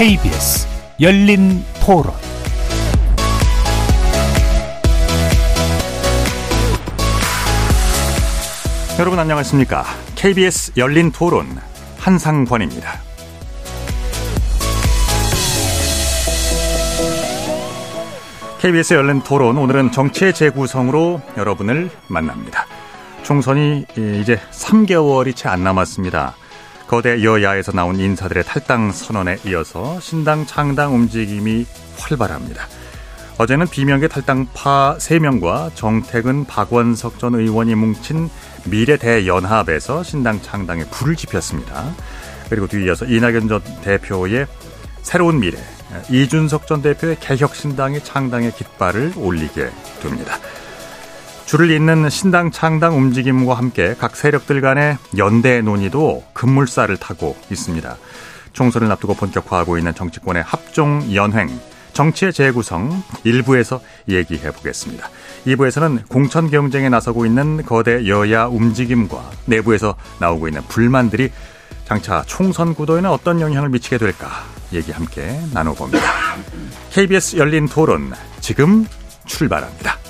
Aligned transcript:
KBS 0.00 0.66
열린 0.98 1.62
토론 1.84 2.14
여러분 8.98 9.18
안녕하십니까? 9.18 9.84
KBS 10.16 10.72
열린 10.78 11.12
토론 11.12 11.48
한상권입니다. 11.98 12.98
KBS 18.58 18.94
열린 18.94 19.20
토론 19.20 19.58
오늘은 19.58 19.92
정치의 19.92 20.32
재구성으로 20.32 21.20
여러분을 21.36 21.90
만납니다. 22.08 22.64
총선이 23.22 23.84
이제 24.22 24.40
3개월이 24.50 25.36
채 25.36 25.50
안 25.50 25.62
남았습니다. 25.62 26.36
거대 26.90 27.22
여야에서 27.22 27.70
나온 27.70 28.00
인사들의 28.00 28.42
탈당 28.42 28.90
선언에 28.90 29.36
이어서 29.46 30.00
신당 30.00 30.44
창당 30.44 30.92
움직임이 30.92 31.64
활발합니다. 31.96 32.66
어제는 33.38 33.68
비명계 33.68 34.08
탈당파 34.08 34.96
3명과 34.98 35.76
정택은 35.76 36.46
박원석 36.46 37.20
전 37.20 37.36
의원이 37.36 37.76
뭉친 37.76 38.28
미래 38.64 38.96
대연합에서 38.96 40.02
신당 40.02 40.42
창당에 40.42 40.82
불을 40.90 41.14
지폈습니다. 41.14 41.94
그리고 42.48 42.66
뒤이어서 42.66 43.04
이낙연 43.04 43.46
전 43.46 43.62
대표의 43.82 44.48
새로운 45.02 45.38
미래, 45.38 45.58
이준석 46.10 46.66
전 46.66 46.82
대표의 46.82 47.18
개혁신당의 47.20 48.02
창당의 48.02 48.50
깃발을 48.56 49.12
올리게 49.16 49.70
됩니다. 50.02 50.40
줄을 51.50 51.72
잇는 51.72 52.08
신당 52.10 52.52
창당 52.52 52.96
움직임과 52.96 53.54
함께 53.54 53.96
각 53.98 54.14
세력들 54.14 54.60
간의 54.60 54.98
연대 55.18 55.60
논의도 55.60 56.22
급물살을 56.32 56.96
타고 56.98 57.36
있습니다. 57.50 57.96
총선을 58.52 58.88
앞두고 58.92 59.14
본격화하고 59.14 59.76
있는 59.76 59.92
정치권의 59.92 60.44
합종 60.44 61.12
연횡, 61.12 61.48
정치의 61.92 62.32
재구성 62.32 63.02
일부에서 63.24 63.80
얘기해 64.08 64.52
보겠습니다. 64.52 65.10
2부에서는 65.48 66.08
공천 66.08 66.52
경쟁에 66.52 66.88
나서고 66.88 67.26
있는 67.26 67.66
거대 67.66 68.06
여야 68.06 68.46
움직임과 68.46 69.30
내부에서 69.46 69.96
나오고 70.20 70.46
있는 70.46 70.62
불만들이 70.68 71.32
장차 71.84 72.22
총선 72.28 72.74
구도에는 72.76 73.10
어떤 73.10 73.40
영향을 73.40 73.70
미치게 73.70 73.98
될까 73.98 74.44
얘기 74.72 74.92
함께 74.92 75.40
나눠봅니다. 75.52 76.00
KBS 76.94 77.38
열린 77.38 77.66
토론 77.66 78.12
지금 78.38 78.86
출발합니다. 79.26 80.09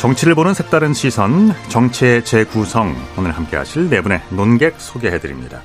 정치를 0.00 0.34
보는 0.34 0.54
색다른 0.54 0.94
시선, 0.94 1.52
정치의 1.68 2.24
재구성. 2.24 2.96
오늘 3.18 3.32
함께 3.32 3.58
하실 3.58 3.90
네 3.90 4.00
분의 4.00 4.22
논객 4.30 4.76
소개해드립니다. 4.78 5.60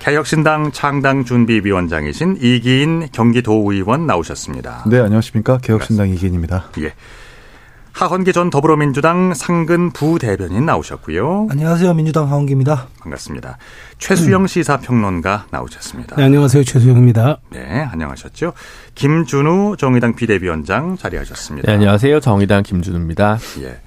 개혁신당 0.00 0.72
창당 0.72 1.24
준비위원장이신 1.24 2.38
이기인 2.40 3.08
경기도의원 3.12 4.04
나오셨습니다. 4.04 4.82
네, 4.88 4.98
안녕하십니까. 4.98 5.58
개혁신당 5.58 6.08
이기인입니다. 6.08 6.70
예. 6.80 6.92
하헌기 7.98 8.32
전 8.32 8.48
더불어민주당 8.48 9.34
상근 9.34 9.90
부대변인 9.90 10.64
나오셨고요. 10.64 11.48
안녕하세요. 11.50 11.94
민주당 11.94 12.30
하헌기입니다. 12.30 12.86
반갑습니다. 13.00 13.58
최수영 13.98 14.46
시사평론가 14.46 15.46
나오셨습니다. 15.50 16.14
네, 16.14 16.22
안녕하세요. 16.22 16.62
최수영입니다. 16.62 17.38
네, 17.50 17.88
안녕하셨죠. 17.90 18.52
김준우 18.94 19.78
정의당 19.78 20.14
비대위원장 20.14 20.96
자리하셨습니다. 20.96 21.66
네, 21.66 21.74
안녕하세요. 21.74 22.20
정의당 22.20 22.62
김준우입니다. 22.62 23.38
예. 23.62 23.80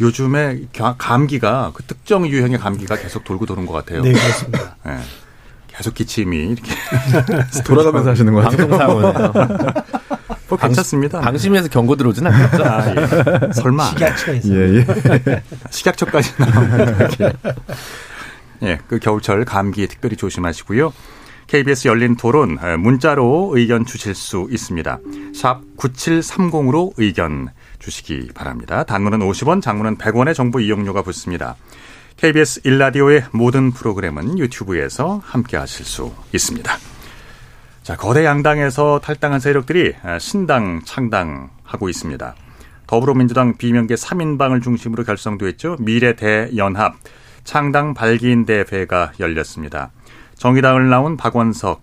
요즘에 0.00 0.60
감기가 0.96 1.72
그 1.74 1.82
특정 1.82 2.26
유형의 2.26 2.56
감기가 2.56 2.96
계속 2.96 3.24
돌고 3.24 3.44
도는 3.44 3.66
것 3.66 3.74
같아요. 3.74 4.00
네, 4.00 4.12
그렇습니다. 4.12 4.76
네. 4.86 4.96
계속 5.68 5.92
기침이 5.92 6.34
이렇게 6.46 6.72
돌아가면서 7.66 8.08
하시는 8.08 8.32
것 8.32 8.40
같아요. 8.40 8.68
방송사고네요. 8.68 9.72
뭐 10.48 10.58
괜찮습니다. 10.58 11.20
방심해서 11.20 11.68
경고 11.68 11.96
들어오진 11.96 12.26
않겠죠. 12.26 12.64
아, 12.64 12.90
예. 12.90 13.52
설마. 13.52 13.90
식약처가 13.90 14.32
있어요. 14.32 14.58
예, 14.58 14.76
예. 14.78 15.42
식약처까지 15.70 16.32
나오는 16.38 17.08
예, 18.62 18.78
그 18.88 18.98
겨울철 18.98 19.44
감기 19.44 19.86
특별히 19.86 20.16
조심하시고요. 20.16 20.92
KBS 21.46 21.88
열린 21.88 22.16
토론 22.16 22.58
문자로 22.78 23.52
의견 23.54 23.86
주실 23.86 24.14
수 24.14 24.48
있습니다. 24.50 24.98
샵 25.34 25.62
9730으로 25.78 26.92
의견 26.98 27.48
주시기 27.78 28.30
바랍니다. 28.34 28.84
단문은 28.84 29.20
50원, 29.20 29.62
장문은 29.62 29.96
100원의 29.96 30.34
정보 30.34 30.60
이용료가 30.60 31.02
붙습니다. 31.02 31.56
KBS 32.18 32.62
일라디오의 32.64 33.26
모든 33.32 33.70
프로그램은 33.70 34.38
유튜브에서 34.38 35.22
함께 35.24 35.56
하실 35.56 35.86
수 35.86 36.12
있습니다. 36.34 36.76
자, 37.88 37.96
거대 37.96 38.22
양당에서 38.26 39.00
탈당한 39.02 39.40
세력들이 39.40 39.94
신당 40.20 40.82
창당하고 40.84 41.88
있습니다. 41.88 42.34
더불어민주당 42.86 43.56
비명계 43.56 43.94
3인방을 43.94 44.62
중심으로 44.62 45.04
결성됐죠. 45.04 45.78
미래 45.80 46.14
대연합 46.14 46.96
창당 47.44 47.94
발기인 47.94 48.44
대회가 48.44 49.12
열렸습니다. 49.18 49.90
정의당을 50.34 50.90
나온 50.90 51.16
박원석 51.16 51.80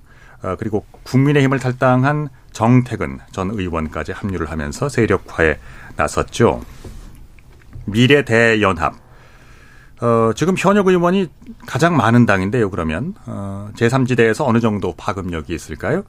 그리고 0.60 0.86
국민의힘을 1.06 1.58
탈당한 1.58 2.30
정택은 2.52 3.22
전 3.32 3.50
의원까지 3.50 4.12
합류를 4.12 4.52
하면서 4.52 4.88
세력화에 4.88 5.58
나섰죠. 5.96 6.62
미래 7.86 8.24
대연합. 8.24 8.94
어, 10.06 10.34
지금 10.34 10.54
현역 10.56 10.88
의원이 10.88 11.28
가장 11.66 11.98
많은 11.98 12.28
당인데요, 12.28 12.70
그러면. 12.70 13.16
어, 13.26 13.70
제3지대에서 13.76 14.46
어느 14.48 14.60
정도 14.60 14.94
파급력이 14.96 15.54
있을까요? 15.54 16.04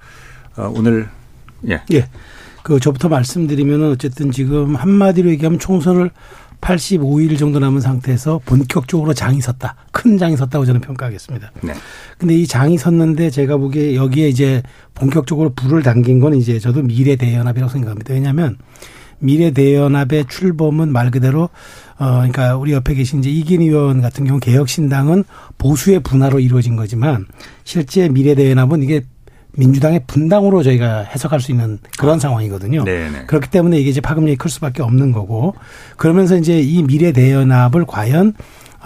어, 0.57 0.71
오늘, 0.75 1.09
예. 1.67 1.83
예. 1.93 2.09
그, 2.62 2.79
저부터 2.79 3.09
말씀드리면 3.09 3.93
어쨌든 3.93 4.31
지금 4.31 4.77
한마디로 4.77 5.31
얘기하면 5.31 5.59
총선을 5.59 6.11
85일 6.61 7.39
정도 7.39 7.59
남은 7.59 7.81
상태에서 7.81 8.41
본격적으로 8.45 9.15
장이 9.15 9.41
섰다. 9.41 9.77
큰 9.93 10.19
장이 10.19 10.37
섰다고 10.37 10.67
저는 10.67 10.81
평가하겠습니다. 10.81 11.53
네. 11.63 11.75
근데 12.19 12.34
이 12.34 12.47
장이 12.47 12.77
섰는데 12.77 13.31
제가 13.31 13.57
보기에 13.57 13.95
여기에 13.95 14.28
이제 14.28 14.63
본격적으로 14.95 15.53
불을 15.55 15.83
당긴 15.83 16.19
건 16.19 16.34
이제 16.34 16.59
저도 16.59 16.83
미래 16.83 17.17
대연합이라고 17.17 17.71
생각합니다. 17.71 18.15
왜냐하면 18.15 18.57
미래 19.19 19.51
대연합의 19.51 20.27
출범은 20.28 20.93
말 20.93 21.11
그대로 21.11 21.51
어 21.99 22.17
그러니까 22.17 22.57
우리 22.57 22.73
옆에 22.73 22.95
계신 22.95 23.21
이제 23.21 23.31
이긴 23.31 23.62
의원 23.62 24.03
같은 24.03 24.25
경우 24.27 24.39
개혁신당은 24.39 25.25
보수의 25.59 26.01
분화로 26.01 26.41
이루어진 26.41 26.77
거지만 26.77 27.27
실제 27.65 28.09
미래대연합은 28.09 28.83
이게 28.83 29.03
민주당의 29.57 30.03
분당으로 30.07 30.62
저희가 30.62 31.01
해석할 31.03 31.41
수 31.41 31.51
있는 31.51 31.79
그런 31.99 32.17
아, 32.17 32.19
상황이거든요. 32.19 32.84
네네. 32.84 33.25
그렇기 33.27 33.51
때문에 33.51 33.79
이게 33.79 33.91
이제 33.91 34.01
파급력이 34.01 34.37
클 34.37 34.51
수밖에 34.51 34.83
없는 34.83 35.12
거고 35.12 35.55
그러면서 35.97 36.37
이제 36.37 36.60
이 36.60 36.83
미래대연합을 36.83 37.87
과연 37.87 38.34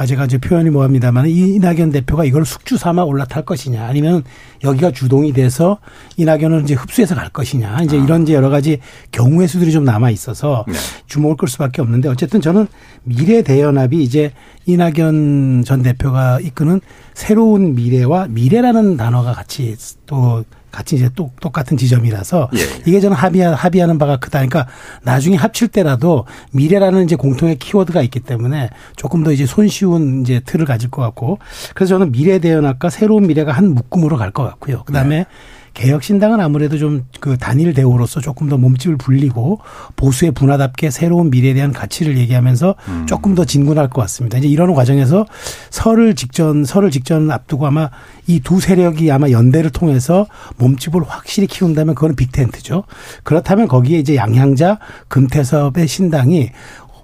아, 0.00 0.06
제가 0.06 0.25
이제 0.25 0.38
표현이 0.38 0.70
뭐합니다만 0.70 1.26
이낙연 1.29 1.91
대표가 1.91 2.25
이걸 2.25 2.47
숙주 2.47 2.79
삼아 2.79 3.02
올라탈 3.02 3.44
것이냐 3.44 3.85
아니면 3.85 4.23
여기가 4.64 4.93
주동이 4.93 5.35
돼서 5.35 5.76
이낙연을 6.17 6.62
이제 6.62 6.73
흡수해서 6.73 7.14
갈 7.14 7.29
것이냐 7.29 7.82
이제 7.82 7.99
아. 7.99 8.02
이런 8.02 8.23
이제 8.23 8.32
여러 8.32 8.49
가지 8.49 8.79
경우의 9.12 9.47
수들이 9.47 9.73
좀 9.73 9.85
남아 9.85 10.08
있어서 10.08 10.64
네. 10.69 10.73
주목을 11.06 11.37
끌 11.37 11.49
수밖에 11.49 11.82
없는데 11.82 12.08
어쨌든 12.08 12.41
저는 12.41 12.67
미래 13.05 13.43
대연합이 13.43 14.02
이제 14.02 14.32
이낙연 14.64 15.64
전 15.67 15.82
대표가 15.82 16.41
이끄는 16.41 16.81
새로운 17.12 17.75
미래와 17.75 18.29
미래라는 18.31 18.97
단어가 18.97 19.35
같이 19.35 19.76
또 20.06 20.44
같이 20.71 20.97
이제 20.97 21.11
똑, 21.15 21.39
똑같은 21.41 21.77
지점이라서 21.77 22.51
예. 22.55 22.61
이게 22.87 23.01
저는 23.01 23.17
합의하, 23.17 23.55
합의하는 23.55 23.99
바가 23.99 24.17
크다. 24.19 24.39
그러니까 24.39 24.67
나중에 25.03 25.37
합칠 25.37 25.69
때라도 25.69 26.25
미래라는 26.53 27.05
이제 27.05 27.17
공통의 27.17 27.59
키워드가 27.59 28.03
있기 28.03 28.21
때문에 28.21 28.71
조금 28.97 29.23
더 29.23 29.33
이제 29.33 29.47
손쉬운 29.47 30.23
이제 30.23 30.41
틀을 30.45 30.65
가질 30.65 30.91
것 30.91 31.03
같고 31.03 31.39
그래서 31.75 31.91
저는 31.95 32.13
미래 32.13 32.39
대연합과 32.39 32.91
새로운 32.91 33.27
미래가 33.27 33.53
한 33.53 33.75
묶음으로 33.75 34.17
갈 34.17 34.31
것 34.31 34.45
같고요. 34.45 34.85
그 34.87 34.93
다음에 34.93 35.19
네. 35.19 35.27
개혁신당은 35.75 36.41
아무래도 36.41 36.79
좀 36.79 37.05
그 37.21 37.37
단일 37.37 37.75
대우로서 37.75 38.21
조금 38.21 38.49
더 38.49 38.57
몸집을 38.57 38.97
불리고 38.97 39.61
보수의 39.97 40.31
분화답게 40.33 40.91
새로운 40.91 41.31
미래에 41.31 41.53
대한 41.53 41.71
가치를 41.73 42.17
얘기하면서 42.17 42.75
음. 42.89 43.07
조금 43.07 43.35
더 43.35 43.45
진군할 43.45 43.89
것 43.91 44.01
같습니다. 44.01 44.39
이제 44.39 44.49
이런 44.49 44.75
과정에서 44.75 45.27
설을 45.69 46.15
직전 46.15 46.65
설을 46.65 46.91
직전 46.91 47.31
앞두고 47.31 47.67
아마 47.67 47.91
이 48.27 48.41
두 48.43 48.59
세력이 48.59 49.13
아마 49.13 49.31
연대를 49.31 49.71
통해서 49.71 50.27
몸집을 50.57 51.03
확실히 51.07 51.47
키운다면 51.47 51.95
그거는 51.95 52.17
빅텐트죠. 52.17 52.85
그렇다면 53.23 53.69
거기에 53.69 53.99
이제 53.99 54.17
양향자 54.17 54.79
금태섭의 55.09 55.87
신당이 55.87 56.51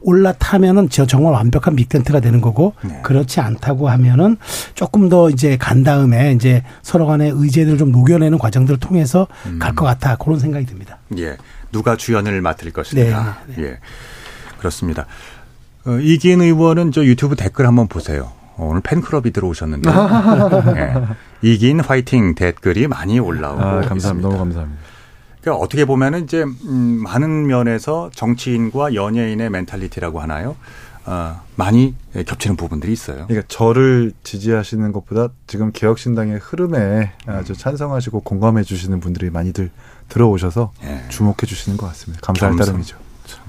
올라타면은 0.06 0.88
저 0.88 1.04
정말 1.04 1.32
완벽한 1.32 1.74
빅텐트가 1.74 2.20
되는 2.20 2.40
거고 2.40 2.74
네. 2.82 3.00
그렇지 3.02 3.40
않다고 3.40 3.88
하면은 3.90 4.36
조금 4.74 5.08
더 5.08 5.28
이제 5.30 5.56
간 5.56 5.82
다음에 5.82 6.32
이제 6.32 6.62
서로 6.82 7.06
간의 7.06 7.32
의제들을 7.34 7.76
좀 7.76 7.90
녹여내는 7.90 8.38
과정들을 8.38 8.78
통해서 8.78 9.26
음. 9.46 9.58
갈것 9.58 9.84
같아 9.84 10.16
그런 10.16 10.38
생각이 10.38 10.64
듭니다. 10.64 10.98
예. 11.18 11.36
누가 11.72 11.96
주연을 11.96 12.40
맡을 12.40 12.72
것인가. 12.72 13.38
네. 13.48 13.56
네. 13.56 13.62
예. 13.64 13.78
그렇습니다. 14.58 15.06
어, 15.84 15.98
이기인 16.00 16.40
의원은 16.40 16.92
저 16.92 17.04
유튜브 17.04 17.34
댓글 17.34 17.66
한번 17.66 17.88
보세요. 17.88 18.30
어, 18.56 18.68
오늘 18.70 18.80
팬클럽이 18.82 19.32
들어오셨는데 19.32 19.90
예. 20.76 20.94
이기인 21.42 21.80
화이팅 21.80 22.36
댓글이 22.36 22.86
많이 22.86 23.18
올라오고 23.18 23.60
아, 23.60 23.64
감사합니다. 23.80 23.96
있습니다. 23.96 24.28
너무 24.28 24.38
감사합니다. 24.38 24.85
그러니까 25.46 25.62
어떻게 25.62 25.84
보면은 25.84 26.24
이제 26.24 26.42
음, 26.42 27.00
많은 27.04 27.46
면에서 27.46 28.10
정치인과 28.12 28.94
연예인의 28.94 29.48
멘탈리티라고 29.50 30.20
하나요? 30.20 30.56
어, 31.04 31.40
많이 31.54 31.94
겹치는 32.26 32.56
부분들이 32.56 32.92
있어요. 32.92 33.26
그러니까 33.28 33.46
저를 33.46 34.12
지지하시는 34.24 34.90
것보다 34.90 35.28
지금 35.46 35.70
개혁신당의 35.70 36.40
흐름에 36.42 37.12
아주 37.26 37.54
찬성하시고 37.54 38.22
공감해 38.22 38.64
주시는 38.64 38.98
분들이 38.98 39.30
많이들 39.30 39.70
들어오셔서 40.08 40.72
예. 40.82 41.08
주목해 41.10 41.46
주시는 41.46 41.78
것 41.78 41.86
같습니다. 41.86 42.26
감사할 42.26 42.56
겸손. 42.56 42.66
따름이죠. 42.66 42.96
참. 43.26 43.44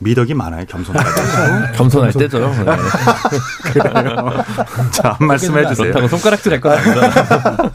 미덕이 0.00 0.34
많아요. 0.34 0.64
겸손하다. 0.66 1.72
겸손할 1.76 2.12
때죠. 2.12 2.38
네. 2.38 2.64
그래요. 3.72 4.30
자, 4.92 5.16
한 5.18 5.26
말씀 5.26 5.56
해 5.58 5.66
주세요. 5.66 5.88
그렇다고 5.88 6.08
손가락질 6.08 6.52
할건 6.52 6.72
아니다. 6.72 7.70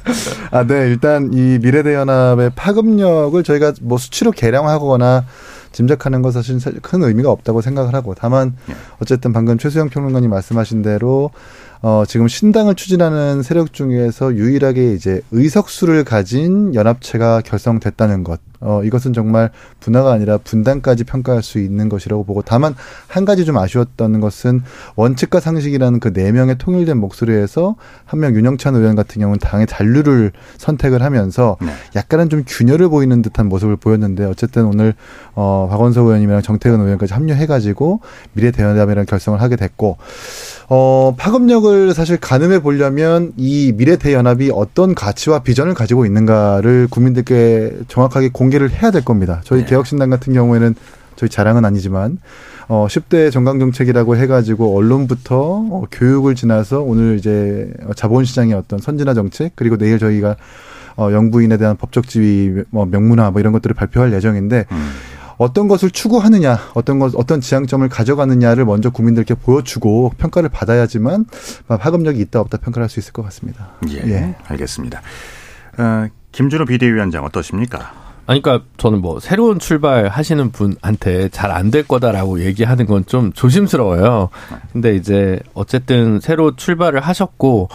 아, 0.52 0.64
네. 0.64 0.88
일단 0.88 1.32
이 1.34 1.60
미래대연합의 1.62 2.52
파급력을 2.56 3.42
저희가 3.44 3.74
뭐 3.82 3.98
수치로 3.98 4.32
계량하거나 4.32 5.26
짐작하는 5.72 6.22
것 6.22 6.32
사실 6.32 6.60
큰 6.82 7.04
의미가 7.04 7.32
없다고 7.32 7.62
생각을 7.62 7.96
하고 7.96 8.14
다만 8.16 8.56
예. 8.70 8.76
어쨌든 9.02 9.34
방금 9.34 9.58
최수영 9.58 9.90
평론가님 9.90 10.30
말씀하신 10.30 10.84
대로 10.84 11.32
어, 11.82 12.04
지금 12.08 12.30
신당을 12.30 12.76
추진하는 12.76 13.44
세력 13.44 13.74
중에서 13.74 14.36
유일하게 14.36 14.94
이제 14.94 15.22
의석수를 15.32 16.06
가진 16.06 16.74
연합체가 16.76 17.42
결성됐다는 17.42 18.24
것. 18.24 18.40
어, 18.64 18.82
이것은 18.84 19.14
정말 19.14 19.52
분화가 19.82 20.12
아니라 20.14 20.38
분단까지 20.38 21.04
평가할 21.04 21.44
수 21.44 21.60
있는 21.60 21.90
것이라고 21.90 22.24
보고 22.24 22.42
다만 22.42 22.76
한 23.08 23.26
가지 23.26 23.46
좀 23.46 23.58
아쉬웠던 23.58 24.20
것은 24.20 24.62
원칙과 24.96 25.40
상식이라는 25.40 26.00
그 26.00 26.14
네 26.14 26.32
명의 26.32 26.58
통일된 26.58 26.98
목소리에서 26.98 27.76
한 28.06 28.20
명 28.20 28.36
윤영찬 28.36 28.76
의원 28.76 28.96
같은 28.96 29.20
경우는 29.20 29.40
당의 29.40 29.68
잔류를 29.68 30.32
선택을 30.58 31.02
하면서 31.04 31.58
네. 31.62 31.74
약간은 31.96 32.30
좀 32.30 32.44
균열을 32.48 32.88
보이는 32.90 33.22
듯한 33.22 33.50
모습을 33.50 33.76
보였는데 33.76 34.24
어쨌든 34.26 34.66
오늘 34.66 34.94
어, 35.36 35.68
박원석 35.70 36.06
의원님이랑 36.06 36.42
정태근 36.42 36.80
의원까지 36.80 37.14
합류해가지고 37.14 38.00
미래 38.34 38.52
대연합이라는 38.52 39.06
결성을 39.06 39.42
하게 39.42 39.56
됐고 39.58 39.98
어, 40.70 41.16
파급력을 41.18 41.94
사실 41.94 42.18
가늠해 42.18 42.62
보려면 42.62 43.34
이 43.36 43.74
미래 43.76 43.98
대연합이 43.98 44.52
어떤 44.54 44.96
가치와 44.96 45.40
비전을 45.40 45.74
가지고 45.74 46.06
있는가를 46.06 46.88
국민들께 46.90 47.80
정확하게 47.90 48.30
공개 48.32 48.53
를 48.60 48.72
해야 48.72 48.92
될 48.92 49.04
겁니다. 49.04 49.42
저희 49.44 49.62
네. 49.62 49.66
개혁신당 49.66 50.10
같은 50.10 50.34
경우에는 50.34 50.76
저희 51.16 51.30
자랑은 51.30 51.66
아니지만 51.66 52.18
어 52.68 52.88
10대 52.90 53.32
정강 53.32 53.60
정책이라고 53.60 54.18
해 54.18 54.28
가지고 54.28 54.78
언론부터 54.78 55.36
어, 55.38 55.84
교육을 55.92 56.36
지나서 56.36 56.82
오늘 56.82 57.18
이제 57.18 57.72
자본시장의 57.96 58.54
어떤 58.54 58.80
선진화 58.80 59.14
정책 59.14 59.54
그리고 59.56 59.78
내일 59.78 60.00
저희가 60.00 60.36
어 60.96 61.12
영부인에 61.12 61.58
대한 61.58 61.78
법적 61.78 62.08
지위 62.08 62.64
뭐 62.70 62.86
명문화 62.86 63.32
뭐 63.32 63.40
이런 63.40 63.54
것들을 63.54 63.74
발표할 63.76 64.14
예정인데 64.14 64.66
음. 64.72 64.92
어떤 65.38 65.68
것을 65.68 65.90
추구하느냐, 65.90 66.60
어떤 66.76 67.00
것, 67.00 67.14
어떤 67.16 67.42
지향점을 67.42 67.88
가져가느냐를 67.90 68.66
먼저 68.66 68.92
국민들께 68.92 69.34
보여주고 69.34 70.14
평가를 70.18 70.50
받아야지만 70.50 71.26
파급력이 71.68 72.20
있다 72.22 72.40
없다 72.40 72.60
평가를 72.60 72.84
할수 72.84 73.00
있을 73.00 73.14
것 73.14 73.24
같습니다. 73.24 73.72
예, 73.90 73.98
예. 74.06 74.36
알겠습니다. 74.46 75.02
어, 75.80 76.08
김준호 76.32 76.66
비대위원장 76.66 77.24
어떠십니까? 77.26 78.03
아니, 78.26 78.42
그러니까 78.42 78.66
저는 78.78 79.02
뭐 79.02 79.20
새로운 79.20 79.60
출발 79.60 80.08
하시는 80.08 80.52
분한테 80.52 81.30
잘 81.30 81.52
안 81.52 81.72
될 81.72 81.86
거다라고 81.88 82.40
얘기하는 82.46 82.86
건 82.86 83.04
좀 83.06 83.34
조심스러워요. 83.34 84.30
근데 84.72 84.96
이제 84.96 85.40
어쨌든 85.54 86.20
새로 86.22 86.56
출발을 86.56 87.02
하셨고 87.02 87.68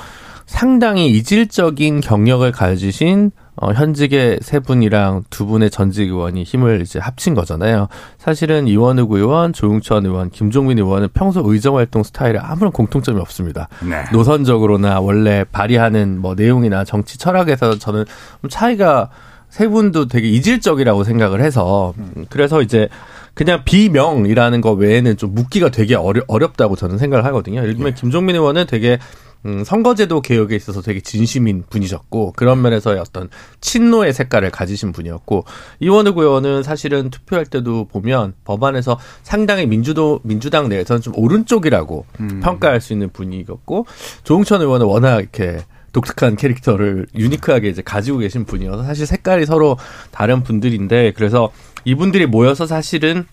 상당히 0.47 1.11
이질적인 1.11 2.01
경력을 2.01 2.51
가지신 2.53 3.31
어, 3.61 3.73
현직의 3.73 4.39
세 4.41 4.61
분이랑 4.61 5.25
두 5.31 5.45
분의 5.45 5.71
전직 5.71 6.09
의원이 6.09 6.45
힘을 6.45 6.81
이제 6.81 7.01
합친 7.01 7.35
거잖아요. 7.35 7.89
사실은 8.17 8.69
이원욱 8.69 9.11
의원, 9.13 9.53
조용천 9.53 10.07
의원, 10.07 10.31
김종민 10.31 10.79
의원은 10.79 11.09
평소 11.13 11.43
의정 11.45 11.77
활동 11.77 12.05
스타일에 12.05 12.39
아무런 12.39 12.71
공통점이 12.73 13.21
없습니다. 13.21 13.69
네. 13.83 14.05
노선적으로나 14.13 15.01
원래 15.01 15.45
발의하는 15.51 16.21
뭐 16.21 16.37
내용이나 16.37 16.85
정치 16.85 17.19
철학에서 17.19 17.79
저는 17.79 18.05
차이가 18.49 19.11
세 19.49 19.69
분도 19.69 20.09
되게 20.09 20.29
이질적이라고 20.29 21.05
생각을 21.05 21.41
해서 21.41 21.95
그래서 22.29 22.63
이제 22.63 22.89
그냥 23.35 23.63
비명이라는 23.65 24.61
거 24.61 24.73
외에는 24.73 25.17
좀 25.17 25.35
묻기가 25.35 25.71
되게 25.71 25.95
어려, 25.95 26.23
어렵다고 26.27 26.75
저는 26.77 26.99
생각을 26.99 27.25
하거든요. 27.27 27.61
예를 27.61 27.75
들면 27.75 27.95
네. 27.95 28.01
김종민 28.01 28.35
의원은 28.35 28.67
되게 28.67 28.99
음, 29.47 29.63
선거제도 29.63 30.21
개혁에 30.21 30.57
있어서 30.57 30.83
되게 30.83 31.01
진심인 31.01 31.63
분이셨고 31.71 32.33
그런 32.35 32.61
면에서의 32.61 32.99
어떤 32.99 33.29
친노의 33.61 34.13
색깔을 34.13 34.51
가지신 34.51 34.91
분이었고 34.91 35.45
이원우 35.79 36.13
의원은 36.17 36.65
사실은 36.65 37.11
투표할 37.11 37.47
때도 37.47 37.87
보면 37.87 38.35
법안에서 38.45 38.99
상당히 39.23 39.67
민주도 39.67 40.19
민주당 40.25 40.69
내에서는 40.69 41.01
좀 41.01 41.13
오른쪽이라고 41.17 42.07
음. 42.21 42.41
평가할 42.43 42.81
수 42.81 42.93
있는 42.93 43.11
분이었고 43.11 43.87
조홍천 44.25 44.61
의원은 44.63 44.87
워낙 44.87 45.21
이렇게 45.21 45.65
독특한 45.93 46.37
캐릭터를 46.37 47.07
유니크하게 47.15 47.69
이제 47.69 47.83
가지고 47.83 48.19
계신 48.19 48.45
분이어서 48.45 48.85
사실 48.85 49.07
색깔이 49.07 49.47
서로 49.47 49.79
다른 50.11 50.43
분들인데 50.43 51.13
그래서 51.17 51.51
이분들이 51.85 52.27
모여서 52.27 52.67
사실은 52.67 53.27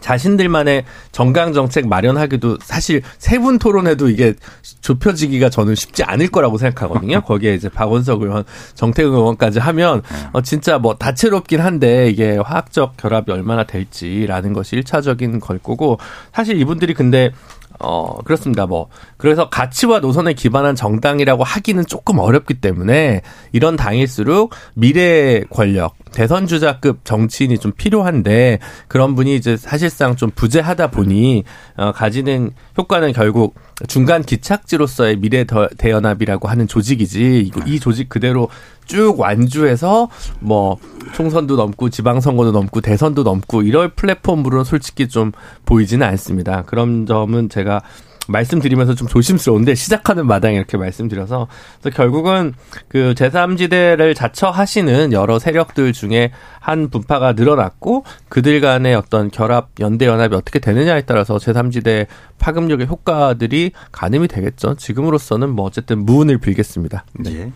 자신들만의 0.00 0.84
정강 1.12 1.52
정책 1.52 1.88
마련하기도 1.88 2.58
사실 2.62 3.02
세 3.18 3.36
분 3.38 3.58
토론해도 3.58 4.08
이게 4.08 4.34
좁혀지기가 4.80 5.50
저는 5.50 5.74
쉽지 5.74 6.04
않을 6.04 6.28
거라고 6.28 6.58
생각하거든요. 6.58 7.20
거기에 7.26 7.54
이제 7.54 7.68
박원석 7.68 8.22
의원, 8.22 8.44
정태근 8.74 9.12
의원까지 9.12 9.58
하면 9.58 10.02
어 10.32 10.40
진짜 10.42 10.78
뭐 10.78 10.94
다채롭긴 10.96 11.60
한데 11.60 12.08
이게 12.08 12.36
화학적 12.36 12.96
결합이 12.96 13.30
얼마나 13.32 13.64
될지라는 13.64 14.52
것이 14.52 14.76
일차적인 14.76 15.40
걸 15.40 15.58
거고 15.58 15.98
사실 16.32 16.58
이분들이 16.60 16.94
근데 16.94 17.32
어, 17.78 18.18
그렇습니다. 18.24 18.66
뭐. 18.66 18.88
그래서 19.16 19.48
가치와 19.48 20.00
노선에 20.00 20.32
기반한 20.32 20.74
정당이라고 20.74 21.44
하기는 21.44 21.86
조금 21.86 22.18
어렵기 22.18 22.54
때문에 22.54 23.22
이런 23.52 23.76
당일수록 23.76 24.52
미래 24.74 25.42
권력, 25.50 25.94
대선 26.12 26.46
주자급 26.46 27.04
정치인이 27.04 27.58
좀 27.58 27.72
필요한데 27.72 28.58
그런 28.88 29.14
분이 29.14 29.36
이제 29.36 29.56
사실상 29.56 30.16
좀 30.16 30.30
부재하다 30.30 30.90
보니 30.90 31.44
어, 31.76 31.92
가지는 31.92 32.50
효과는 32.78 33.12
결국 33.12 33.54
중간 33.88 34.22
기착지로서의 34.22 35.16
미래 35.16 35.44
대연합이라고 35.76 36.48
하는 36.48 36.66
조직이지 36.66 37.50
이 37.66 37.80
조직 37.80 38.08
그대로 38.08 38.48
쭉 38.86 39.18
완주해서 39.18 40.08
뭐 40.40 40.78
총선도 41.14 41.56
넘고 41.56 41.90
지방선거도 41.90 42.52
넘고 42.52 42.80
대선도 42.80 43.22
넘고 43.22 43.62
이럴 43.62 43.88
플랫폼으로 43.88 44.64
솔직히 44.64 45.08
좀 45.08 45.32
보이지는 45.64 46.06
않습니다. 46.06 46.62
그런 46.62 47.06
점은 47.06 47.48
제가 47.48 47.82
말씀드리면서 48.28 48.94
좀 48.94 49.08
조심스러운데 49.08 49.74
시작하는 49.74 50.26
마당에 50.26 50.56
이렇게 50.56 50.76
말씀드려서 50.76 51.48
그래서 51.80 51.96
결국은 51.96 52.54
그 52.88 53.14
제3지대를 53.16 54.14
자처하시는 54.14 55.12
여러 55.12 55.38
세력들 55.38 55.92
중에 55.92 56.32
한 56.60 56.90
분파가 56.90 57.32
늘어났고 57.32 58.04
그들 58.28 58.60
간의 58.60 58.94
어떤 58.94 59.30
결합 59.30 59.70
연대 59.80 60.06
연합이 60.06 60.34
어떻게 60.34 60.58
되느냐에 60.58 61.02
따라서 61.02 61.36
제3지대 61.36 62.06
파급력의 62.38 62.86
효과들이 62.86 63.72
가늠이 63.92 64.28
되겠죠. 64.28 64.74
지금으로서는 64.74 65.50
뭐 65.50 65.64
어쨌든 65.64 66.04
무운을 66.04 66.38
빌겠습니다. 66.38 67.04
네. 67.20 67.32
예. 67.32 67.52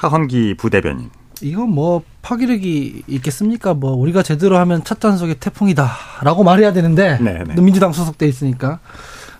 하헌기 0.00 0.54
부대변인. 0.54 1.10
이건 1.42 1.70
뭐 1.70 2.02
파괴력이 2.22 3.02
있겠습니까? 3.06 3.74
뭐 3.74 3.92
우리가 3.92 4.22
제대로 4.22 4.56
하면 4.58 4.82
첫 4.84 5.00
단속의 5.00 5.36
태풍이다라고 5.40 6.42
말해야 6.42 6.72
되는데 6.72 7.18
네네. 7.18 7.44
네. 7.54 7.62
민주당 7.62 7.92
소속돼 7.92 8.26
있으니까 8.26 8.78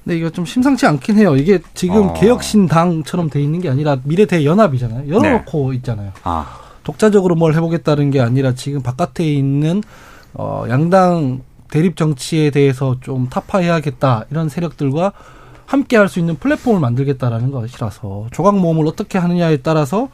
근데 0.05 0.17
이거 0.19 0.31
좀 0.31 0.45
심상치 0.47 0.87
않긴 0.87 1.19
해요. 1.19 1.37
이게 1.37 1.61
지금 1.75 2.09
어. 2.09 2.14
개혁신당처럼 2.14 3.29
돼 3.29 3.43
있는 3.43 3.61
게 3.61 3.69
아니라 3.69 3.99
미래대연합이잖아요. 4.05 5.09
열어놓고 5.09 5.71
네. 5.71 5.76
있잖아요. 5.76 6.12
아. 6.25 6.59
독자적으로 6.85 7.35
뭘 7.35 7.55
해보겠다는 7.55 8.11
게 8.11 8.21
아니라 8.21 8.55
지금 8.55 8.83
바깥에 8.83 9.25
있는 9.25 9.83
어 10.33 10.64
양당 10.69 11.43
대립 11.71 11.97
정치에 11.97 12.50
대해서 12.50 12.97
좀 13.00 13.29
타파해야겠다 13.29 14.26
이런 14.31 14.49
세력들과 14.49 15.12
함께 15.70 15.96
할 15.96 16.08
수 16.08 16.18
있는 16.18 16.34
플랫폼을 16.36 16.80
만들겠다라는 16.80 17.52
것이라서 17.52 18.26
조각 18.32 18.58
모험을 18.58 18.88
어떻게 18.88 19.18
하느냐에 19.18 19.58
따라서 19.58 20.08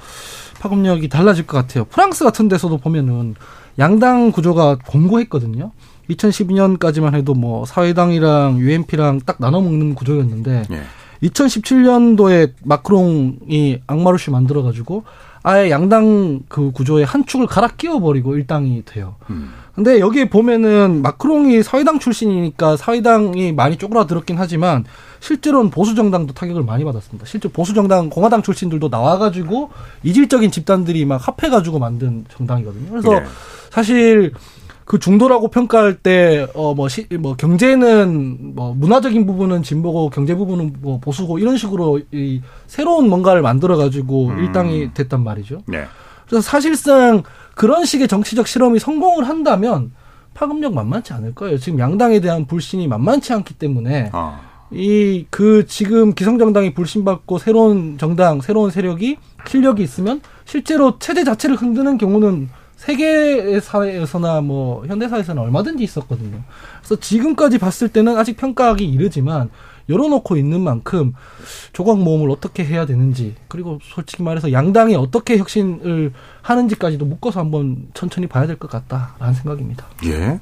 파급력이 0.61 1.09
달라질 1.09 1.47
것 1.47 1.57
같아요. 1.57 1.87
프랑스 1.87 2.25
같은 2.25 2.49
데서도 2.49 2.77
보면은 2.77 3.35
양당 3.79 4.33
구조가 4.33 4.79
공고했거든요. 4.87 5.73
2012년까지만 6.11 7.15
해도 7.15 7.33
뭐 7.33 7.65
사회당이랑 7.65 8.59
UMP랑 8.59 9.21
딱 9.25 9.37
나눠 9.39 9.63
먹는 9.63 9.95
구조였는데 9.95 10.65
예. 10.71 10.83
2017년도에 11.27 12.53
마크롱이 12.63 13.81
악마루시 13.87 14.31
만들어 14.31 14.63
가지고 14.63 15.05
아예 15.43 15.71
양당 15.71 16.41
그 16.49 16.71
구조에 16.73 17.05
한 17.05 17.25
축을 17.25 17.47
갈아 17.47 17.69
끼워 17.69 18.01
버리고 18.01 18.37
일당이 18.37 18.83
돼요. 18.85 19.15
음. 19.31 19.53
근데 19.75 20.01
여기에 20.01 20.29
보면은 20.31 21.03
마크롱이 21.03 21.63
사회당 21.63 21.99
출신이니까 21.99 22.77
사회당이 22.77 23.53
많이 23.53 23.77
쪼그라들었긴 23.77 24.37
하지만 24.39 24.85
실제로는 25.27 25.71
보수 25.71 25.97
정당도 25.97 26.35
타격을 26.35 26.63
많이 26.63 26.85
받았습니다. 26.85 27.27
실제 27.27 27.49
보수 27.49 27.75
정당 27.75 28.09
공화당 28.09 28.43
출신들도 28.43 28.89
나와가지고 28.89 29.71
이질적인 30.05 30.53
집단들이 30.53 31.05
막 31.05 31.21
합해가지고 31.27 31.81
만든 31.81 32.25
정당이거든요. 32.33 32.91
그래서 32.91 33.11
네. 33.11 33.27
사실 33.71 34.33
그 34.85 35.01
중도라고 35.01 35.49
평가할 35.49 35.97
때 35.97 36.47
어뭐시뭐 36.55 37.35
경제는 37.37 38.55
뭐 38.55 38.73
문화적인 38.75 39.27
부분은 39.27 39.65
진보고 39.65 40.11
경제 40.11 40.37
부분은 40.37 40.77
뭐 40.81 41.01
보수고 41.01 41.41
이런 41.41 41.57
식으로 41.57 42.01
이 42.13 42.41
새로운 42.69 43.09
뭔가를 43.09 43.43
만들어 43.43 43.77
가지고 43.77 44.29
음. 44.29 44.39
일당이 44.39 44.95
됐단 44.95 45.25
말이죠. 45.25 45.63
네. 45.67 45.87
그래서 46.29 46.41
사실상 46.41 47.25
그런 47.57 47.85
식의 47.85 48.07
정치적 48.07 48.47
실험이 48.47 48.79
성공을 48.79 49.29
한다면 49.29 49.91
파급력 50.35 50.73
만만치 50.73 51.13
않을 51.15 51.35
거예요. 51.35 51.59
지금 51.59 51.81
양당에 51.81 52.21
대한 52.21 52.47
불신이 52.47 52.87
만만치 52.87 53.33
않기 53.33 53.55
때문에 53.55 54.11
어. 54.13 54.39
이 54.73 55.27
그 55.31 55.67
지금 55.67 56.13
기성정당이 56.15 56.75
불신받고 56.75 57.39
새로운 57.39 57.99
정당, 57.99 58.41
새로운 58.41 58.71
세력이 58.71 59.17
실력이 59.47 59.83
있으면 59.83 60.21
실제로 60.45 60.99
체제 60.99 61.25
자체를 61.25 61.57
흔드는 61.57 61.99
경우는 61.99 62.49
세계 62.77 63.59
사회에서나 63.61 64.41
뭐 64.43 64.85
현대사에서는 64.87 65.41
얼마든지 65.43 65.83
있었거든요. 65.85 66.43
그래서 66.81 66.97
지금까지 66.97 67.59
봤을 67.59 67.89
때는 67.89 68.19
아직 68.19 68.37
평가하기 68.37 68.85
이르지만 68.85 69.51
열어놓고 69.89 70.37
있는 70.37 70.61
만큼 70.63 71.15
조각 71.73 71.99
모험을 72.01 72.31
어떻게 72.31 72.65
해야 72.65 72.87
되는지 72.87 73.35
그리고 73.49 73.79
솔직히 73.83 74.23
말해서 74.25 74.53
양당이 74.53 74.97
어떻게 74.97 75.39
혁신을 75.39 76.13
하는지까지도 76.43 77.05
묶어서 77.07 77.41
한번 77.41 77.87
천천히 77.95 78.27
봐야 78.27 78.47
될 78.47 78.57
것 78.57 78.69
같다라는 78.71 79.35
생각입니다. 79.35 79.87
예. 80.07 80.41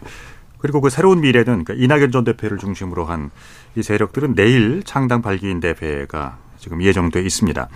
그리고 0.58 0.80
그 0.80 0.88
새로운 0.88 1.20
미래는 1.20 1.64
그러니까 1.64 1.74
이낙연 1.74 2.10
전 2.10 2.24
대표를 2.24 2.56
중심으로 2.56 3.04
한 3.04 3.30
이 3.76 3.82
세력들은 3.82 4.34
내일 4.34 4.82
창당 4.84 5.22
발기인 5.22 5.60
대회가 5.60 6.38
지금 6.58 6.82
예정돼 6.82 7.20
있습니다. 7.22 7.68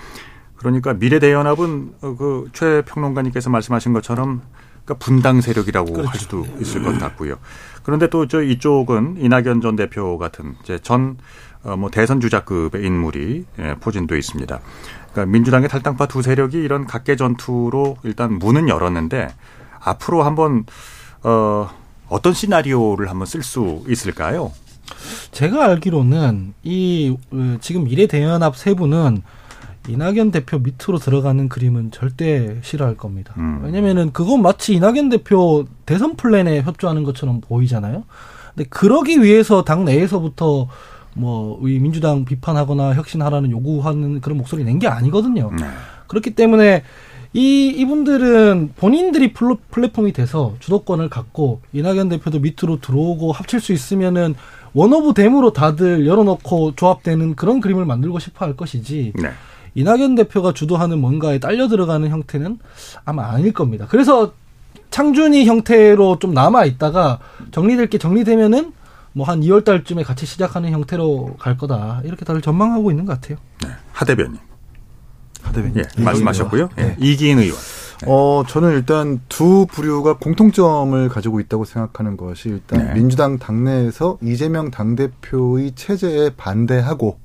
그러니까 0.57 0.95
미래대연합은 0.95 1.93
그 2.19 2.49
최 2.53 2.83
평론가님께서 2.87 3.51
말씀하신 3.51 3.93
것처럼 3.93 4.43
그러니까 4.85 5.05
분당 5.05 5.41
세력이라고 5.41 5.93
그렇죠. 5.93 6.09
할 6.09 6.19
수도 6.19 6.47
있을 6.61 6.83
것 6.83 6.99
같고요. 6.99 7.37
그런데 7.83 8.09
또 8.09 8.27
저 8.27 8.43
이쪽은 8.43 9.17
이낙연 9.19 9.61
전 9.61 9.77
대표 9.77 10.19
같은 10.19 10.55
이제 10.63 10.79
전뭐 10.79 11.17
어, 11.63 11.89
대선 11.93 12.21
주자급의 12.21 12.85
인물이 12.85 13.45
예, 13.59 13.75
포진돼 13.81 14.17
있습니다. 14.19 14.61
그러니까 15.13 15.27
민주당의 15.33 15.69
탈당파 15.69 16.07
두 16.07 16.23
세력이 16.23 16.57
이런 16.59 16.87
각계 16.87 17.17
전투로 17.17 17.99
일단 18.03 18.35
문은 18.39 18.69
열었는데 18.69 19.29
앞으로 19.81 20.23
한번 20.23 20.65
어 21.23 21.69
어떤 22.09 22.33
시나리오를 22.33 23.11
한번 23.11 23.27
쓸 23.27 23.43
수 23.43 23.85
있을까요? 23.89 24.53
제가 25.33 25.65
알기로는 25.67 26.55
이 26.63 27.17
어, 27.33 27.57
지금 27.61 27.85
미래 27.85 28.07
대연합 28.07 28.57
세부는 28.57 29.23
이낙연 29.89 30.33
대표 30.33 30.59
밑으로 30.59 30.99
들어가는 30.99 31.49
그림은 31.49 31.93
절대 31.93 32.57
싫어할 32.63 32.97
겁니다. 32.97 33.33
음. 33.39 33.61
왜냐면은 33.65 34.13
그건 34.13 34.43
마치 34.43 34.75
이낙연 34.75 35.09
대표 35.09 35.67
대선 35.87 36.17
플랜에 36.17 36.61
협조하는 36.63 37.05
것처럼 37.05 37.41
보이잖아요. 37.41 38.05
근데 38.55 38.69
그러기 38.69 39.23
위해서 39.23 39.65
당 39.65 39.85
내에서부터 39.85 40.69
뭐 41.15 41.59
민주당 41.63 42.25
비판하거나 42.25 42.95
혁신하라는 42.95 43.51
요구하는 43.51 44.21
그런 44.21 44.37
목소리 44.37 44.63
낸 44.65 44.79
게 44.79 44.87
아니거든요. 44.89 45.51
네. 45.59 45.65
그렇기 46.07 46.35
때문에 46.35 46.83
이 47.33 47.69
이분들은 47.69 48.73
본인들이 48.77 49.33
플랫폼이 49.33 50.13
돼서 50.13 50.55
주도권을 50.61 51.09
갖고 51.09 51.61
이낙연 51.73 52.09
대표도 52.09 52.41
밑으로 52.41 52.81
들어오고 52.81 53.33
합칠 53.33 53.61
수 53.61 53.73
있으면은 53.73 54.35
one 54.75 54.99
of 54.99 55.15
them으로 55.15 55.53
다들 55.53 56.07
열어놓고 56.07 56.75
조합되는 56.77 57.35
그런 57.35 57.61
그림을 57.61 57.85
만들고 57.85 58.19
싶어 58.19 58.45
할 58.45 58.57
것이지. 58.57 59.13
네. 59.17 59.31
이낙연 59.75 60.15
대표가 60.15 60.53
주도하는 60.53 60.99
뭔가에 60.99 61.39
딸려 61.39 61.69
들어가는 61.69 62.09
형태는 62.09 62.59
아마 63.05 63.31
아닐 63.31 63.53
겁니다. 63.53 63.87
그래서 63.89 64.33
창준이 64.91 65.45
형태로 65.47 66.19
좀 66.19 66.33
남아 66.35 66.65
있다가 66.65 67.19
정리될 67.53 67.89
게 67.89 67.99
정리되면은 67.99 68.73
뭐 69.13 69.27
한 69.27 69.41
2월 69.41 69.65
달쯤에 69.65 70.05
같이 70.05 70.27
시작하는 70.27 70.71
형태로 70.71 71.37
갈 71.39 71.57
거다. 71.57 72.03
이렇게 72.05 72.25
다들 72.25 72.41
전망하고 72.41 72.91
있는 72.91 73.05
것 73.05 73.21
같아요. 73.21 73.39
네. 73.65 73.71
하 73.93 74.05
대변인. 74.05 74.39
하 75.43 75.53
대변인. 75.53 75.77
예, 75.79 76.03
말씀하셨고요. 76.03 76.69
네. 76.77 76.85
예, 76.85 76.97
이기인 76.99 77.39
의원. 77.39 77.59
네. 78.01 78.07
어, 78.07 78.45
저는 78.47 78.73
일단 78.73 79.21
두 79.29 79.67
부류가 79.67 80.19
공통점을 80.19 81.09
가지고 81.09 81.41
있다고 81.41 81.65
생각하는 81.65 82.17
것이 82.17 82.49
일단 82.49 82.87
네. 82.87 82.95
민주당 82.95 83.39
당내에서 83.39 84.19
이재명 84.23 84.71
당대표의 84.71 85.73
체제에 85.75 86.31
반대하고 86.37 87.19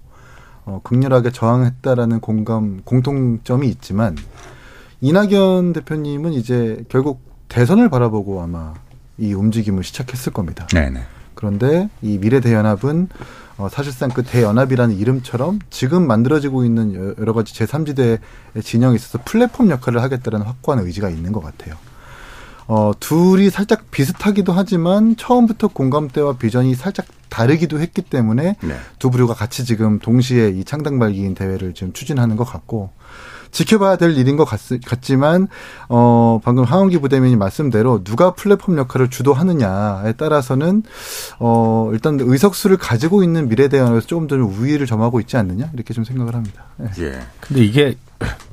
어, 0.65 0.81
극렬하게 0.83 1.31
저항했다라는 1.31 2.19
공감 2.21 2.81
공통점이 2.83 3.67
있지만 3.67 4.17
이낙연 5.01 5.73
대표님은 5.73 6.33
이제 6.33 6.83
결국 6.89 7.21
대선을 7.49 7.89
바라보고 7.89 8.41
아마 8.41 8.73
이 9.17 9.33
움직임을 9.33 9.83
시작했을 9.83 10.33
겁니다. 10.33 10.65
네네. 10.67 11.01
그런데 11.35 11.89
이 12.01 12.17
미래대연합은 12.17 13.09
어, 13.63 13.69
사실상 13.69 14.09
그 14.09 14.23
대연합이라는 14.23 14.97
이름처럼 14.97 15.59
지금 15.69 16.05
만들어지고 16.05 16.65
있는 16.65 17.15
여러 17.17 17.31
가지 17.31 17.53
제3지대의 17.53 18.19
진영에 18.61 18.95
있어서 18.95 19.19
플랫폼 19.23 19.69
역할을 19.69 20.01
하겠다는 20.01 20.41
확고한 20.41 20.83
의지가 20.85 21.09
있는 21.09 21.31
것 21.31 21.41
같아요. 21.41 21.75
어, 22.67 22.91
둘이 22.99 23.49
살짝 23.49 23.89
비슷하기도 23.91 24.51
하지만 24.51 25.15
처음부터 25.15 25.69
공감대와 25.69 26.33
비전이 26.33 26.75
살짝 26.75 27.05
다르기도 27.29 27.79
했기 27.79 28.01
때문에 28.01 28.57
네. 28.61 28.75
두 28.99 29.09
부류가 29.09 29.33
같이 29.33 29.63
지금 29.63 29.99
동시에 29.99 30.49
이 30.49 30.65
창당 30.65 30.99
발기인 30.99 31.33
대회를 31.33 31.73
지금 31.73 31.93
추진하는 31.93 32.35
것 32.35 32.43
같고 32.43 32.91
지켜봐야 33.53 33.95
될 33.95 34.17
일인 34.17 34.35
것 34.35 34.43
같, 34.43 34.59
같지만 34.85 35.47
어 35.87 36.41
방금 36.43 36.65
황원기 36.65 36.97
부대변인 36.97 37.39
말씀대로 37.39 38.03
누가 38.03 38.33
플랫폼 38.33 38.77
역할을 38.77 39.09
주도하느냐에 39.09 40.13
따라서는 40.13 40.83
어 41.39 41.89
일단 41.93 42.17
의석수를 42.19 42.77
가지고 42.77 43.23
있는 43.23 43.47
미래대안에서 43.47 44.05
조금 44.07 44.27
더 44.27 44.35
우위를 44.35 44.87
점하고 44.87 45.21
있지 45.21 45.37
않느냐 45.37 45.69
이렇게 45.73 45.93
좀 45.93 46.03
생각을 46.03 46.33
합니다. 46.33 46.65
네. 46.77 46.89
예. 46.99 47.19
근데 47.39 47.63
이게 47.63 47.95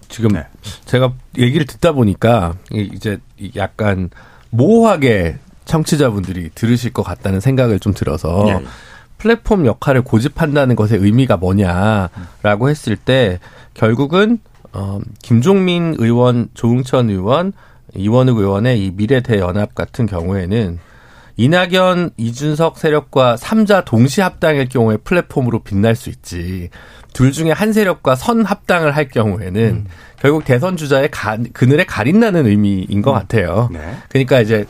지금 0.09 0.31
네. 0.33 0.47
제가 0.85 1.13
얘기를 1.39 1.67
듣다 1.67 1.93
보니까 1.93 2.55
이제 2.71 3.19
약간 3.57 4.11
모호하게 4.51 5.39
청취자분들이 5.65 6.51
들으실 6.55 6.93
것 6.93 7.03
같다는 7.03 7.41
생각을 7.41 7.79
좀 7.79 7.95
들어서 7.95 8.45
예. 8.49 8.65
플랫폼 9.17 9.67
역할을 9.67 10.03
고집한다는 10.03 10.77
것의 10.77 10.99
의미가 11.01 11.37
뭐냐라고 11.37 12.69
했을 12.69 12.97
때 12.97 13.39
결국은 13.75 14.39
어 14.73 15.01
김종민 15.23 15.95
의원, 15.99 16.49
조응천 16.55 17.11
의원, 17.11 17.53
이원욱 17.95 18.39
의원의 18.39 18.85
이 18.85 18.91
미래대연합 18.93 19.75
같은 19.75 20.07
경우에는 20.07 20.79
이낙연, 21.37 22.11
이준석 22.19 22.77
세력과 22.79 23.37
3자 23.37 23.85
동시 23.87 24.21
합당일 24.21 24.69
경우에 24.69 24.99
플랫폼으로 24.99 25.61
빛날 25.61 25.97
수 25.97 26.11
있지. 26.11 26.69
둘 27.15 27.33
중에 27.33 27.51
한 27.51 27.73
세력과 27.73 28.15
선 28.15 28.45
합당을 28.45 28.95
할 28.95 29.09
경우에는 29.09 29.63
음. 29.63 29.87
결국 30.19 30.45
대선 30.45 30.77
주자의 30.77 31.11
가, 31.11 31.39
그늘에 31.55 31.85
가린다는 31.85 32.47
의미인 32.47 33.01
것 33.01 33.13
음. 33.13 33.15
같아요. 33.15 33.71
네. 33.73 33.81
그러니까 34.11 34.41
이제 34.41 34.67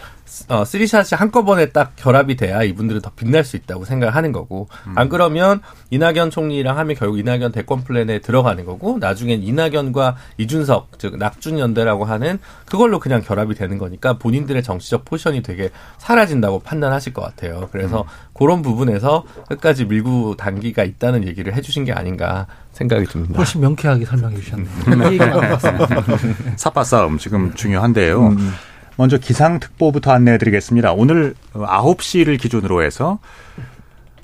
어, 0.49 0.65
쓰리샷이 0.65 1.09
한꺼번에 1.13 1.71
딱 1.71 1.95
결합이 1.97 2.37
돼야 2.37 2.63
이분들은 2.63 3.01
더 3.01 3.11
빛날 3.15 3.45
수 3.45 3.57
있다고 3.57 3.85
생각하는 3.85 4.33
거고 4.33 4.69
음. 4.87 4.93
안 4.97 5.09
그러면 5.09 5.61
이낙연 5.91 6.31
총리랑 6.31 6.79
하면 6.79 6.97
결국 6.97 7.19
이낙연 7.19 7.53
대권 7.53 7.83
플랜에 7.85 8.21
들어가는 8.21 8.65
거고 8.65 8.99
나중엔 8.99 9.43
이낙연과 9.43 10.17
이준석 10.39 10.99
즉 10.99 11.19
낙준 11.19 11.59
연대라고 11.59 12.05
하는 12.05 12.39
그걸로 12.67 12.99
그냥 12.99 13.21
결합이 13.23 13.55
되는 13.55 13.79
거니까 13.79 14.19
본인들의 14.19 14.63
정치적 14.63 15.05
포션이 15.05 15.43
되게 15.43 15.71
사라진다고 15.99 16.61
판단하실 16.61 17.13
것 17.13 17.23
같아요. 17.23 17.69
그래서 17.73 18.03
음. 18.03 18.07
그런 18.33 18.63
부분에서 18.63 19.25
끝까지 19.49 19.85
밀고 19.87 20.37
당기기가 20.37 20.85
있다는 20.85 21.27
얘기를 21.27 21.55
해주신 21.55 21.85
게 21.85 21.93
아닌가 21.93 22.47
생각이 22.73 23.05
듭니다. 23.07 23.35
훨씬 23.37 23.61
명쾌하게 23.61 24.05
설명해 24.07 24.37
주셨네요. 24.41 24.69
샅바 26.57 26.85
싸움 26.85 27.19
지금 27.19 27.53
중요한데요. 27.55 28.29
음. 28.29 28.53
먼저 29.01 29.17
기상특보부터 29.17 30.13
안내해드리겠습니다. 30.13 30.93
오늘 30.93 31.35
9시를 31.55 32.39
기준으로 32.39 32.83
해서 32.83 33.19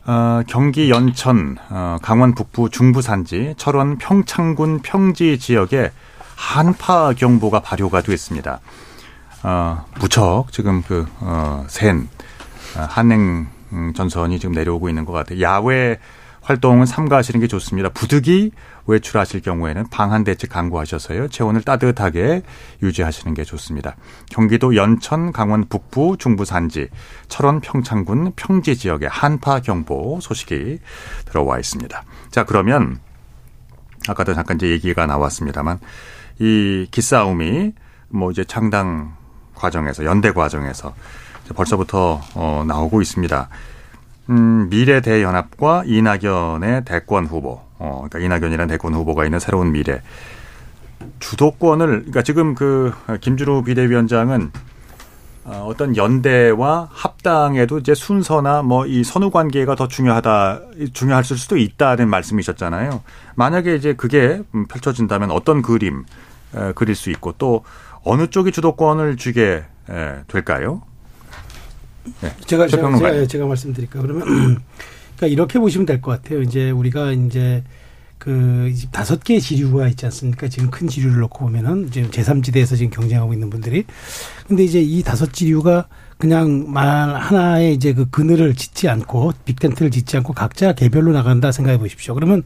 어, 0.04 0.42
경기 0.47 0.90
연천, 0.90 1.56
어, 1.71 1.97
강원 2.02 2.35
북부 2.35 2.68
중부 2.68 3.00
산지, 3.00 3.54
철원 3.56 3.97
평창군 3.97 4.83
평지 4.83 5.38
지역에 5.38 5.92
한파 6.35 7.14
경보가 7.14 7.61
발효가 7.61 8.02
됐습니다. 8.02 8.61
어, 9.42 9.83
무척 9.99 10.52
지금 10.52 10.83
그, 10.83 11.06
어, 11.21 11.64
센, 11.68 12.06
어, 12.76 12.87
한행 12.87 13.47
전선이 13.95 14.38
지금 14.38 14.54
내려오고 14.54 14.90
있는 14.90 15.06
것 15.06 15.12
같아요. 15.12 15.40
야외 15.40 15.99
활동은 16.47 16.87
삼가하시는 16.87 17.41
게 17.41 17.49
좋습니다. 17.49 17.88
부득이 17.88 18.53
외출하실 18.87 19.43
경우에는 19.43 19.88
방한 19.91 20.23
대책 20.23 20.50
강구하셔서요. 20.50 21.26
체온을 21.26 21.62
따뜻하게 21.62 22.43
유지하시는 22.85 23.35
게 23.35 23.43
좋습니다. 23.43 23.97
경기도 24.31 24.76
연천, 24.76 25.33
강원 25.33 25.69
북부, 25.69 26.17
중부 26.17 26.45
산지, 26.45 26.88
철원, 27.26 27.61
평창군 27.61 28.35
평지 28.37 28.76
지역에 28.76 29.09
한파 29.09 29.59
경보 29.59 30.21
소식이 30.23 30.79
들어와 31.25 31.59
있습니다. 31.59 32.05
자, 32.31 32.45
그러면 32.45 33.00
아까도 34.09 34.33
잠깐 34.33 34.57
이제 34.57 34.69
얘기가 34.69 35.05
나왔습니다만 35.05 35.81
이 36.38 36.87
기싸움이 36.93 37.73
뭐 38.09 38.31
이제 38.31 38.45
창당 38.45 39.17
과정에서 39.57 40.05
연대 40.05 40.31
과정에서 40.31 40.95
벌써부터 41.57 42.21
어 42.35 42.65
나오고 42.65 43.03
있습니다. 43.03 43.49
음, 44.30 44.68
미래 44.71 45.00
대연합과 45.00 45.85
이낙연의 45.87 46.85
대권 46.85 47.26
후보, 47.26 47.61
어, 47.78 48.06
그러니까 48.09 48.18
이낙연이라는 48.18 48.68
대권 48.68 48.95
후보가 48.95 49.25
있는 49.25 49.38
새로운 49.38 49.73
미래. 49.73 50.02
주도권을, 51.21 51.87
그러니까 51.87 52.23
지금 52.23 52.54
그 52.54 52.92
김준우 53.21 53.62
비대위원장은 53.64 54.50
어, 55.45 55.64
어떤 55.68 55.97
연대와 55.97 56.88
합당에도 56.90 57.78
이제 57.78 57.95
순서나 57.95 58.62
뭐 58.62 58.85
이 58.87 59.04
선후 59.04 59.30
관계가 59.30 59.76
더 59.76 59.87
중요하다, 59.87 60.61
중요할 60.92 61.23
수도 61.23 61.56
있다는 61.56 62.09
말씀이셨잖아요. 62.09 63.02
만약에 63.37 63.76
이제 63.76 63.95
그게 63.95 64.42
펼쳐진다면 64.68 65.30
어떤 65.30 65.62
그림 65.62 66.04
에, 66.56 66.73
그릴 66.73 66.97
수 66.97 67.11
있고 67.11 67.33
또 67.38 67.62
어느 68.02 68.26
쪽이 68.26 68.50
주도권을 68.50 69.16
쥐게 69.18 69.64
에, 69.88 70.14
될까요? 70.26 70.83
네. 72.21 72.33
제가 72.47 72.69
제가, 72.69 72.97
제가, 72.97 73.27
제가 73.27 73.47
말씀드릴까 73.47 74.01
그러면 74.01 74.25
그러니까 75.17 75.27
이렇게 75.29 75.59
보시면 75.59 75.87
될 75.87 76.01
것 76.01 76.11
같아요. 76.23 76.43
이제 76.43 76.71
우리가 76.71 77.13
이제 77.13 77.63
그 78.19 78.73
다섯 78.93 79.23
개의 79.23 79.41
지류가 79.41 79.89
있지 79.89 80.07
않습니까? 80.07 80.49
지금 80.49 80.71
큰 80.71 80.89
지류를 80.89 81.21
놓고 81.21 81.39
보면은 81.45 81.91
지금 81.91 82.11
제3지대에서 82.11 82.77
지금 82.77 82.91
경쟁하고 82.91 83.33
있는 83.33 83.51
분들이 83.51 83.85
근데 84.49 84.65
이제 84.65 84.81
이 84.81 85.03
다섯 85.03 85.33
지류가 85.33 85.87
그냥 86.19 86.65
말 86.73 87.15
하나의 87.15 87.75
이제 87.75 87.93
그 87.93 88.09
그늘을 88.09 88.55
짓지 88.55 88.89
않고 88.89 89.33
빅텐트를 89.45 89.91
짓지 89.91 90.17
않고 90.17 90.33
각자 90.33 90.73
개별로 90.73 91.13
나간다 91.13 91.53
생각해 91.53 91.79
보십시오. 91.79 92.15
그러면 92.15 92.43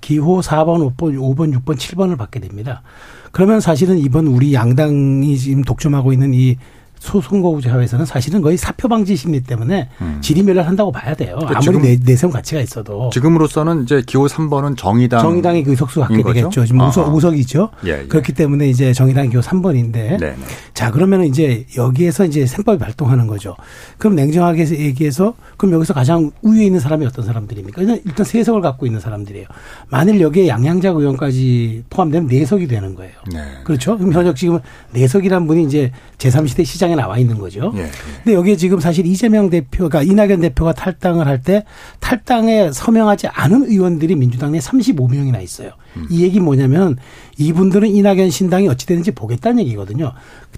기호 0.00 0.40
4번, 0.40 0.96
5번, 0.96 1.18
5번, 1.18 1.54
6번, 1.62 1.76
7번을 1.76 2.16
받게 2.16 2.40
됩니다. 2.40 2.82
그러면 3.30 3.60
사실은 3.60 3.98
이번 3.98 4.26
우리 4.26 4.54
양당이 4.54 5.36
지금 5.36 5.62
독점하고 5.62 6.14
있는 6.14 6.32
이 6.32 6.56
소선거구 7.00 7.62
사회에서는 7.62 8.04
사실은 8.04 8.42
거의 8.42 8.56
사표 8.58 8.86
방지 8.86 9.16
심리 9.16 9.40
때문에 9.40 9.88
음. 10.02 10.18
지리멸렬 10.20 10.66
한다고 10.66 10.92
봐야 10.92 11.14
돼요. 11.14 11.36
그러니까 11.40 11.58
아무리 11.58 11.98
내, 11.98 12.14
세운 12.14 12.30
가치가 12.30 12.60
있어도. 12.60 13.10
지금으로서는 13.12 13.84
이제 13.84 14.02
기호 14.06 14.26
3번은 14.26 14.76
정의당. 14.76 15.20
정의당이 15.20 15.64
그 15.64 15.70
의석수 15.70 16.00
갖게 16.00 16.22
되겠죠. 16.22 16.66
지금 16.66 16.82
우석, 16.82 17.12
우석이죠. 17.12 17.70
예, 17.86 18.02
예. 18.02 18.06
그렇기 18.06 18.34
때문에 18.34 18.68
이제 18.68 18.92
정의당 18.92 19.30
기호 19.30 19.40
3번인데. 19.40 19.92
네네. 19.92 20.36
자, 20.74 20.90
그러면 20.90 21.24
이제 21.24 21.64
여기에서 21.76 22.26
이제 22.26 22.44
셈법이 22.44 22.78
발동하는 22.78 23.26
거죠. 23.26 23.56
그럼 23.96 24.14
냉정하게 24.14 24.68
얘기해서 24.68 25.34
그럼 25.56 25.74
여기서 25.74 25.94
가장 25.94 26.30
우위에 26.42 26.66
있는 26.66 26.80
사람이 26.80 27.06
어떤 27.06 27.24
사람들입니까? 27.24 27.80
일단 27.82 28.26
세석을 28.26 28.60
갖고 28.60 28.84
있는 28.84 29.00
사람들이에요. 29.00 29.46
만일 29.88 30.20
여기에 30.20 30.48
양양작 30.48 30.96
의원까지 30.96 31.84
포함되면 31.88 32.28
네석이 32.28 32.66
되는 32.66 32.94
거예요. 32.94 33.12
네. 33.32 33.40
그렇죠? 33.64 33.96
그럼 33.96 34.12
현역 34.12 34.36
지금 34.36 34.58
네석이란 34.92 35.46
분이 35.46 35.64
이제 35.64 35.92
제3시대 36.18 36.64
시장 36.66 36.89
당에 36.90 36.96
나와 36.96 37.18
있는 37.18 37.38
거죠. 37.38 37.72
예, 37.76 37.82
예. 37.82 37.90
근데 38.24 38.34
여기에 38.34 38.56
지금 38.56 38.80
사실 38.80 39.06
이재명 39.06 39.48
대표가 39.50 40.02
이낙연 40.02 40.40
대표가 40.40 40.72
탈당을 40.72 41.26
할 41.26 41.40
때 41.40 41.64
탈당에 42.00 42.70
서명하지 42.70 43.28
않은 43.28 43.64
의원들이 43.64 44.14
민주당 44.14 44.52
내 44.52 44.58
35명이나 44.58 45.42
있어요. 45.42 45.70
음. 45.96 46.06
이 46.10 46.22
얘기 46.22 46.38
뭐냐면 46.38 46.98
이분들은 47.38 47.88
이낙연 47.88 48.28
신당이 48.28 48.68
어찌 48.68 48.86
되는지 48.86 49.12
보겠다는 49.12 49.60
얘기거든요. 49.60 50.12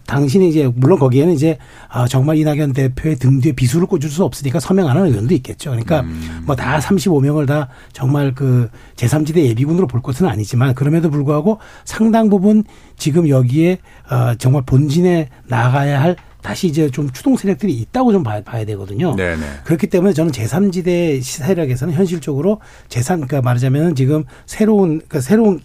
당신이 0.06 0.48
이제 0.48 0.70
물론 0.74 0.98
거기에는 0.98 1.32
이제 1.32 1.58
아 1.88 2.06
정말 2.06 2.36
이낙연 2.36 2.72
대표의 2.72 3.16
등 3.16 3.40
뒤에 3.40 3.52
비수를 3.52 3.86
꽂을 3.86 4.08
수 4.10 4.24
없으니까 4.24 4.60
서명하는 4.60 5.06
의원도 5.06 5.34
있겠죠. 5.34 5.70
그러니까 5.70 6.00
음. 6.00 6.42
뭐다 6.46 6.80
35명을 6.80 7.46
다 7.46 7.68
정말 7.92 8.34
그 8.34 8.68
제3지대 8.96 9.38
예비군으로 9.38 9.86
볼 9.86 10.02
것은 10.02 10.26
아니지만 10.26 10.74
그럼에도 10.74 11.10
불구하고 11.10 11.58
상당 11.84 12.28
부분 12.28 12.64
지금 12.96 13.28
여기에 13.28 13.78
어 14.10 14.34
정말 14.36 14.62
본진에 14.66 15.28
나가야 15.46 16.00
할 16.02 16.16
다시 16.42 16.66
이제 16.66 16.90
좀 16.90 17.10
추동 17.12 17.36
세력들이 17.36 17.72
있다고 17.72 18.12
좀 18.12 18.22
봐야, 18.22 18.42
봐야 18.42 18.64
되거든요. 18.64 19.14
네네. 19.14 19.42
그렇기 19.64 19.86
때문에 19.86 20.12
저는 20.12 20.32
제3지대 20.32 21.22
세력에서는 21.22 21.94
현실적으로 21.94 22.60
제3 22.88 23.14
그러니까 23.14 23.40
말하자면 23.42 23.94
지금 23.94 24.24
새로운 24.46 24.98
그러니까 24.98 25.20
새로운 25.20 25.60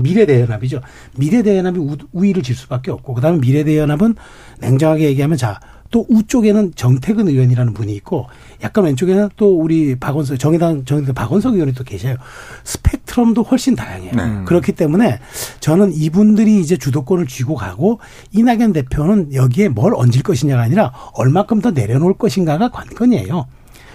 미래대연합이죠. 0.00 0.80
미래대연합이 1.16 1.80
우위를 2.12 2.42
질 2.42 2.54
수밖에 2.54 2.90
없고 2.90 3.14
그다음에 3.14 3.38
미래대연합은 3.38 4.14
냉정하게 4.60 5.04
얘기하면 5.04 5.38
자 5.38 5.58
또 5.90 6.06
우쪽에는 6.08 6.72
정태근 6.76 7.28
의원이라는 7.28 7.74
분이 7.74 7.92
있고 7.96 8.26
약간 8.62 8.84
왼쪽에는 8.84 9.30
또 9.36 9.58
우리 9.58 9.96
박원석 9.96 10.38
정의당 10.38 10.84
정의당 10.84 11.14
박원석 11.14 11.54
의원이 11.54 11.72
또 11.72 11.84
계셔요. 11.84 12.16
스펙트럼도 12.64 13.42
훨씬 13.42 13.74
다양해요. 13.74 14.12
네. 14.12 14.44
그렇기 14.44 14.72
때문에 14.72 15.18
저는 15.60 15.92
이분들이 15.92 16.60
이제 16.60 16.76
주도권을 16.76 17.26
쥐고 17.26 17.56
가고 17.56 17.98
이낙연 18.32 18.72
대표는 18.72 19.34
여기에 19.34 19.70
뭘 19.70 19.94
얹을 19.94 20.22
것이냐가 20.22 20.62
아니라 20.62 20.92
얼마큼 21.14 21.60
더 21.60 21.70
내려놓을 21.72 22.14
것인가가 22.14 22.70
관건이에요. 22.70 23.46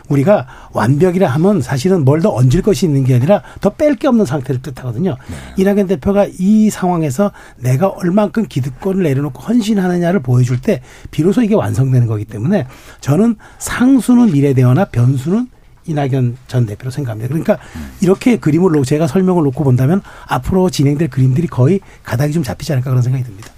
우리가 0.10 0.48
완벽이라 0.74 1.28
하면 1.30 1.62
사실은 1.62 2.04
뭘 2.06 2.22
더 2.22 2.30
얹을 2.34 2.62
것이 2.62 2.86
있는 2.86 3.04
게 3.04 3.16
아니라 3.16 3.42
더 3.62 3.70
뺄 3.72 3.96
게 3.96 4.08
없는 4.08 4.26
상태를 4.26 4.62
뜻하거든요. 4.62 5.18
네. 5.28 5.36
이낙연 5.58 5.88
대표가 5.88 6.28
이 6.40 6.70
상황에서 6.70 7.32
내가 7.58 7.88
얼만큼 7.90 8.46
기득권을 8.48 9.04
내려놓고 9.04 9.42
헌신하느냐를 9.42 10.22
보여줄 10.22 10.62
때 10.62 10.82
비로소 11.12 11.42
이게 11.44 11.56
완성되는 11.56 12.08
거기 12.08 12.26
때문에 12.26 12.68
저는 13.02 13.36
상수는 13.60 14.32
미래대화나 14.32 14.86
변수는 14.86 15.48
이낙연 15.88 16.38
전 16.48 16.66
대표로 16.66 16.90
생각합니다. 16.90 17.28
그러니까 17.28 17.60
음. 17.76 17.92
이렇게 18.02 18.38
그림을 18.38 18.72
놓고 18.72 18.86
제가 18.86 19.06
설명을 19.08 19.44
놓고 19.44 19.64
본다면 19.64 20.02
앞으로 20.28 20.70
진행될 20.72 21.10
그림들이 21.10 21.48
거의 21.48 21.80
가닥이 22.04 22.34
좀 22.34 22.42
잡히지 22.42 22.72
않을까 22.74 22.90
그런 22.90 23.04
생각이 23.04 23.24
듭니다. 23.24 23.50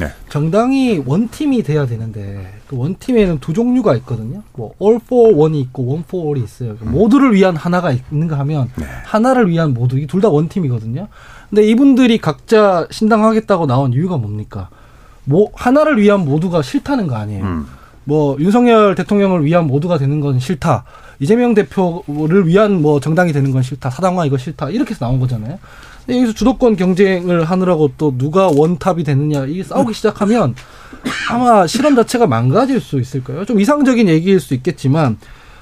네. 0.00 0.08
정당이 0.30 1.02
원팀이 1.06 1.62
돼야 1.62 1.86
되는데 1.86 2.52
그 2.66 2.76
원팀에는 2.76 3.38
두 3.40 3.52
종류가 3.52 3.94
있거든요. 3.98 4.42
뭐 4.54 4.72
all 4.82 4.98
for 5.04 5.34
one이 5.34 5.60
있고 5.60 5.84
one 5.84 6.02
for 6.06 6.26
all이 6.28 6.42
있어요. 6.44 6.76
음. 6.82 6.92
모두를 6.92 7.34
위한 7.34 7.54
하나가 7.54 7.92
있는가 7.92 8.38
하면 8.40 8.70
네. 8.76 8.84
하나를 9.04 9.48
위한 9.50 9.74
모두 9.74 9.98
이 9.98 10.06
둘 10.06 10.20
다 10.20 10.28
원팀이거든요. 10.30 11.08
근데 11.48 11.64
이분들이 11.66 12.18
각자 12.18 12.86
신당하겠다고 12.90 13.66
나온 13.66 13.92
이유가 13.92 14.16
뭡니까? 14.16 14.68
뭐 15.24 15.50
하나를 15.54 16.00
위한 16.00 16.24
모두가 16.24 16.62
싫다는 16.62 17.06
거 17.06 17.16
아니에요. 17.16 17.44
음. 17.44 17.66
뭐 18.04 18.36
윤석열 18.40 18.94
대통령을 18.94 19.44
위한 19.44 19.66
모두가 19.66 19.98
되는 19.98 20.20
건 20.20 20.40
싫다. 20.40 20.84
이재명 21.20 21.54
대표를 21.54 22.46
위한 22.46 22.80
뭐 22.80 22.98
정당이 22.98 23.32
되는 23.32 23.50
건 23.52 23.62
싫다. 23.62 23.90
사당화 23.90 24.24
이거 24.24 24.38
싫다. 24.38 24.70
이렇게 24.70 24.90
해서 24.94 25.04
나온 25.04 25.20
거잖아요. 25.20 25.58
여기서 26.16 26.32
주도권 26.32 26.76
경쟁을 26.76 27.44
하느라고 27.44 27.92
또 27.96 28.16
누가 28.16 28.48
원탑이 28.48 29.04
되느냐 29.04 29.46
이게 29.46 29.62
싸우기 29.62 29.94
시작하면 29.94 30.54
아마 31.30 31.66
실험 31.66 31.94
자체가 31.94 32.26
망가질 32.26 32.80
수 32.80 33.00
있을 33.00 33.24
거예요. 33.24 33.44
좀 33.44 33.60
이상적인 33.60 34.08
얘기일 34.08 34.40
수 34.40 34.54
있겠지만 34.54 35.18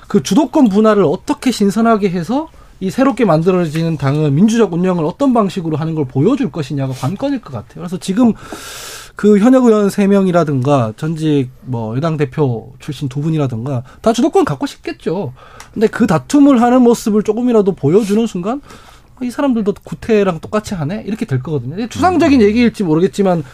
그 0.06 0.22
주도권 0.22 0.68
분할을 0.68 1.04
어떻게 1.04 1.50
신선하게 1.50 2.10
해서 2.10 2.48
이 2.80 2.90
새롭게 2.90 3.24
만들어지는 3.24 3.96
당은 3.96 4.34
민주적 4.34 4.72
운영을 4.72 5.04
어떤 5.04 5.34
방식으로 5.34 5.76
하는 5.76 5.94
걸 5.94 6.04
보여줄 6.06 6.52
것이냐가 6.52 6.92
관건일 6.92 7.40
것 7.40 7.52
같아요. 7.52 7.76
그래서 7.76 7.98
지금 7.98 8.32
그 9.16 9.38
현역 9.38 9.64
의원 9.64 9.90
세명이라든가 9.90 10.92
전직 10.96 11.48
뭐 11.62 11.96
여당 11.96 12.16
대표 12.16 12.72
출신 12.78 13.08
두 13.08 13.20
분이라든가 13.20 13.82
다 14.00 14.12
주도권 14.12 14.44
갖고 14.44 14.66
싶겠죠. 14.66 15.32
근데 15.74 15.88
그 15.88 16.06
다툼을 16.06 16.62
하는 16.62 16.82
모습을 16.82 17.24
조금이라도 17.24 17.72
보여주는 17.72 18.24
순간 18.28 18.62
이 19.22 19.30
사람들도 19.30 19.74
구태랑 19.84 20.40
똑같이 20.40 20.74
하네 20.74 21.04
이렇게 21.06 21.24
될 21.26 21.42
거거든요. 21.42 21.88
추상적인 21.88 22.40
얘기일지 22.42 22.84
모르겠지만 22.84 23.44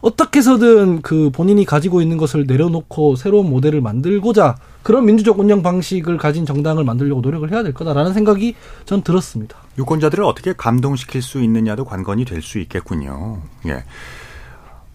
어떻게 0.00 0.40
해서든 0.40 1.00
그 1.02 1.30
본인이 1.30 1.64
가지고 1.64 2.02
있는 2.02 2.16
것을 2.16 2.44
내려놓고 2.46 3.14
새로운 3.14 3.48
모델을 3.48 3.80
만들고자 3.80 4.56
그런 4.82 5.06
민주적 5.06 5.38
운영 5.38 5.62
방식을 5.62 6.16
가진 6.18 6.44
정당을 6.44 6.82
만들려고 6.82 7.20
노력을 7.20 7.48
해야 7.52 7.62
될 7.62 7.72
거다라는 7.72 8.12
생각이 8.12 8.56
전 8.84 9.02
들었습니다. 9.02 9.56
유권자들을 9.78 10.24
어떻게 10.24 10.52
감동시킬 10.54 11.22
수 11.22 11.40
있느냐도 11.42 11.84
관건이 11.84 12.24
될 12.24 12.42
수 12.42 12.58
있겠군요. 12.58 13.42
예. 13.68 13.84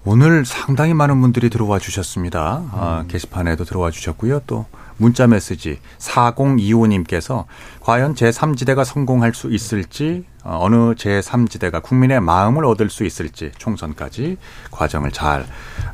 오늘 0.04 0.46
상당히 0.46 0.94
많은 0.94 1.20
분들이 1.22 1.50
들어와 1.50 1.80
주셨습니다. 1.80 2.64
아, 2.72 3.06
게시판에도 3.08 3.64
들어와 3.64 3.92
주셨고요. 3.92 4.42
또 4.48 4.66
문자 4.98 5.28
메시지 5.28 5.80
4025님께서 6.00 7.46
과연 7.80 8.16
제3지대가 8.16 8.84
성공할 8.84 9.34
수 9.34 9.52
있을지 9.52 10.26
어, 10.44 10.58
어느 10.62 10.94
제3지대가 10.94 11.82
국민의 11.82 12.22
마음을 12.22 12.66
얻을 12.66 12.90
수 12.90 13.06
있을지 13.06 13.52
총선까지 13.58 14.38
과정을 14.72 15.12
잘 15.12 15.46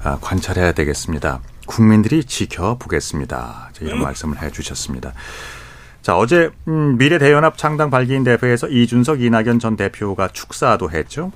아, 0.03 0.17
관찰해야 0.21 0.71
되겠습니다. 0.71 1.41
국민들이 1.65 2.23
지켜보겠습니다. 2.23 3.71
이런 3.81 4.01
말씀을 4.01 4.41
해 4.41 4.51
주셨습니다. 4.51 5.13
자, 6.01 6.17
어제 6.17 6.49
음, 6.67 6.97
미래대연합 6.97 7.57
창당 7.57 7.89
발기인 7.89 8.25
대회에서 8.25 8.67
이준석, 8.67 9.21
이낙연 9.21 9.59
전 9.59 9.77
대표가 9.77 10.27
축사도 10.27 10.91
했죠. 10.91 11.31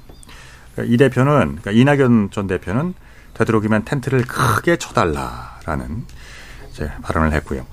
이 0.83 0.97
대표는 0.97 1.57
그러니까 1.61 1.71
이낙연 1.71 2.31
전 2.31 2.47
대표는 2.47 2.93
되도록이면 3.33 3.85
텐트를 3.85 4.23
크게 4.23 4.77
쳐달라라는 4.77 6.05
이제 6.77 6.91
발언을 7.01 7.33
했고요. 7.33 7.65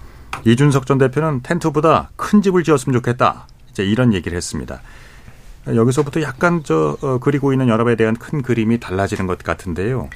이준석 0.46 0.86
전 0.86 0.98
대표는 0.98 1.42
텐트보다 1.42 2.10
큰 2.16 2.40
집을 2.42 2.64
지었으면 2.64 2.94
좋겠다. 2.94 3.46
이제 3.70 3.84
이런 3.84 4.14
얘기를 4.14 4.36
했습니다. 4.36 4.80
여기서부터 5.66 6.22
약간 6.22 6.62
저 6.64 6.96
어, 7.00 7.18
그리고 7.18 7.52
있는 7.52 7.68
연합에 7.68 7.96
대한 7.96 8.16
큰 8.16 8.42
그림이 8.42 8.80
달라지는 8.80 9.26
것 9.26 9.38
같은데요. 9.38 10.08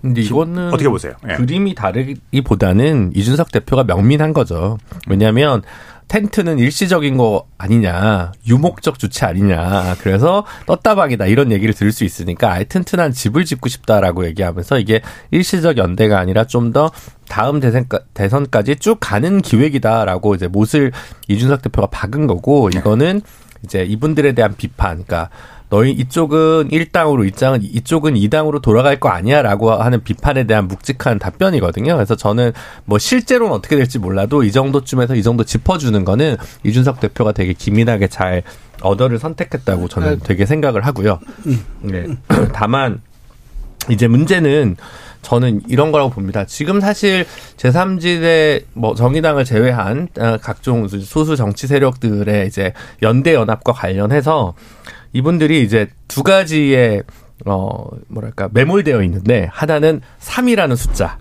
근데 0.00 0.22
이거는 0.22 0.68
어떻게 0.68 0.88
보세요? 0.88 1.12
예. 1.28 1.34
그림이 1.34 1.74
다르기보다는 1.74 3.12
이준석 3.14 3.52
대표가 3.52 3.84
명민한 3.84 4.32
거죠. 4.32 4.78
왜냐하면 5.08 5.62
텐트는 6.10 6.58
일시적인 6.58 7.16
거 7.16 7.46
아니냐, 7.56 8.32
유목적 8.44 8.98
주체 8.98 9.26
아니냐, 9.26 9.94
그래서 10.00 10.44
떴다박이다 10.66 11.26
이런 11.26 11.52
얘기를 11.52 11.72
들을 11.72 11.92
수 11.92 12.02
있으니까 12.02 12.52
아예 12.52 12.64
튼튼한 12.64 13.12
집을 13.12 13.44
짓고 13.44 13.68
싶다라고 13.68 14.26
얘기하면서 14.26 14.80
이게 14.80 15.02
일시적 15.30 15.76
연대가 15.78 16.18
아니라 16.18 16.44
좀 16.44 16.72
더 16.72 16.92
다음 17.28 17.60
대선까, 17.60 18.62
지쭉 18.62 18.98
가는 19.00 19.40
기획이다라고 19.40 20.34
이제 20.34 20.46
못을 20.46 20.92
이준석 21.28 21.62
대표가 21.62 21.86
박은 21.86 22.26
거고 22.26 22.68
네. 22.70 22.78
이거는 22.78 23.22
이제 23.64 23.82
이분들에 23.84 24.32
대한 24.32 24.54
비판, 24.56 25.04
그러니까 25.04 25.30
너희 25.70 25.92
이쪽은 25.92 26.68
1당으로 26.68 27.26
이장은 27.28 27.62
이쪽은 27.62 28.14
2당으로 28.14 28.60
돌아갈 28.60 28.98
거 28.98 29.08
아니야라고 29.08 29.72
하는 29.72 30.02
비판에 30.02 30.44
대한 30.44 30.66
묵직한 30.66 31.18
답변이거든요. 31.18 31.94
그래서 31.94 32.16
저는 32.16 32.52
뭐 32.84 32.98
실제로는 32.98 33.54
어떻게 33.54 33.76
될지 33.76 33.98
몰라도 33.98 34.42
이 34.42 34.50
정도쯤에서 34.52 35.14
이 35.14 35.22
정도 35.22 35.44
짚어주는 35.44 36.04
거는 36.04 36.36
이준석 36.64 37.00
대표가 37.00 37.32
되게 37.32 37.52
기민하게 37.52 38.08
잘 38.08 38.42
어더를 38.82 39.18
선택했다고 39.20 39.88
저는 39.88 40.18
네. 40.18 40.24
되게 40.24 40.44
생각을 40.44 40.84
하고요. 40.84 41.20
네. 41.82 42.06
다만 42.52 43.00
이제 43.88 44.08
문제는 44.08 44.76
저는 45.22 45.62
이런 45.68 45.92
거라고 45.92 46.10
봅니다. 46.10 46.44
지금 46.46 46.80
사실 46.80 47.26
제3지대 47.58 48.64
뭐 48.72 48.94
정의당을 48.94 49.44
제외한 49.44 50.08
어, 50.18 50.38
각종 50.40 50.88
소수 50.88 51.36
정치 51.36 51.66
세력들의 51.66 52.46
이제 52.46 52.72
연대 53.02 53.34
연합과 53.34 53.72
관련해서 53.72 54.54
이분들이 55.12 55.62
이제 55.62 55.88
두 56.08 56.22
가지의 56.22 57.02
어 57.46 57.88
뭐랄까 58.08 58.48
매몰되어 58.52 59.02
있는데 59.04 59.48
하나는 59.52 60.00
3이라는 60.20 60.76
숫자. 60.76 61.18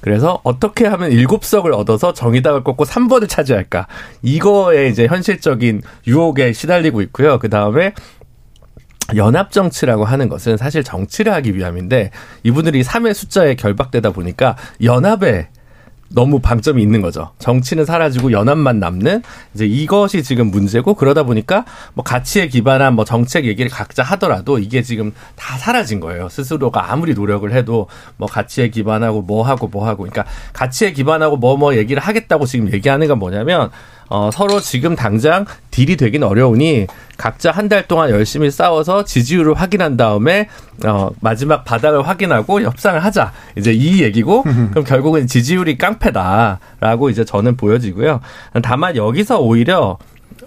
그래서 0.00 0.40
어떻게 0.42 0.84
하면 0.86 1.10
7석을 1.10 1.72
얻어서 1.72 2.12
정의당을 2.12 2.64
꺾고 2.64 2.84
3번을 2.84 3.28
차지할까? 3.28 3.86
이거에 4.22 4.88
이제 4.88 5.06
현실적인 5.06 5.80
유혹에 6.08 6.52
시달리고 6.52 7.02
있고요. 7.02 7.38
그다음에 7.38 7.94
연합 9.14 9.52
정치라고 9.52 10.04
하는 10.04 10.28
것은 10.28 10.56
사실 10.56 10.82
정치를 10.82 11.32
하기 11.34 11.54
위함인데 11.54 12.10
이분들이 12.42 12.82
3의 12.82 13.14
숫자에 13.14 13.54
결박되다 13.54 14.10
보니까 14.10 14.56
연합에 14.82 15.48
너무 16.14 16.40
방점이 16.40 16.82
있는 16.82 17.00
거죠. 17.00 17.30
정치는 17.38 17.84
사라지고 17.84 18.32
연합만 18.32 18.78
남는 18.78 19.22
이제 19.54 19.66
이것이 19.66 20.22
지금 20.22 20.50
문제고 20.50 20.94
그러다 20.94 21.22
보니까 21.22 21.64
뭐 21.94 22.04
가치에 22.04 22.48
기반한 22.48 22.94
뭐 22.94 23.04
정책 23.04 23.46
얘기를 23.46 23.70
각자 23.70 24.02
하더라도 24.02 24.58
이게 24.58 24.82
지금 24.82 25.12
다 25.36 25.56
사라진 25.58 26.00
거예요. 26.00 26.28
스스로가 26.28 26.92
아무리 26.92 27.14
노력을 27.14 27.50
해도 27.52 27.88
뭐 28.16 28.28
가치에 28.28 28.68
기반하고 28.68 29.22
뭐 29.22 29.42
하고 29.42 29.68
뭐 29.68 29.86
하고 29.86 30.04
그러니까 30.04 30.24
가치에 30.52 30.92
기반하고 30.92 31.36
뭐뭐 31.36 31.56
뭐 31.58 31.76
얘기를 31.76 32.02
하겠다고 32.02 32.46
지금 32.46 32.72
얘기하는 32.72 33.08
건 33.08 33.18
뭐냐면 33.18 33.70
어, 34.08 34.30
서로 34.32 34.60
지금 34.60 34.94
당장 34.96 35.44
딜이 35.70 35.96
되긴 35.96 36.22
어려우니 36.22 36.86
각자 37.16 37.50
한 37.50 37.68
달 37.68 37.86
동안 37.88 38.10
열심히 38.10 38.50
싸워서 38.50 39.04
지지율을 39.04 39.54
확인한 39.54 39.96
다음에 39.96 40.48
어, 40.84 41.10
마지막 41.20 41.64
바닥을 41.64 42.06
확인하고 42.06 42.60
협상을 42.60 43.02
하자. 43.02 43.32
이제 43.56 43.72
이 43.72 44.02
얘기고 44.02 44.42
그럼 44.70 44.84
결국은 44.84 45.26
지지율이 45.26 45.78
깡패다라고 45.78 47.10
이제 47.10 47.24
저는 47.24 47.56
보여지고요. 47.56 48.20
다만 48.62 48.96
여기서 48.96 49.40
오히려 49.40 49.98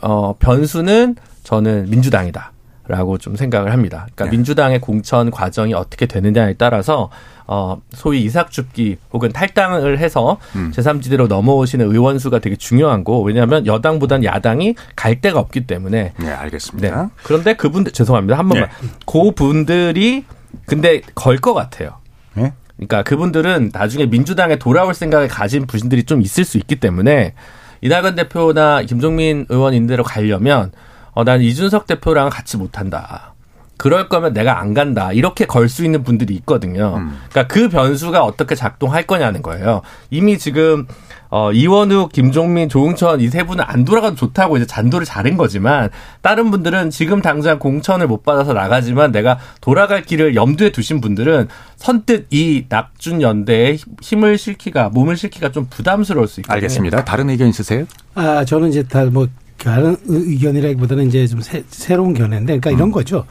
어, 0.02 0.36
변수는 0.40 1.16
저는 1.44 1.90
민주당이다. 1.90 2.52
라고 2.88 3.18
좀 3.18 3.36
생각을 3.36 3.72
합니다. 3.72 4.06
그러니까 4.14 4.26
네. 4.26 4.32
민주당의 4.32 4.80
공천 4.80 5.32
과정이 5.32 5.74
어떻게 5.74 6.06
되느냐에 6.06 6.54
따라서 6.54 7.10
어 7.48 7.80
소위 7.94 8.24
이삭 8.24 8.50
줍기 8.52 8.98
혹은 9.14 9.32
탈당을 9.32 10.00
해서 10.00 10.38
음. 10.56 10.72
제3지대로 10.76 11.28
넘어오시는 11.28 11.86
의원 11.92 12.18
수가 12.18 12.40
되게 12.40 12.56
중요한 12.56 13.04
거. 13.04 13.20
왜냐하면 13.20 13.66
여당보단 13.68 14.24
야당이 14.24 14.76
갈 14.96 15.22
데가 15.22 15.40
없기 15.40 15.68
때문에. 15.68 16.14
네, 16.18 16.30
알겠습니다. 16.30 17.04
네. 17.04 17.10
그런데 17.24 17.54
그분들 17.56 17.92
죄송합니다. 17.94 18.38
한 18.38 18.50
번만. 18.50 18.70
네. 18.82 18.88
그분들이 19.06 20.26
근데 20.66 21.02
걸 21.14 21.38
것 21.38 21.54
같아요. 21.54 21.98
네? 22.34 22.54
그러니까 22.78 23.04
그분들은 23.04 23.70
나중에 23.74 24.06
민주당에 24.08 24.56
돌아올 24.58 24.94
생각을 24.96 25.28
가진 25.28 25.68
분들이 25.68 26.04
좀 26.04 26.22
있을 26.22 26.44
수 26.46 26.58
있기 26.58 26.78
때문에 26.78 27.34
이낙연 27.82 28.16
대표나 28.16 28.82
김종민 28.84 29.46
의원 29.50 29.74
인대로 29.74 30.04
가려면 30.04 30.72
어, 31.12 31.24
난 31.24 31.42
이준석 31.42 31.86
대표랑 31.88 32.30
같이 32.30 32.58
못한다. 32.58 33.35
그럴 33.78 34.08
거면 34.10 34.34
내가 34.34 34.60
안 34.60 34.74
간다. 34.74 35.12
이렇게 35.12 35.46
걸 35.46 35.68
수 35.70 35.84
있는 35.84 36.04
분들이 36.04 36.34
있거든요. 36.36 36.96
음. 36.98 37.18
그러니까 37.30 37.54
그 37.54 37.68
변수가 37.70 38.24
어떻게 38.24 38.56
작동할 38.56 39.06
거냐는 39.06 39.42
거예요. 39.42 39.82
이미 40.10 40.38
지금 40.38 40.86
어, 41.32 41.52
이원우, 41.52 42.10
김종민, 42.14 42.70
조응천 42.70 43.20
이 43.20 43.28
세 43.30 43.44
분은 43.44 43.64
안 43.68 43.84
돌아가도 43.84 44.16
좋다고 44.16 44.56
이제 44.58 44.66
잔도를 44.66 45.06
자른 45.06 45.36
거지만 45.36 45.90
다른 46.22 46.52
분들은 46.52 46.92
지금 46.92 47.22
당장 47.22 47.60
공천을 47.60 48.08
못 48.08 48.24
받아서 48.24 48.54
나가지만 48.54 49.12
내가 49.12 49.40
돌아갈 49.60 50.04
길을 50.04 50.36
염두에 50.36 50.72
두신 50.72 51.02
분들은 51.02 51.50
선뜻 51.76 52.28
이 52.30 52.66
낙준 52.70 53.22
연대에 53.22 53.78
힘을 54.02 54.38
실기가 54.38 54.88
몸을 54.90 55.18
실기가 55.18 55.52
좀 55.52 55.68
부담스러울 55.70 56.28
수 56.30 56.40
있거든요. 56.42 56.56
알겠습니다. 56.56 57.04
다른 57.04 57.30
의견 57.30 57.50
있으세요? 57.50 57.86
아 58.14 58.46
저는 58.46 58.70
이제 58.70 58.84
다 58.84 59.04
뭐 59.06 59.28
다른 59.58 59.96
의견이라기보다는 60.06 61.08
이제 61.08 61.26
좀 61.28 61.42
새, 61.42 61.64
새로운 61.70 62.14
견해인데, 62.14 62.60
그러니까 62.60 62.70
음. 62.72 62.76
이런 62.76 62.92
거죠. 62.92 63.26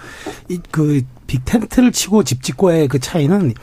이 0.49 0.59
그 0.71 1.03
빅 1.27 1.43
텐트를 1.47 1.91
치고 1.91 2.23
집 2.23 2.43
짓고의 2.43 2.87
그 2.87 2.99
차이는 2.99 3.55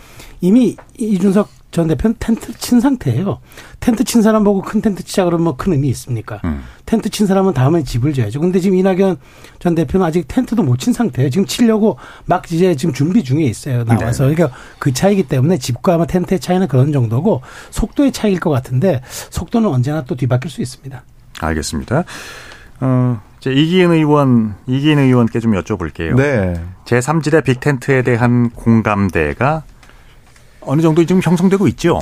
이미 0.42 0.76
이준석 0.98 1.48
전 1.70 1.88
대표는 1.88 2.16
텐트 2.20 2.52
친 2.58 2.80
상태예요. 2.82 3.40
텐트 3.80 4.04
친 4.04 4.24
사람 4.24 4.44
보고 4.44 4.62
큰 4.64 4.82
텐트 4.82 5.04
치자 5.04 5.24
그러면 5.26 5.44
뭐 5.44 5.56
큰 5.56 5.72
의미 5.74 5.88
있습니까? 5.90 6.42
음. 6.44 6.64
텐트 6.88 7.10
친 7.10 7.28
사람은 7.28 7.54
다음에 7.54 7.84
집을 7.84 8.14
지어야죠. 8.14 8.40
근데 8.42 8.60
지금 8.60 8.78
이낙연 8.78 9.18
전 9.60 9.76
대표는 9.76 10.04
아직 10.06 10.28
텐트도 10.28 10.64
못 10.64 10.78
친 10.80 10.92
상태예요. 10.92 11.30
지금 11.30 11.46
치려고 11.46 11.98
막 12.26 12.52
이제 12.52 12.76
지금 12.76 12.94
준비 12.96 13.24
중에 13.24 13.44
있어요. 13.44 13.84
나와서. 13.86 14.28
네. 14.28 14.34
그러니까 14.34 14.58
그 14.80 14.92
차이기 14.92 15.24
때문에 15.24 15.60
집과 15.60 15.94
아마 15.94 16.06
텐트의 16.08 16.40
차이는 16.40 16.68
그런 16.68 16.92
정도고 16.92 17.44
속도의 17.70 18.12
차이일 18.12 18.40
것 18.40 18.50
같은데 18.50 19.02
속도는 19.30 19.70
언제나 19.70 20.04
또 20.04 20.16
뒤바뀔 20.16 20.50
수 20.50 20.64
있습니다. 20.64 21.04
알겠습니다. 21.40 22.06
어, 22.82 23.20
이제 23.40 23.52
이기인 23.52 23.92
의원, 23.92 24.56
이기인 24.68 25.00
의원께 25.00 25.40
좀 25.40 25.54
여쭤볼게요. 25.54 26.16
네. 26.16 26.62
제3지대 26.86 27.44
빅텐트에 27.44 28.04
대한 28.04 28.50
공감대가 28.52 29.64
어느 30.62 30.82
정도 30.82 31.04
지금 31.06 31.22
형성되고 31.24 31.68
있죠? 31.70 32.00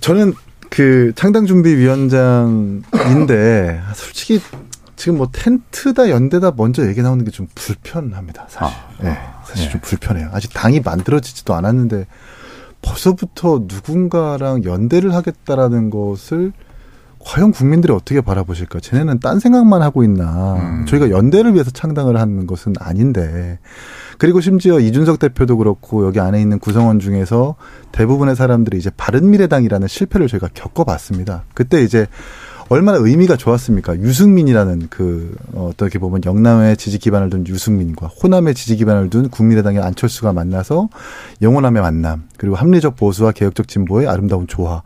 저는 0.00 0.32
그 0.70 1.12
창당준비위원장인데 1.14 3.82
솔직히 3.94 4.40
지금 4.96 5.18
뭐 5.18 5.28
텐트다 5.32 6.08
연대다 6.10 6.52
먼저 6.56 6.86
얘기 6.88 7.02
나오는 7.02 7.24
게 7.24 7.30
좀 7.30 7.46
불편합니다. 7.54 8.46
사실. 8.48 8.76
아, 8.76 8.88
네, 9.02 9.18
사실 9.44 9.66
네. 9.66 9.72
좀 9.72 9.80
불편해요. 9.80 10.30
아직 10.32 10.52
당이 10.54 10.80
만들어지지도 10.80 11.54
않았는데 11.54 12.06
벌써부터 12.82 13.64
누군가랑 13.66 14.64
연대를 14.64 15.14
하겠다라는 15.14 15.90
것을 15.90 16.52
과연 17.24 17.52
국민들이 17.52 17.92
어떻게 17.92 18.20
바라보실까? 18.20 18.80
쟤네는 18.80 19.20
딴 19.20 19.40
생각만 19.40 19.82
하고 19.82 20.04
있나? 20.04 20.56
음. 20.56 20.86
저희가 20.86 21.10
연대를 21.10 21.54
위해서 21.54 21.70
창당을 21.70 22.18
하는 22.18 22.46
것은 22.46 22.74
아닌데. 22.78 23.58
그리고 24.18 24.40
심지어 24.40 24.78
이준석 24.78 25.18
대표도 25.18 25.56
그렇고 25.56 26.06
여기 26.06 26.20
안에 26.20 26.40
있는 26.40 26.58
구성원 26.58 27.00
중에서 27.00 27.56
대부분의 27.92 28.36
사람들이 28.36 28.78
이제 28.78 28.90
바른미래당이라는 28.96 29.88
실패를 29.88 30.28
저희가 30.28 30.48
겪어봤습니다. 30.52 31.44
그때 31.54 31.82
이제 31.82 32.06
얼마나 32.70 32.98
의미가 32.98 33.36
좋았습니까? 33.36 33.98
유승민이라는 33.98 34.86
그 34.90 35.34
어, 35.52 35.68
어떻게 35.72 35.98
보면 35.98 36.22
영남의 36.24 36.76
지지 36.76 36.98
기반을 36.98 37.30
둔 37.30 37.46
유승민과 37.46 38.06
호남의 38.06 38.54
지지 38.54 38.76
기반을 38.76 39.10
둔 39.10 39.28
국민의당의 39.28 39.82
안철수가 39.82 40.32
만나서 40.32 40.88
영원함의 41.42 41.82
만남 41.82 42.24
그리고 42.36 42.56
합리적 42.56 42.96
보수와 42.96 43.32
개혁적 43.32 43.68
진보의 43.68 44.08
아름다운 44.08 44.46
조화. 44.46 44.82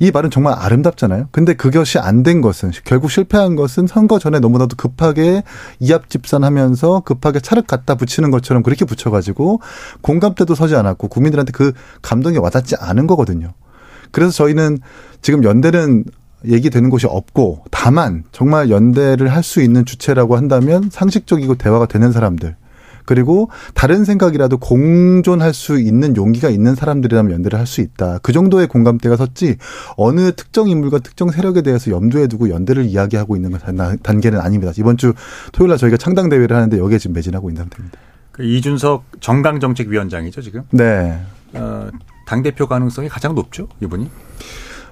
이 0.00 0.12
말은 0.12 0.30
정말 0.30 0.54
아름답잖아요. 0.56 1.28
근데 1.32 1.54
그것이 1.54 1.98
안 1.98 2.22
된 2.22 2.40
것은 2.40 2.70
결국 2.84 3.10
실패한 3.10 3.56
것은 3.56 3.86
선거 3.88 4.18
전에 4.18 4.38
너무나도 4.38 4.76
급하게 4.76 5.42
이합 5.80 6.10
집산하면서 6.10 7.00
급하게 7.00 7.40
차를 7.40 7.62
갖다 7.64 7.96
붙이는 7.96 8.30
것처럼 8.30 8.62
그렇게 8.62 8.84
붙여가지고 8.84 9.60
공감대도 10.02 10.54
서지 10.54 10.76
않았고 10.76 11.08
국민들한테 11.08 11.52
그 11.52 11.72
감동이 12.02 12.38
와닿지 12.38 12.76
않은 12.78 13.06
거거든요. 13.08 13.54
그래서 14.12 14.30
저희는 14.32 14.78
지금 15.20 15.42
연대는 15.42 16.04
얘기되는 16.46 16.88
곳이 16.90 17.06
없고 17.06 17.64
다만 17.70 18.24
정말 18.32 18.70
연대를 18.70 19.28
할 19.28 19.42
수 19.42 19.60
있는 19.62 19.84
주체라고 19.84 20.36
한다면 20.36 20.88
상식적이고 20.90 21.56
대화가 21.56 21.86
되는 21.86 22.12
사람들 22.12 22.56
그리고 23.06 23.50
다른 23.72 24.04
생각이라도 24.04 24.58
공존할 24.58 25.54
수 25.54 25.80
있는 25.80 26.14
용기가 26.14 26.50
있는 26.50 26.74
사람들이라면 26.74 27.32
연대를 27.32 27.58
할 27.58 27.66
수 27.66 27.80
있다. 27.80 28.18
그 28.22 28.32
정도의 28.32 28.66
공감대가 28.66 29.16
섰지 29.16 29.56
어느 29.96 30.30
특정 30.32 30.68
인물과 30.68 30.98
특정 30.98 31.30
세력에 31.30 31.62
대해서 31.62 31.90
염두에 31.90 32.26
두고 32.26 32.50
연대를 32.50 32.84
이야기하고 32.84 33.34
있는 33.36 33.50
단계는 34.02 34.38
아닙니다. 34.40 34.74
이번 34.76 34.98
주 34.98 35.14
토요일 35.52 35.70
날 35.70 35.78
저희가 35.78 35.96
창당 35.96 36.28
대회를 36.28 36.54
하는데 36.54 36.78
여기에 36.78 36.98
지금 36.98 37.14
매진하고 37.14 37.48
있는 37.48 37.62
상태입니다. 37.62 37.98
그 38.32 38.44
이준석 38.44 39.04
정강정책위원장이죠 39.20 40.42
지금. 40.42 40.62
네. 40.70 41.18
어, 41.54 41.88
당 42.26 42.42
대표 42.42 42.66
가능성이 42.66 43.08
가장 43.08 43.34
높죠 43.34 43.68
이분이. 43.80 44.10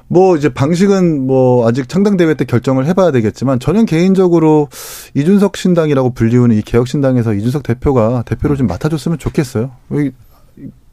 뭐 0.08 0.36
이제 0.36 0.48
방식은 0.48 1.26
뭐 1.26 1.68
아직 1.68 1.88
창당 1.88 2.16
대회 2.16 2.34
때 2.34 2.44
결정을 2.44 2.86
해봐야 2.86 3.10
되겠지만 3.10 3.58
저는 3.58 3.86
개인적으로 3.86 4.68
이준석 5.14 5.56
신당이라고 5.56 6.10
불리우는 6.10 6.56
이 6.56 6.62
개혁 6.62 6.86
신당에서 6.86 7.34
이준석 7.34 7.62
대표가 7.64 8.22
대표를 8.26 8.56
좀 8.56 8.66
맡아줬으면 8.66 9.18
좋겠어요. 9.18 9.70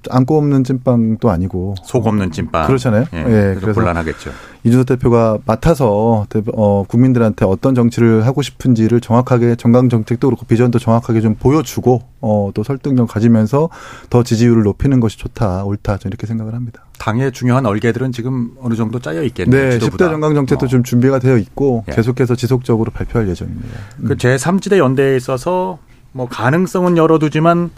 안고 0.10 0.38
없는 0.38 0.64
찐빵도 0.64 1.30
아니고 1.30 1.76
속 1.84 2.08
없는 2.08 2.32
찐빵 2.32 2.68
그렇잖아요. 2.68 3.06
예, 3.14 3.18
예 3.20 3.56
그래서 3.60 3.74
곤란하겠죠. 3.74 4.32
이준석 4.66 4.86
대표가 4.88 5.38
맡아서 5.46 6.26
어, 6.54 6.84
국민들한테 6.88 7.46
어떤 7.46 7.76
정치를 7.76 8.26
하고 8.26 8.42
싶은지를 8.42 9.02
정확하게 9.02 9.56
정강 9.56 9.90
정책도 9.90 10.28
그렇고 10.28 10.46
비전도 10.46 10.80
정확하게 10.80 11.20
좀 11.20 11.36
보여주고 11.36 12.02
어, 12.22 12.52
또 12.54 12.64
설득력 12.64 13.10
가지면서 13.10 13.70
더 14.10 14.24
지지율을 14.24 14.64
높이는 14.64 15.00
것이 15.02 15.18
좋다 15.18 15.66
옳다 15.66 15.98
저는 15.98 16.12
이렇게 16.12 16.28
생각을 16.28 16.54
합니다. 16.54 16.86
당의 16.98 17.34
중요한 17.34 17.66
얼개들은 17.66 18.14
지금 18.14 18.52
어느 18.62 18.76
정도 18.76 19.00
짜여 19.00 19.24
있겠네요. 19.24 19.70
네, 19.70 19.78
10대 19.80 19.98
정강 19.98 20.34
정책도 20.34 20.66
어. 20.66 20.70
좀 20.70 20.84
준비가 20.84 21.20
되어 21.20 21.38
있고 21.38 21.84
예. 21.90 21.94
계속해서 21.94 22.36
지속적으로 22.36 22.92
발표할 22.92 23.28
예정입니다. 23.28 23.68
그 24.08 24.16
제3지대 24.16 24.78
연대에 24.78 25.18
있어서 25.18 25.80
뭐 26.14 26.28
가능성은 26.30 26.96
열어두지만 26.96 27.72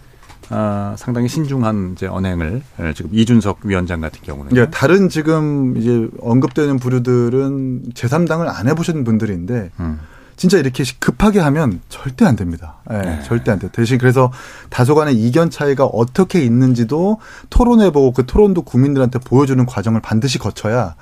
아, 0.50 0.96
상당히 0.98 1.28
신중한 1.28 1.94
이제 1.96 2.08
언행을 2.08 2.62
예, 2.80 2.94
지금 2.94 3.12
이준석 3.14 3.60
위원장 3.64 4.02
같은 4.02 4.22
경우는 4.22 4.56
예, 4.58 4.70
다른 4.70 5.10
지금 5.10 5.78
이제 5.78 6.08
언급되는 6.20 6.78
부류들은 6.78 7.94
제3당을 7.94 8.48
안 8.48 8.68
해보신 8.68 9.04
분들인데 9.04 9.72
음. 9.80 10.00
진짜 10.38 10.58
이렇게 10.58 10.84
급하게 11.00 11.40
하면 11.40 11.80
절대 11.90 12.26
안 12.26 12.36
됩니다. 12.36 12.76
예, 12.92 12.98
네. 12.98 13.22
절대 13.24 13.52
안 13.52 13.60
돼요. 13.60 13.72
대신 13.74 13.98
그래서 13.98 14.32
다소간의 14.70 15.16
이견 15.16 15.50
차이가 15.50 15.86
어떻게 15.86 16.44
있는지도 16.44 17.20
토론해보고 17.50 18.12
그 18.12 18.26
토론도 18.26 18.64
국민들한테 18.64 19.20
보여주는 19.20 19.66
과정을 19.66 20.02
반드시 20.02 20.38
거쳐야 20.38 20.96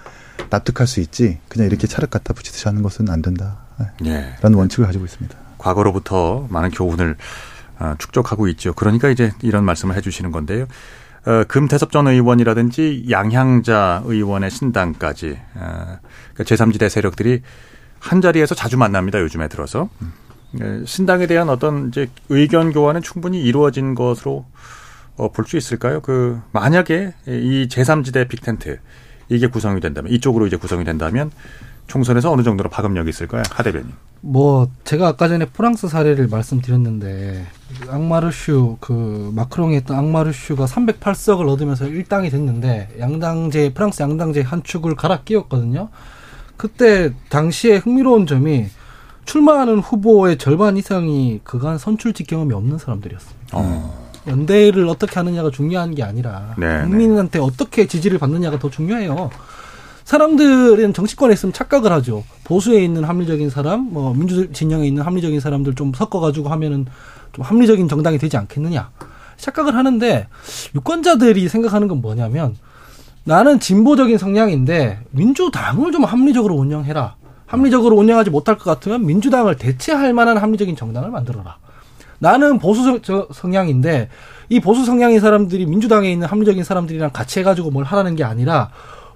납득할 0.50 0.86
수 0.88 1.00
있지. 1.00 1.40
그냥 1.50 1.68
이렇게 1.68 1.88
차를 1.88 2.10
갖다 2.10 2.34
붙이듯이 2.34 2.68
하는 2.68 2.84
것은 2.84 3.10
안 3.10 3.22
된다. 3.22 3.58
예. 4.06 4.10
네. 4.10 4.36
라는 4.42 4.58
원칙을 4.58 4.86
가지고 4.86 5.06
있습니다. 5.06 5.36
과거로부터 5.58 6.46
많은 6.50 6.70
교훈을 6.70 7.12
어, 7.12 7.16
축적하고 7.98 8.48
있죠. 8.50 8.74
그러니까 8.74 9.10
이제 9.10 9.32
이런 9.42 9.64
말씀을 9.66 9.96
해주시는 9.96 10.32
건데요. 10.32 10.66
어, 11.26 11.44
금태섭 11.48 11.92
전 11.92 12.08
의원이라든지 12.08 13.06
양향자 13.10 14.04
의원의 14.06 14.52
신당까지 14.52 15.40
어, 15.56 16.00
그러니까 16.34 16.44
제3지대 16.44 16.90
세력들이 16.90 17.42
한 18.00 18.22
자리에서 18.22 18.56
자주 18.56 18.78
만납니다. 18.78 19.20
요즘에 19.22 19.48
들어서 19.48 19.90
음. 20.02 20.84
신당에 20.86 21.26
대한 21.26 21.50
어떤 21.50 21.88
이제 21.88 22.08
의견 22.30 22.72
교환은 22.74 23.02
충분히 23.02 23.42
이루어진 23.42 23.96
것으로 23.96 24.46
어, 25.16 25.32
볼 25.32 25.46
수 25.46 25.58
있을까요? 25.58 26.02
그 26.02 26.42
만약에 26.52 27.14
이 27.28 27.68
제3지대 27.72 28.28
빅텐트 28.28 28.80
이게 29.30 29.48
구성이 29.48 29.80
된다면 29.80 30.12
이쪽으로 30.12 30.46
이제 30.48 30.58
구성이 30.58 30.84
된다면 30.84 31.32
총선에서 31.88 32.32
어느 32.32 32.44
정도로 32.44 32.70
파급력이 32.70 33.10
있을까요? 33.10 33.44
하 33.52 33.64
대변인. 33.64 33.92
뭐 34.22 34.70
제가 34.86 35.10
아까 35.10 35.28
전에 35.28 35.46
프랑스 35.46 35.90
사례를 35.90 36.28
말씀드렸는데 36.28 37.46
앙마르슈 37.90 38.78
그 38.80 39.32
마크롱이 39.36 39.76
했던 39.76 39.98
앙마르슈가 39.98 40.66
308석을 40.66 41.50
얻으면서 41.50 41.88
일당이 41.88 42.30
됐는데 42.30 42.96
양당제 43.00 43.74
프랑스 43.74 44.02
양당제 44.02 44.42
한 44.42 44.64
축을 44.64 44.96
갈아 44.96 45.24
끼웠거든요. 45.24 45.90
그때 46.56 47.12
당시에 47.30 47.78
흥미로운 47.78 48.26
점이 48.26 48.68
출마하는 49.26 49.80
후보의 49.80 50.38
절반 50.38 50.78
이상이 50.78 51.42
그간 51.44 51.78
선출직 51.78 52.28
경험이 52.28 52.54
없는 52.54 52.78
사람들이었습니다. 52.78 53.58
어. 53.58 54.04
연대를 54.28 54.88
어떻게 54.88 55.16
하느냐가 55.16 55.50
중요한 55.50 55.96
게 55.96 56.04
아니라 56.04 56.56
네, 56.58 56.84
네. 56.84 56.88
국민한테 56.88 57.40
네. 57.40 57.46
어떻게 57.46 57.88
지지를 57.88 58.20
받느냐가 58.20 58.58
더 58.58 58.70
중요해요. 58.70 59.30
사람들은 60.14 60.94
정치권에 60.94 61.34
있으면 61.34 61.54
착각을 61.54 61.92
하죠. 61.94 62.24
보수에 62.44 62.84
있는 62.84 63.04
합리적인 63.04 63.50
사람, 63.50 63.92
뭐 63.92 64.14
민주 64.14 64.52
진영에 64.52 64.86
있는 64.86 65.02
합리적인 65.02 65.40
사람들 65.40 65.74
좀 65.74 65.92
섞어가지고 65.92 66.50
하면은 66.50 66.86
좀 67.32 67.44
합리적인 67.44 67.88
정당이 67.88 68.20
되지 68.20 68.38
않겠느냐. 68.38 68.92
착각을 69.38 69.76
하는데 69.76 70.28
유권자들이 70.76 71.50
생각하는 71.50 71.88
건 71.88 72.02
뭐냐면 72.02 72.56
나는 73.24 73.60
진보적인 73.60 74.20
성향인데 74.20 75.00
민주당을 75.10 75.92
좀 75.92 76.04
합리적으로 76.04 76.54
운영해라. 76.58 77.16
합리적으로 77.48 77.96
운영하지 77.96 78.30
못할 78.30 78.56
것 78.56 78.66
같으면 78.66 79.08
민주당을 79.08 79.56
대체할 79.56 80.14
만한 80.14 80.38
합리적인 80.38 80.76
정당을 80.76 81.10
만들어라. 81.10 81.58
나는 82.20 82.60
보수 82.60 83.02
성향인데 83.34 84.10
이 84.50 84.60
보수 84.60 84.86
성향인 84.86 85.20
사람들이 85.20 85.66
민주당에 85.66 86.12
있는 86.12 86.28
합리적인 86.28 86.64
사람들이랑 86.64 87.10
같이 87.12 87.40
해가지고 87.40 87.72
뭘 87.72 87.84
하라는 87.84 88.16
게 88.16 88.24
아니라 88.24 88.70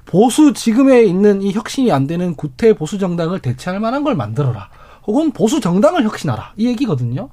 보수 0.07 0.53
지금에 0.53 1.03
있는 1.03 1.41
이 1.41 1.51
혁신이 1.51 1.91
안 1.91 2.07
되는 2.07 2.35
구태 2.35 2.73
보수 2.73 2.97
정당을 2.97 3.39
대체할 3.39 3.79
만한 3.79 4.03
걸 4.03 4.15
만들어라. 4.15 4.69
혹은 5.05 5.31
보수 5.31 5.59
정당을 5.59 6.03
혁신하라. 6.03 6.53
이 6.57 6.67
얘기거든요. 6.67 7.29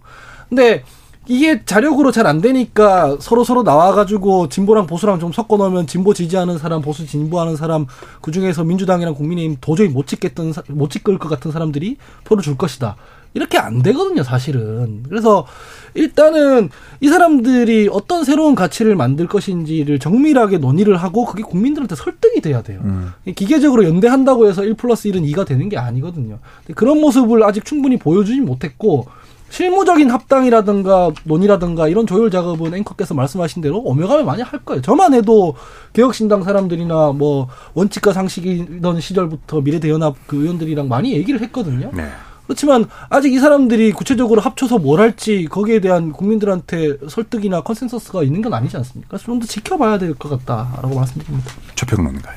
근데 0.48 0.84
이게 1.26 1.64
자력으로 1.64 2.12
잘 2.12 2.26
안 2.26 2.40
되니까 2.40 3.16
서로 3.20 3.44
서로 3.44 3.62
나와가지고 3.62 4.48
진보랑 4.48 4.86
보수랑 4.86 5.20
좀 5.20 5.32
섞어 5.32 5.56
놓으면 5.56 5.86
진보 5.86 6.12
지지하는 6.12 6.58
사람, 6.58 6.82
보수 6.82 7.06
진보하는 7.06 7.56
사람, 7.56 7.86
그 8.20 8.30
중에서 8.30 8.64
민주당이랑 8.64 9.14
국민의힘 9.14 9.56
도저히 9.60 9.88
못 9.88 10.06
찍겠던, 10.06 10.52
못 10.68 10.90
찍을 10.90 11.18
것 11.18 11.28
같은 11.28 11.50
사람들이 11.50 11.96
표를 12.24 12.42
줄 12.42 12.56
것이다. 12.56 12.96
이렇게 13.34 13.58
안 13.58 13.82
되거든요, 13.82 14.22
사실은. 14.22 15.02
그래서 15.08 15.46
일단은 15.94 16.70
이 17.00 17.08
사람들이 17.08 17.88
어떤 17.90 18.24
새로운 18.24 18.54
가치를 18.54 18.96
만들 18.96 19.26
것인지를 19.26 19.98
정밀하게 19.98 20.58
논의를 20.58 20.96
하고 20.96 21.24
그게 21.24 21.42
국민들한테 21.42 21.94
설득이 21.94 22.40
돼야 22.40 22.62
돼요. 22.62 22.80
음. 22.84 23.12
기계적으로 23.34 23.84
연대한다고 23.84 24.48
해서 24.48 24.64
1 24.64 24.74
플러스 24.74 25.08
1은 25.08 25.28
2가 25.32 25.46
되는 25.46 25.68
게 25.68 25.76
아니거든요. 25.76 26.38
그런 26.74 27.00
모습을 27.00 27.44
아직 27.44 27.64
충분히 27.64 27.96
보여주지 27.96 28.40
못했고 28.40 29.06
실무적인 29.50 30.10
합당이라든가 30.10 31.12
논의라든가 31.22 31.86
이런 31.86 32.08
조율 32.08 32.28
작업은 32.28 32.74
앵커께서 32.74 33.14
말씀하신 33.14 33.62
대로 33.62 33.78
오며가며 33.78 34.24
많이 34.24 34.42
할 34.42 34.58
거예요. 34.64 34.82
저만 34.82 35.14
해도 35.14 35.54
개혁신당 35.92 36.42
사람들이나 36.42 37.12
뭐 37.12 37.46
원칙과 37.74 38.12
상식이던 38.12 39.00
시절부터 39.00 39.60
미래대연합 39.60 40.16
그 40.26 40.42
의원들이랑 40.42 40.88
많이 40.88 41.12
얘기를 41.12 41.40
했거든요. 41.40 41.92
네. 41.94 42.08
그렇지만 42.46 42.84
아직 43.08 43.32
이 43.32 43.38
사람들이 43.38 43.92
구체적으로 43.92 44.40
합쳐서 44.40 44.78
뭘 44.78 45.00
할지 45.00 45.46
거기에 45.50 45.80
대한 45.80 46.12
국민들한테 46.12 46.98
설득이나 47.08 47.62
컨센서스가 47.62 48.22
있는 48.22 48.42
건 48.42 48.52
아니지 48.54 48.76
않습니까? 48.76 49.16
좀 49.18 49.40
더 49.40 49.46
지켜봐야 49.46 49.98
될 49.98 50.14
것 50.14 50.28
같다라고 50.28 50.94
말씀드립니다. 50.94 51.50
최평론가요. 51.74 52.36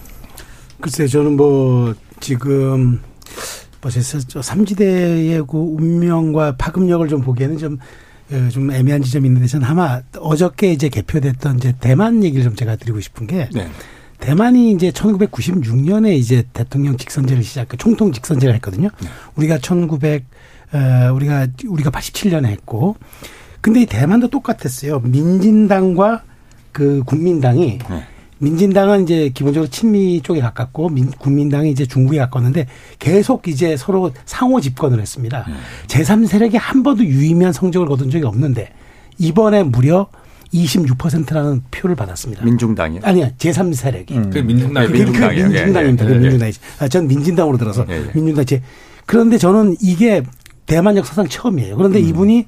글쎄 0.82 1.08
저는 1.08 1.36
뭐 1.38 1.94
지금 2.20 3.02
뭐제 3.82 4.00
3지대의 4.00 5.46
그 5.48 5.58
운명과 5.58 6.56
파급력을 6.58 7.08
좀 7.10 7.22
보기에는 7.22 7.58
좀, 7.58 7.78
어, 8.32 8.50
좀 8.52 8.72
애매한 8.72 9.02
지점이 9.04 9.28
있는데 9.28 9.48
저는 9.48 9.68
아마 9.68 10.02
어저께 10.18 10.72
이제 10.72 10.90
개표됐던 10.90 11.58
이제 11.58 11.74
대만 11.80 12.24
얘기를 12.24 12.44
좀 12.44 12.56
제가 12.56 12.76
드리고 12.76 13.00
싶은 13.02 13.28
게 13.28 13.50
네. 13.54 13.70
대만이 14.20 14.72
이제 14.72 14.92
1996년에 14.92 16.18
이제 16.18 16.44
대통령 16.54 16.98
직선제를 16.98 17.44
시작, 17.44 17.70
총통 17.78 18.12
직선제를 18.12 18.56
했거든요. 18.56 18.90
네. 19.02 19.08
우리가 19.36 19.60
1900, 19.60 20.26
어, 20.74 21.14
우리가, 21.14 21.48
우리가 21.68 21.92
87년에 21.92 22.46
했고. 22.46 22.96
근데 23.62 23.82
이 23.82 23.86
대만도 23.86 24.30
똑같았어요. 24.30 25.00
민진당과 25.00 26.24
그 26.72 27.04
국민당이 27.06 27.80
네. 27.90 28.04
민진당은 28.40 29.04
이제 29.04 29.30
기본적으로 29.34 29.70
친미 29.70 30.22
쪽에 30.22 30.42
가깝고 30.42 30.90
민, 30.90 31.10
국민당이 31.10 31.72
이제 31.72 31.86
중국에 31.86 32.20
가까웠는데 32.20 32.68
계속 33.00 33.48
이제 33.48 33.76
서로 33.78 34.12
상호 34.26 34.62
집권을 34.62 35.00
했습니다. 35.00 35.46
음. 35.48 35.58
제3세력이 35.88 36.58
한 36.60 36.84
번도 36.84 37.04
유의미한 37.04 37.52
성적을 37.52 37.88
거둔 37.88 38.12
적이 38.12 38.26
없는데 38.26 38.72
이번에 39.18 39.64
무려 39.64 40.08
26%라는 40.54 41.62
표를 41.72 41.96
받았습니다. 41.96 42.44
민중당이요? 42.44 43.02
아니요, 43.04 43.30
제3 43.38 43.74
세력이. 43.74 44.14
음. 44.16 44.30
그 44.30 44.40
민중당, 44.40 44.88
그, 44.88 44.92
민중당이요. 44.92 45.44
그 45.44 45.50
민중당입니다. 45.54 46.06
예, 46.06 46.10
예. 46.10 46.14
그 46.14 46.20
민중당이. 46.20 46.54
아, 46.80 46.88
전 46.88 47.08
민진당으로 47.08 47.58
들어서 47.58 47.86
예, 47.90 47.96
예. 47.96 48.12
민중당 48.14 48.46
제. 48.46 48.62
그런데 49.06 49.38
저는 49.38 49.76
이게 49.82 50.24
대만 50.66 50.98
역사상 50.98 51.28
처음이에요. 51.28 51.78
그런데 51.78 52.00
음. 52.00 52.08
이분이 52.08 52.46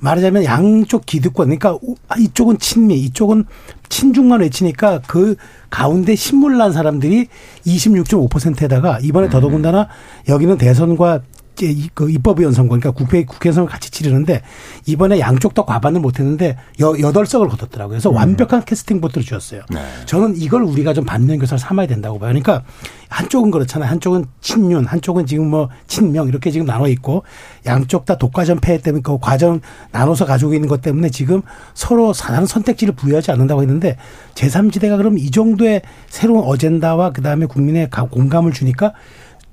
말하자면 0.00 0.44
양쪽 0.44 1.06
기득권 1.06 1.46
그러니까 1.46 1.78
이쪽은 2.18 2.58
친미 2.58 2.98
이쪽은 3.00 3.44
친중만 3.88 4.40
외치니까 4.40 5.02
그 5.06 5.36
가운데 5.68 6.16
신물난 6.16 6.72
사람들이 6.72 7.28
26.5%에다가 7.66 8.98
이번에 9.02 9.28
음. 9.28 9.30
더더군다나 9.30 9.88
여기는 10.28 10.56
대선과 10.56 11.20
그 11.94 12.10
입법위원 12.10 12.52
선거 12.52 12.70
그러니까 12.70 12.90
국회 12.90 13.24
국회 13.24 13.52
선거 13.52 13.70
같이 13.70 13.90
치르는데 13.90 14.42
이번에 14.86 15.20
양쪽 15.20 15.54
다 15.54 15.64
과반을 15.64 16.00
못했는데 16.00 16.56
여 16.80 16.98
여덟 17.00 17.26
석을 17.26 17.48
거뒀더라고요. 17.48 17.94
그래서 17.94 18.10
음. 18.10 18.16
완벽한 18.16 18.64
캐스팅 18.64 19.00
보트를 19.00 19.24
주었어요. 19.24 19.62
네. 19.70 19.80
저는 20.06 20.36
이걸 20.36 20.62
우리가 20.62 20.94
좀 20.94 21.04
반면 21.04 21.38
교사를 21.38 21.58
삼아야 21.58 21.86
된다고 21.86 22.18
봐요. 22.18 22.28
그러니까 22.30 22.62
한쪽은 23.08 23.50
그렇잖아요. 23.50 23.90
한쪽은 23.90 24.24
친윤, 24.40 24.86
한쪽은 24.86 25.26
지금 25.26 25.48
뭐 25.48 25.68
친명 25.86 26.28
이렇게 26.28 26.50
지금 26.50 26.66
나눠 26.66 26.88
있고 26.88 27.24
양쪽 27.66 28.04
다 28.04 28.16
독과점 28.16 28.60
폐해 28.60 28.78
때문에 28.78 29.02
그 29.02 29.18
과정 29.20 29.60
나눠서 29.90 30.24
가지고 30.24 30.54
있는 30.54 30.68
것 30.68 30.80
때문에 30.80 31.10
지금 31.10 31.42
서로 31.74 32.12
다른 32.12 32.46
선택지를 32.46 32.94
부여하지 32.94 33.32
않는다고 33.32 33.62
했는데 33.62 33.96
제3지대가 34.34 34.96
그럼 34.96 35.18
이 35.18 35.30
정도의 35.30 35.82
새로운 36.08 36.44
어젠다와 36.44 37.10
그다음에 37.10 37.46
국민의 37.46 37.90
공감을 37.90 38.52
주니까 38.52 38.92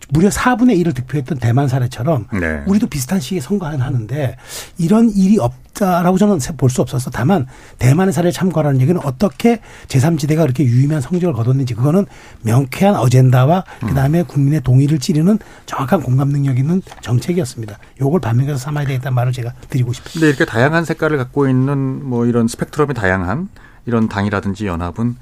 무려 0.09 0.29
4분의 0.29 0.81
1을 0.83 0.95
득표했던 0.95 1.39
대만 1.39 1.67
사례처럼 1.67 2.27
네. 2.39 2.63
우리도 2.65 2.87
비슷한 2.87 3.19
시기에 3.19 3.41
선거를 3.41 3.81
하는데 3.81 4.37
이런 4.77 5.09
일이 5.09 5.37
없다라고 5.39 6.17
저는 6.17 6.39
볼 6.57 6.69
수 6.69 6.81
없어서 6.81 7.09
다만 7.09 7.45
대만의 7.79 8.13
사례를 8.13 8.31
참고하라는 8.31 8.81
얘기는 8.81 8.99
어떻게 9.03 9.61
제3지대가 9.87 10.37
그렇게 10.41 10.63
유의미한 10.63 11.01
성적을 11.01 11.33
거뒀는지 11.33 11.73
그거는 11.73 12.05
명쾌한 12.43 12.95
어젠다와 12.95 13.63
그다음에 13.81 14.23
국민의 14.23 14.61
동의를 14.61 14.99
찌르는 14.99 15.39
정확한 15.65 16.01
공감 16.01 16.29
능력 16.29 16.57
있는 16.57 16.81
정책이었습니다. 17.01 17.77
요걸 18.01 18.21
반면에서 18.21 18.57
삼아야 18.57 18.85
되겠다는 18.85 19.15
말을 19.15 19.31
제가 19.33 19.53
드리고 19.69 19.93
싶습니다. 19.93 20.19
근데 20.19 20.27
이렇게 20.29 20.45
다양한 20.45 20.85
색깔을 20.85 21.17
갖고 21.17 21.47
있는 21.47 22.07
뭐 22.07 22.25
이런 22.25 22.47
스펙트럼이 22.47 22.93
다양한 22.93 23.49
이런 23.85 24.09
당이라든지 24.09 24.67
연합은 24.67 25.15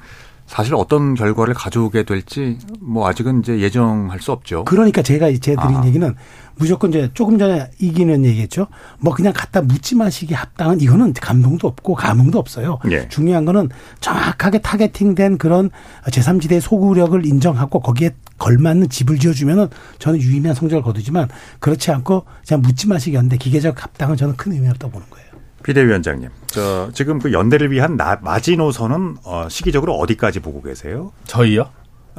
사실 0.47 0.75
어떤 0.75 1.15
결과를 1.15 1.53
가져오게 1.53 2.03
될지 2.03 2.57
뭐 2.79 3.07
아직은 3.07 3.39
이제 3.39 3.59
예정할 3.59 4.19
수 4.19 4.31
없죠. 4.31 4.63
그러니까 4.65 5.01
제가 5.01 5.31
제 5.33 5.55
드린 5.55 5.77
아. 5.77 5.85
얘기는 5.85 6.15
무조건 6.57 6.91
이제 6.91 7.09
조금 7.13 7.37
전에 7.37 7.69
이기는 7.79 8.23
얘기했죠. 8.23 8.67
뭐 8.99 9.13
그냥 9.13 9.33
갖다 9.35 9.61
묻지 9.61 9.95
마시기 9.95 10.33
합당은 10.33 10.81
이거는 10.81 11.13
감동도 11.13 11.67
없고 11.67 11.95
감흥도 11.95 12.39
없어요. 12.39 12.79
예. 12.91 13.09
중요한 13.09 13.45
거는 13.45 13.69
정확하게 13.99 14.59
타겟팅된 14.59 15.37
그런 15.37 15.69
제3지대 16.05 16.61
소구력을 16.61 17.25
인정하고 17.25 17.79
거기에 17.79 18.11
걸맞는 18.37 18.89
집을 18.89 19.17
지어주면은 19.17 19.67
저는 19.99 20.21
유의미한 20.21 20.55
성적을 20.55 20.83
거두지만 20.83 21.27
그렇지 21.59 21.91
않고 21.91 22.25
그냥 22.47 22.61
묻지 22.61 22.87
마시기 22.87 23.15
한데 23.15 23.37
기계적 23.37 23.83
합당은 23.83 24.15
저는 24.15 24.35
큰 24.35 24.53
의미 24.53 24.69
없다고 24.69 24.93
보는 24.93 25.09
거예요. 25.09 25.25
비대위원장님, 25.63 26.29
저 26.55 26.89
지금 26.93 27.19
그 27.19 27.33
연대를 27.33 27.69
위한 27.69 27.97
나, 27.97 28.17
마지노선은 28.21 29.17
어, 29.25 29.47
시기적으로 29.49 29.93
어디까지 29.95 30.39
보고 30.39 30.61
계세요? 30.61 31.11
저희요? 31.25 31.67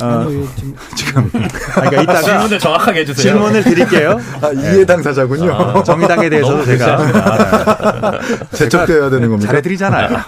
어, 0.02 0.26
지금 0.94 1.30
그러니까 1.30 2.02
이따가 2.02 2.20
질문을 2.20 2.58
정확하게 2.58 3.00
해주세요. 3.00 3.32
질문을 3.32 3.64
드릴게요. 3.64 4.20
아, 4.42 4.50
이해 4.52 4.84
당사자군요. 4.84 5.54
아, 5.54 5.82
정의당에 5.82 6.28
대해서도 6.28 6.66
제가 6.66 8.20
재촉되어야 8.52 9.08
되는 9.08 9.30
겁니다. 9.30 9.46
잘해드리잖아요. 9.46 10.18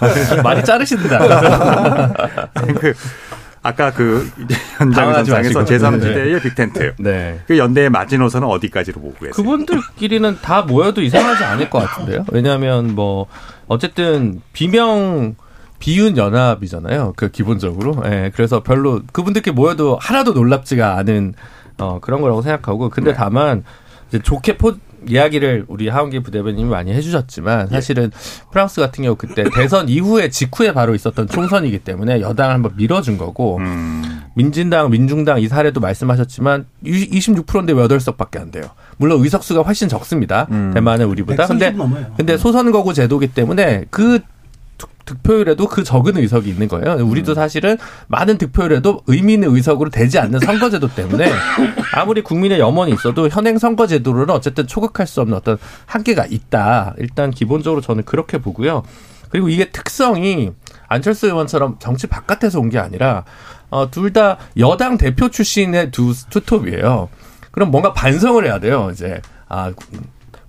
많이 0.43 0.63
자르신다. 0.63 1.19
그 2.79 2.93
아까 3.61 3.91
그 3.91 4.27
연장선상에서 4.81 5.65
제3지대의 5.65 6.41
빅텐트. 6.41 6.95
네. 6.97 7.41
그 7.45 7.59
연대의 7.59 7.91
마지노선은 7.91 8.47
어디까지로 8.47 8.99
보고 9.01 9.13
계세요? 9.15 9.33
그분들끼리는 9.33 10.39
다 10.41 10.63
모여도 10.63 11.01
이상하지 11.03 11.43
않을 11.43 11.69
것 11.69 11.79
같은데요. 11.79 12.25
왜냐하면 12.31 12.95
뭐 12.95 13.27
어쨌든 13.69 14.41
비명 14.51 15.35
비윤 15.79 16.17
연합이잖아요. 16.17 17.13
그 17.15 17.29
기본적으로. 17.29 18.01
예. 18.05 18.09
네, 18.09 18.31
그래서 18.35 18.61
별로 18.61 19.01
그분들끼리 19.13 19.55
모여도 19.55 19.97
하나도 19.99 20.33
놀랍지가 20.33 20.97
않은 20.97 21.33
어 21.77 21.99
그런 22.01 22.21
거라고 22.21 22.41
생각하고 22.41 22.89
근데 22.89 23.11
네. 23.11 23.17
다만 23.17 23.63
이제 24.09 24.19
좋게 24.19 24.57
포 24.57 24.73
이야기를 25.07 25.63
우리 25.69 25.87
하원기 25.87 26.19
부대변님이 26.19 26.69
많이 26.69 26.91
해주셨지만 26.91 27.67
예. 27.69 27.73
사실은 27.73 28.11
프랑스 28.51 28.81
같은 28.81 29.05
경우 29.05 29.15
그때 29.15 29.45
대선 29.55 29.87
이후에 29.87 30.29
직후에 30.29 30.73
바로 30.73 30.93
있었던 30.93 31.27
총선이기 31.27 31.79
때문에 31.79 32.19
여당을 32.19 32.55
한번 32.55 32.73
밀어준 32.75 33.17
거고 33.17 33.57
음. 33.59 34.23
민진당, 34.35 34.89
민중당 34.89 35.39
이 35.39 35.47
사례도 35.47 35.79
말씀하셨지만 35.79 36.65
26%인데 36.83 37.73
왜 37.73 37.87
8석밖에 37.87 38.41
안 38.41 38.51
돼요. 38.51 38.65
물론 38.99 39.23
의석수가 39.23 39.61
훨씬 39.63 39.87
적습니다. 39.89 40.45
음. 40.51 40.71
대만은 40.73 41.05
우리보다. 41.07 41.47
근데 41.47 41.71
근데 42.17 42.37
소선거구 42.37 42.93
제도기 42.93 43.27
때문에 43.29 43.85
그 43.89 44.19
득표율에도 45.05 45.67
그 45.67 45.83
적은 45.83 46.17
의석이 46.17 46.47
있는 46.49 46.67
거예요. 46.67 47.03
우리도 47.03 47.31
음. 47.31 47.35
사실은 47.35 47.77
많은 48.07 48.37
득표율에도 48.37 49.01
의미 49.07 49.33
있는 49.33 49.55
의석으로 49.55 49.89
되지 49.89 50.19
않는 50.19 50.39
선거제도 50.39 50.87
때문에 50.93 51.31
아무리 51.95 52.21
국민의 52.21 52.59
염원이 52.59 52.91
있어도 52.93 53.27
현행 53.29 53.57
선거제도로는 53.57 54.29
어쨌든 54.33 54.67
초극할 54.67 55.07
수 55.07 55.21
없는 55.21 55.35
어떤 55.35 55.57
한계가 55.87 56.27
있다. 56.29 56.93
일단 56.99 57.31
기본적으로 57.31 57.81
저는 57.81 58.03
그렇게 58.03 58.37
보고요. 58.37 58.83
그리고 59.29 59.49
이게 59.49 59.69
특성이 59.71 60.51
안철수 60.87 61.27
의원처럼 61.27 61.77
정치 61.79 62.05
바깥에서 62.07 62.59
온 62.59 62.69
게 62.69 62.77
아니라 62.77 63.23
어, 63.71 63.89
둘 63.89 64.11
다 64.13 64.37
여당 64.57 64.97
대표 64.97 65.29
출신의 65.29 65.91
두 65.91 66.13
투톱이에요. 66.29 67.09
그럼 67.51 67.71
뭔가 67.71 67.93
반성을 67.93 68.43
해야 68.45 68.59
돼요. 68.59 68.89
이제 68.91 69.21
아 69.47 69.71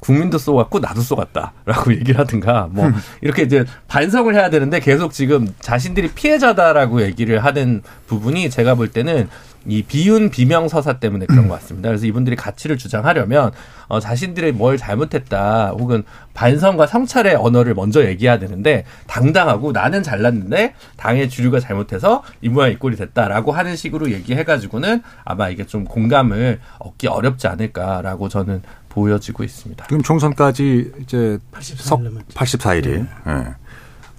국민도 0.01 0.39
쏘았고 0.39 0.81
나도 0.81 1.03
쏘았다라고 1.03 1.93
얘기를 1.95 2.19
하든가 2.19 2.69
뭐 2.71 2.87
음. 2.87 2.95
이렇게 3.21 3.43
이제 3.43 3.65
반성을 3.89 4.35
해야 4.35 4.51
되는데 4.51 4.81
계속 4.81 5.13
지금 5.13 5.55
자신들이 5.61 6.13
피해자다라고 6.13 7.03
얘기를 7.03 7.45
하는 7.45 7.83
부분이 8.07 8.51
제가 8.51 8.75
볼 8.75 8.89
때는 8.89 9.29
이 9.67 9.83
비윤 9.83 10.31
비명 10.31 10.69
서사 10.69 10.95
때문에 10.95 11.27
그런 11.27 11.49
것 11.49 11.55
같습니다. 11.61 11.89
그래서 11.89 12.07
이분들이 12.07 12.35
가치를 12.37 12.79
주장하려면 12.79 13.53
어, 13.89 14.01
자신들이 14.01 14.53
뭘 14.53 14.79
잘못했다 14.79 15.71
혹은 15.71 16.05
반성과 16.33 16.87
성찰의 16.87 17.35
언어를 17.35 17.75
먼저 17.75 18.05
얘기해야 18.07 18.39
되는데 18.39 18.85
당당하고 19.07 19.73
나는 19.73 20.03
잘났는데 20.03 20.75
당의 20.97 21.29
주류가 21.29 21.61
잘못해서 21.61 22.23
이 22.41 22.49
모양 22.49 22.71
이 22.71 22.77
꼴이 22.77 22.97
됐다라고 22.97 23.53
하는 23.53 23.77
식으로 23.77 24.11
얘기해가지고는 24.13 25.03
아마 25.25 25.51
이게 25.51 25.67
좀 25.67 25.85
공감을 25.85 26.61
얻기 26.79 27.09
어렵지 27.09 27.47
않을까라고 27.47 28.29
저는 28.29 28.63
보여지고 28.89 29.45
있습니다. 29.45 29.87
지금 29.87 30.03
총선까지 30.03 30.93
이제 31.03 31.39
84일 31.53 32.25
84일이. 32.35 32.87
네. 32.87 33.07
네. 33.27 33.55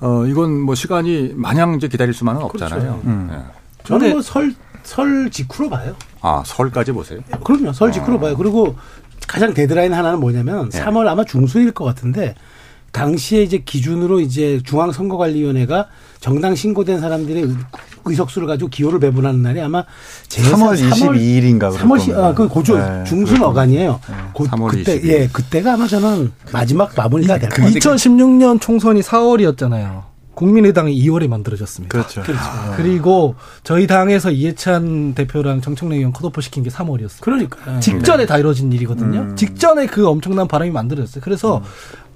어, 0.01 0.25
이건 0.25 0.59
뭐 0.59 0.75
시간이 0.75 1.33
마냥 1.35 1.75
이제 1.75 1.87
기다릴 1.87 2.13
수만은 2.13 2.47
그렇죠. 2.47 2.65
없잖아요. 2.65 3.01
음. 3.05 3.27
네. 3.31 3.37
저는 3.83 4.11
뭐 4.11 4.21
설, 4.21 4.53
설 4.83 5.29
직후로 5.29 5.69
봐요. 5.69 5.95
아, 6.21 6.43
설까지 6.45 6.91
보세요? 6.91 7.19
그럼요. 7.43 7.73
설 7.73 7.91
직후로 7.91 8.17
아. 8.17 8.21
봐요. 8.21 8.37
그리고 8.37 8.75
가장 9.27 9.53
데드라인 9.53 9.93
하나는 9.93 10.19
뭐냐면 10.19 10.69
네. 10.69 10.81
3월 10.81 11.07
아마 11.07 11.23
중순일 11.23 11.71
것 11.71 11.85
같은데 11.85 12.35
당시에 12.91 13.43
이제 13.43 13.59
기준으로 13.59 14.19
이제 14.19 14.59
중앙선거관리위원회가 14.65 15.87
정당 16.19 16.55
신고된 16.55 16.99
사람들의 16.99 17.47
의석수를 18.03 18.47
가지고 18.47 18.69
기호를 18.69 18.99
배분하는 18.99 19.41
날이 19.41 19.61
아마 19.61 19.85
제 20.27 20.41
3월 20.41 20.77
22일인가 20.77 21.73
3월 21.73 22.17
아, 22.17 22.33
그 22.33 22.47
고조 22.47 22.77
네, 22.77 23.03
중순 23.05 23.41
어간이에요. 23.41 23.99
네. 24.09 24.15
고, 24.33 24.45
3월 24.45 24.69
그때 24.71 24.99
22일. 24.99 25.07
예, 25.07 25.27
그때가 25.31 25.73
아마 25.75 25.87
저는 25.87 26.31
마지막 26.51 26.91
마무리가 26.95 27.37
될 27.37 27.49
거예요. 27.49 27.71
2016년 27.71 28.59
총선이 28.59 29.01
4월이었잖아요. 29.01 30.10
국민의당이 30.41 30.99
2월에 31.05 31.27
만들어졌습니다. 31.27 31.91
그렇죠. 31.91 32.23
그렇죠. 32.23 32.43
그리고 32.75 33.35
저희 33.63 33.85
당에서 33.85 34.31
이해찬 34.31 35.13
대표랑 35.13 35.61
정청래 35.61 35.97
의원 35.97 36.11
컷오프 36.13 36.41
시킨 36.41 36.63
게 36.63 36.71
3월이었어요. 36.71 37.21
그러니까 37.21 37.79
직전에 37.79 38.25
다 38.25 38.39
이루어진 38.39 38.73
일이거든요. 38.73 39.19
음. 39.19 39.35
직전에 39.35 39.85
그 39.85 40.07
엄청난 40.07 40.47
바람이 40.47 40.71
만들어졌어요. 40.71 41.21
그래서 41.23 41.57
음. 41.57 41.63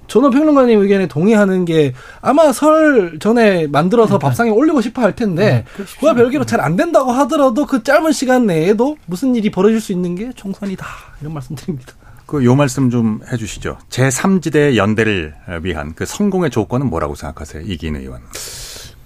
저는 0.08 0.30
평론가님 0.30 0.80
의견에 0.80 1.06
동의하는 1.06 1.64
게 1.64 1.92
아마 2.20 2.52
설 2.52 3.18
전에 3.20 3.66
만들어서 3.68 4.18
그러니까. 4.18 4.28
밥상에 4.28 4.50
올리고 4.50 4.80
싶어 4.80 5.02
할 5.02 5.14
텐데 5.16 5.64
음, 5.78 5.84
그와 6.00 6.14
별개로 6.14 6.44
잘 6.44 6.60
안 6.60 6.74
된다고 6.76 7.12
하더라도 7.12 7.64
그 7.66 7.82
짧은 7.84 8.10
시간 8.12 8.46
내에도 8.46 8.96
무슨 9.06 9.36
일이 9.36 9.50
벌어질 9.50 9.80
수 9.80 9.92
있는 9.92 10.14
게 10.16 10.30
총선이다 10.34 10.84
이런 11.20 11.32
말씀드립니다. 11.34 11.92
그 12.26 12.44
요 12.44 12.56
말씀 12.56 12.90
좀 12.90 13.20
해주시죠. 13.30 13.78
제3지대 13.88 14.76
연대를 14.76 15.34
위한 15.62 15.94
그 15.94 16.04
성공의 16.04 16.50
조건은 16.50 16.88
뭐라고 16.88 17.14
생각하세요, 17.14 17.62
이기인 17.64 17.96
의원? 17.96 18.20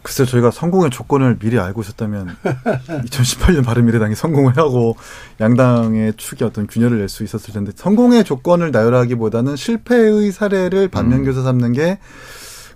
글쎄 0.02 0.24
저희가 0.24 0.50
성공의 0.50 0.88
조건을 0.90 1.38
미리 1.38 1.58
알고 1.58 1.82
있었다면 1.82 2.34
2018년 3.04 3.62
바른미래당이 3.64 4.14
성공을 4.14 4.56
하고 4.56 4.96
양당의 5.40 6.14
축이 6.16 6.42
어떤 6.44 6.66
균열을 6.66 6.98
낼 6.98 7.08
수 7.10 7.22
있었을 7.22 7.52
텐데 7.52 7.72
성공의 7.76 8.24
조건을 8.24 8.70
나열하기보다는 8.70 9.56
실패의 9.56 10.32
사례를 10.32 10.88
반면교사 10.88 11.42
삼는 11.42 11.72
게 11.72 11.98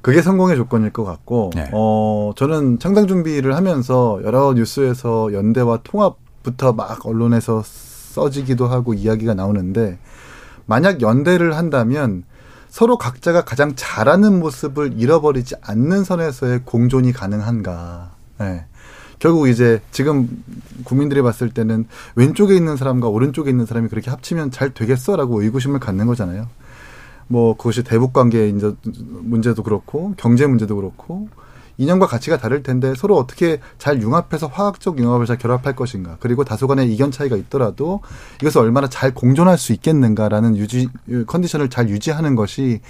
그게 0.02 0.20
성공의 0.20 0.56
조건일 0.56 0.90
것 0.92 1.04
같고 1.04 1.52
네. 1.54 1.70
어 1.72 2.32
저는 2.36 2.78
창당 2.78 3.06
준비를 3.06 3.56
하면서 3.56 4.20
여러 4.22 4.52
뉴스에서 4.52 5.32
연대와 5.32 5.80
통합부터 5.82 6.74
막 6.74 7.06
언론에서 7.06 7.62
써지기도 7.64 8.66
하고 8.66 8.92
이야기가 8.92 9.32
나오는데 9.32 9.98
만약 10.66 11.02
연대를 11.02 11.56
한다면 11.56 12.24
서로 12.68 12.98
각자가 12.98 13.44
가장 13.44 13.74
잘하는 13.76 14.40
모습을 14.40 14.94
잃어버리지 14.96 15.54
않는 15.62 16.04
선에서의 16.04 16.62
공존이 16.64 17.12
가능한가. 17.12 18.12
네. 18.40 18.64
결국 19.20 19.48
이제 19.48 19.80
지금 19.90 20.28
국민들이 20.84 21.22
봤을 21.22 21.50
때는 21.50 21.86
왼쪽에 22.16 22.54
있는 22.56 22.76
사람과 22.76 23.08
오른쪽에 23.08 23.48
있는 23.48 23.64
사람이 23.64 23.88
그렇게 23.88 24.10
합치면 24.10 24.50
잘 24.50 24.70
되겠어라고 24.70 25.42
의구심을 25.42 25.78
갖는 25.78 26.06
거잖아요. 26.06 26.48
뭐 27.28 27.56
그것이 27.56 27.84
대북 27.84 28.12
관계 28.12 28.52
문제도 29.22 29.62
그렇고 29.62 30.14
경제 30.16 30.46
문제도 30.46 30.74
그렇고 30.76 31.28
이념과 31.76 32.06
가치가 32.06 32.36
다를 32.36 32.62
텐데 32.62 32.94
서로 32.96 33.16
어떻게 33.16 33.60
잘 33.78 34.00
융합해서 34.00 34.46
화학적 34.46 34.98
융합을 34.98 35.26
잘 35.26 35.38
결합할 35.38 35.74
것인가. 35.74 36.16
그리고 36.20 36.44
다소간의 36.44 36.92
이견 36.92 37.10
차이가 37.10 37.36
있더라도 37.36 38.00
이것을 38.40 38.60
얼마나 38.60 38.88
잘 38.88 39.12
공존할 39.12 39.58
수 39.58 39.72
있겠는가라는 39.72 40.56
유지 40.56 40.88
컨디션을 41.26 41.70
잘 41.70 41.88
유지하는 41.88 42.34
것이 42.34 42.80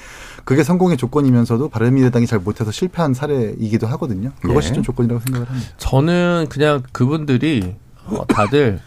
그게 0.45 0.63
성공의 0.63 0.97
조건이면서도 0.97 1.69
바른미래당이 1.69 2.27
잘 2.27 2.39
못해서 2.39 2.71
실패한 2.71 3.15
사례이기도 3.15 3.87
하거든요. 3.89 4.33
그것이 4.41 4.69
네. 4.69 4.75
좀 4.75 4.83
조건이라고 4.83 5.21
생각을 5.21 5.49
합니다. 5.49 5.71
저는 5.79 6.47
그냥 6.51 6.83
그분들이 6.93 7.77
어, 8.07 8.27
다들 8.27 8.81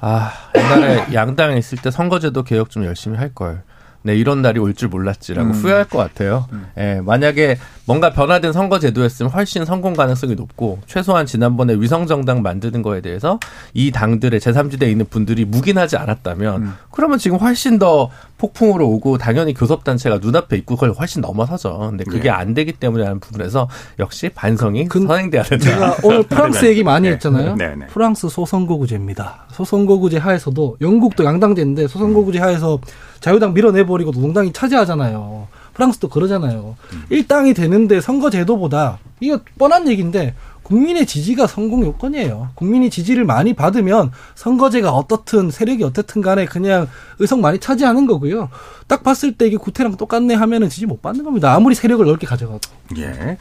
아 0.00 0.32
옛날에 0.56 1.14
양당에 1.14 1.56
있을 1.56 1.78
때 1.78 1.90
선거제도 1.90 2.42
개혁 2.42 2.70
좀 2.70 2.84
열심히 2.84 3.16
할 3.16 3.34
걸. 3.34 3.62
네, 4.04 4.16
이런 4.16 4.42
날이 4.42 4.58
올 4.58 4.72
줄 4.74 4.88
몰랐지라고 4.88 5.50
음. 5.50 5.52
후회할 5.52 5.84
것 5.84 5.98
같아요. 5.98 6.46
음. 6.52 6.66
예, 6.78 7.00
만약에 7.04 7.58
뭔가 7.84 8.10
변화된 8.12 8.52
선거 8.52 8.78
제도였으면 8.78 9.30
훨씬 9.32 9.64
성공 9.64 9.92
가능성이 9.92 10.34
높고 10.34 10.78
최소한 10.86 11.26
지난번에 11.26 11.74
위성 11.74 12.06
정당 12.06 12.40
만드는 12.42 12.80
거에 12.82 13.00
대해서 13.02 13.38
이 13.74 13.90
당들의 13.90 14.40
제3지대에 14.40 14.90
있는 14.90 15.04
분들이 15.10 15.44
묵인하지 15.44 15.96
않았다면 15.98 16.62
음. 16.62 16.72
그러면 16.90 17.18
지금 17.18 17.38
훨씬 17.38 17.78
더 17.78 18.08
폭풍으로 18.38 18.88
오고 18.88 19.18
당연히 19.18 19.52
교섭 19.52 19.84
단체가 19.84 20.18
눈앞에 20.18 20.56
있고 20.58 20.74
그걸 20.76 20.92
훨씬 20.92 21.20
넘어서죠. 21.20 21.78
근데 21.90 22.04
그게 22.04 22.24
네. 22.24 22.30
안 22.30 22.54
되기 22.54 22.72
때문에 22.72 23.04
하는 23.04 23.20
부분에서 23.20 23.68
역시 23.98 24.30
반성이 24.34 24.88
그, 24.88 25.00
선행돼야 25.06 25.42
된다. 25.42 25.64
제가 25.64 25.96
오늘 26.02 26.22
프랑스 26.24 26.64
얘기 26.66 26.82
많이 26.82 27.08
네. 27.08 27.14
했잖아요. 27.14 27.56
네. 27.56 27.74
네. 27.76 27.86
프랑스 27.88 28.28
소선거구제입니다. 28.28 29.46
소선거구제 29.52 30.18
하에서도 30.18 30.76
영국도 30.80 31.24
양당제인데 31.24 31.88
소선거구제 31.88 32.38
하에서 32.38 32.80
자유당 33.22 33.54
밀어내버리고 33.54 34.10
노동당이 34.10 34.52
차지하잖아요. 34.52 35.48
프랑스도 35.72 36.08
그러잖아요. 36.08 36.76
음. 36.92 37.04
일당이 37.08 37.54
되는데 37.54 38.00
선거 38.00 38.28
제도보다 38.28 38.98
이거 39.20 39.40
뻔한 39.56 39.88
얘기인데 39.88 40.34
국민의 40.62 41.06
지지가 41.06 41.46
성공 41.46 41.82
요건이에요. 41.84 42.50
국민이 42.54 42.90
지지를 42.90 43.24
많이 43.24 43.54
받으면 43.54 44.10
선거제가 44.34 44.90
어떻든 44.90 45.50
세력이 45.50 45.84
어떻든 45.84 46.20
간에 46.20 46.44
그냥 46.46 46.88
의석 47.18 47.40
많이 47.40 47.58
차지하는 47.58 48.06
거고요. 48.06 48.48
딱 48.86 49.02
봤을 49.02 49.32
때 49.32 49.46
이게 49.46 49.56
구태랑 49.56 49.96
똑같네 49.96 50.34
하면은 50.34 50.68
지지 50.68 50.86
못 50.86 51.00
받는 51.00 51.24
겁니다. 51.24 51.54
아무리 51.54 51.74
세력을 51.74 52.04
넓게 52.04 52.26
가져가도. 52.26 52.60
예. 52.98 53.38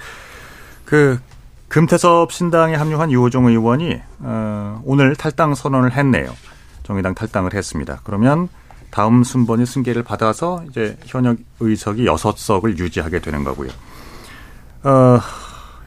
그 0.85 1.19
금태섭 1.67 2.31
신당에 2.33 2.75
합류한 2.75 3.11
유호종 3.11 3.47
의원이 3.47 3.99
어, 4.19 4.81
오늘 4.85 5.15
탈당 5.15 5.55
선언을 5.55 5.93
했네요. 5.93 6.33
정의당 6.83 7.15
탈당을 7.15 7.53
했습니다. 7.53 8.01
그러면 8.03 8.49
다음 8.91 9.23
순번이 9.23 9.65
승계를 9.65 10.03
받아서 10.03 10.63
이제 10.69 10.97
현역 11.05 11.37
의석이 11.59 12.05
여섯 12.05 12.37
석을 12.37 12.77
유지하게 12.77 13.19
되는 13.19 13.43
거고요. 13.43 13.69
어, 14.83 15.19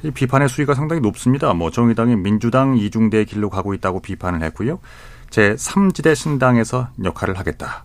이 0.02 0.10
비판의 0.10 0.48
수위가 0.48 0.74
상당히 0.74 1.00
높습니다. 1.00 1.52
뭐 1.54 1.70
정의당이 1.70 2.16
민주당 2.16 2.76
이중대 2.76 3.24
길로 3.24 3.50
가고 3.50 3.74
있다고 3.74 4.00
비판을 4.00 4.42
했고요. 4.42 4.78
제 5.30 5.54
3지대 5.54 6.14
신당에서 6.14 6.88
역할을 7.02 7.38
하겠다. 7.38 7.84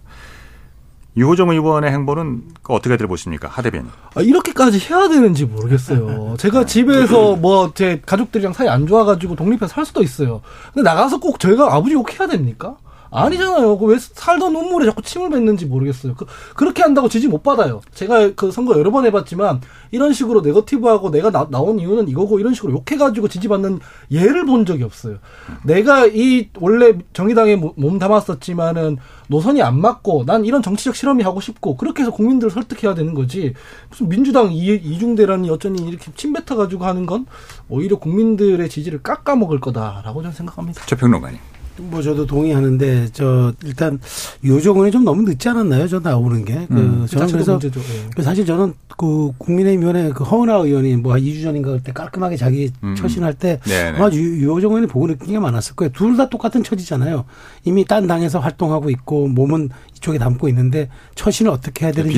유호정 1.17 1.49
의원의 1.49 1.91
행보는 1.91 2.43
어떻게들 2.67 3.07
보십니까? 3.07 3.47
하 3.49 3.61
대변인. 3.61 3.89
아, 4.15 4.21
이렇게까지 4.21 4.79
해야 4.79 5.09
되는지 5.09 5.45
모르겠어요. 5.45 6.35
제가 6.37 6.65
집에서 6.65 7.35
뭐 7.35 7.71
제 7.73 8.01
가족들이랑 8.05 8.53
사이 8.53 8.67
안 8.69 8.85
좋아가지고 8.87 9.35
독립해서 9.35 9.67
살 9.67 9.85
수도 9.85 10.01
있어요. 10.03 10.41
근데 10.73 10.87
나가서 10.87 11.19
꼭 11.19 11.39
제가 11.39 11.73
아버지 11.75 11.93
욕해야 11.95 12.27
됩니까? 12.27 12.77
아니잖아요. 13.11 13.77
그 13.77 13.89
왜 13.89 13.97
살던 13.97 14.53
눈물에 14.53 14.85
자꾸 14.85 15.01
침을 15.01 15.29
뱉는지 15.31 15.65
모르겠어요. 15.65 16.13
그, 16.15 16.25
그렇게 16.55 16.83
한다고 16.83 17.09
지지 17.09 17.27
못 17.27 17.41
받아요. 17.41 17.81
제가 17.93 18.33
그 18.35 18.51
선거 18.51 18.77
여러 18.77 18.91
번 18.91 19.05
해봤지만 19.05 19.61
이런 19.91 20.13
식으로 20.13 20.41
네거티브하고 20.41 21.09
내가 21.09 21.31
나, 21.31 21.47
나온 21.49 21.79
이유는 21.79 22.07
이거고 22.07 22.39
이런 22.39 22.53
식으로 22.53 22.73
욕해가지고 22.73 23.27
지지받는 23.27 23.79
예를 24.11 24.45
본 24.45 24.65
적이 24.65 24.83
없어요. 24.83 25.17
내가 25.63 26.05
이 26.05 26.49
원래 26.59 26.99
정의당에 27.13 27.55
몸 27.55 27.97
담았었지만은 27.97 28.97
노선이 29.27 29.61
안 29.61 29.79
맞고 29.79 30.25
난 30.25 30.45
이런 30.45 30.61
정치적 30.61 30.95
실험이 30.95 31.23
하고 31.23 31.41
싶고 31.41 31.77
그렇게 31.77 32.03
해서 32.03 32.11
국민들을 32.11 32.51
설득해야 32.51 32.93
되는 32.93 33.13
거지 33.13 33.53
무슨 33.89 34.09
민주당 34.09 34.51
이, 34.51 34.67
이중대란이 34.75 35.49
어쩌니 35.49 35.87
이렇게 35.87 36.11
침뱉어가지고 36.15 36.85
하는 36.85 37.05
건 37.05 37.25
오히려 37.69 37.97
국민들의 37.97 38.69
지지를 38.69 39.01
깎아먹을 39.01 39.59
거다라고 39.59 40.21
저는 40.21 40.35
생각합니다. 40.35 40.85
최평론가님. 40.85 41.39
뭐 41.81 42.01
저도 42.01 42.25
동의하는데 42.25 43.09
저 43.13 43.53
일단 43.63 43.99
요정원이 44.43 44.91
좀 44.91 45.03
너무 45.03 45.21
늦지 45.23 45.47
않았나요? 45.49 45.87
저 45.87 45.99
나오는 45.99 46.43
게. 46.45 46.65
그 46.67 46.73
음, 46.73 47.05
저는 47.09 47.27
그래서. 47.31 47.59
예. 48.17 48.21
사실 48.21 48.45
저는 48.45 48.73
그 48.97 49.31
국민의힘위원회 49.37 50.09
그 50.09 50.23
허은하 50.23 50.55
의원이 50.57 50.97
뭐 50.97 51.13
2주 51.15 51.41
전인가 51.43 51.71
그때 51.71 51.91
깔끔하게 51.93 52.35
자기 52.35 52.71
음. 52.83 52.95
처신할 52.95 53.33
때 53.35 53.59
아마 53.95 54.09
유호정 54.11 54.83
이 54.83 54.87
보고 54.87 55.07
느낀 55.07 55.31
게 55.33 55.39
많았을 55.39 55.75
거예요. 55.75 55.91
둘 55.93 56.19
다 56.19 56.27
똑같은 56.27 56.63
처지잖아요. 56.63 57.23
이미 57.63 57.85
딴 57.85 58.05
당에서 58.05 58.39
활동하고 58.39 58.89
있고 58.89 59.27
몸은 59.29 59.69
이쪽에 59.95 60.17
담고 60.17 60.49
있는데 60.49 60.89
처신을 61.15 61.49
어떻게 61.51 61.85
해야 61.85 61.93
되는지 61.93 62.17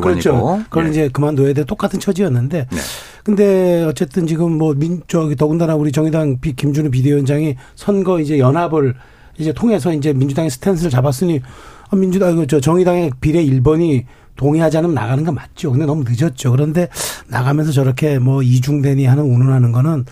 그렇죠. 0.02 0.64
그걸 0.64 0.84
네. 0.84 0.90
이제 0.90 1.08
그만둬야 1.10 1.54
돼 1.54 1.64
똑같은 1.64 1.98
처지였는데 1.98 2.66
네. 2.70 2.78
근데 3.28 3.84
어쨌든 3.84 4.26
지금 4.26 4.56
뭐 4.56 4.72
민, 4.72 5.02
저기 5.06 5.36
더군다나 5.36 5.74
우리 5.74 5.92
정의당 5.92 6.40
비, 6.40 6.56
김준우 6.56 6.88
비대위원장이 6.88 7.56
선거 7.74 8.20
이제 8.20 8.38
연합을 8.38 8.94
이제 9.36 9.52
통해서 9.52 9.92
이제 9.92 10.14
민주당의 10.14 10.50
스탠스를 10.50 10.90
잡았으니 10.90 11.42
아, 11.90 11.96
민주당, 11.96 12.36
그저 12.36 12.58
정의당의 12.58 13.10
비례 13.20 13.44
1번이 13.44 14.06
동의하지 14.38 14.78
않으면 14.78 14.94
나가는 14.94 15.22
거 15.24 15.32
맞죠. 15.32 15.70
근데 15.72 15.84
너무 15.84 16.04
늦었죠. 16.08 16.52
그런데 16.52 16.88
나가면서 17.26 17.72
저렇게 17.72 18.18
뭐 18.18 18.42
이중대니 18.42 19.04
하는 19.04 19.24
운운하는 19.24 19.72
거는 19.72 20.06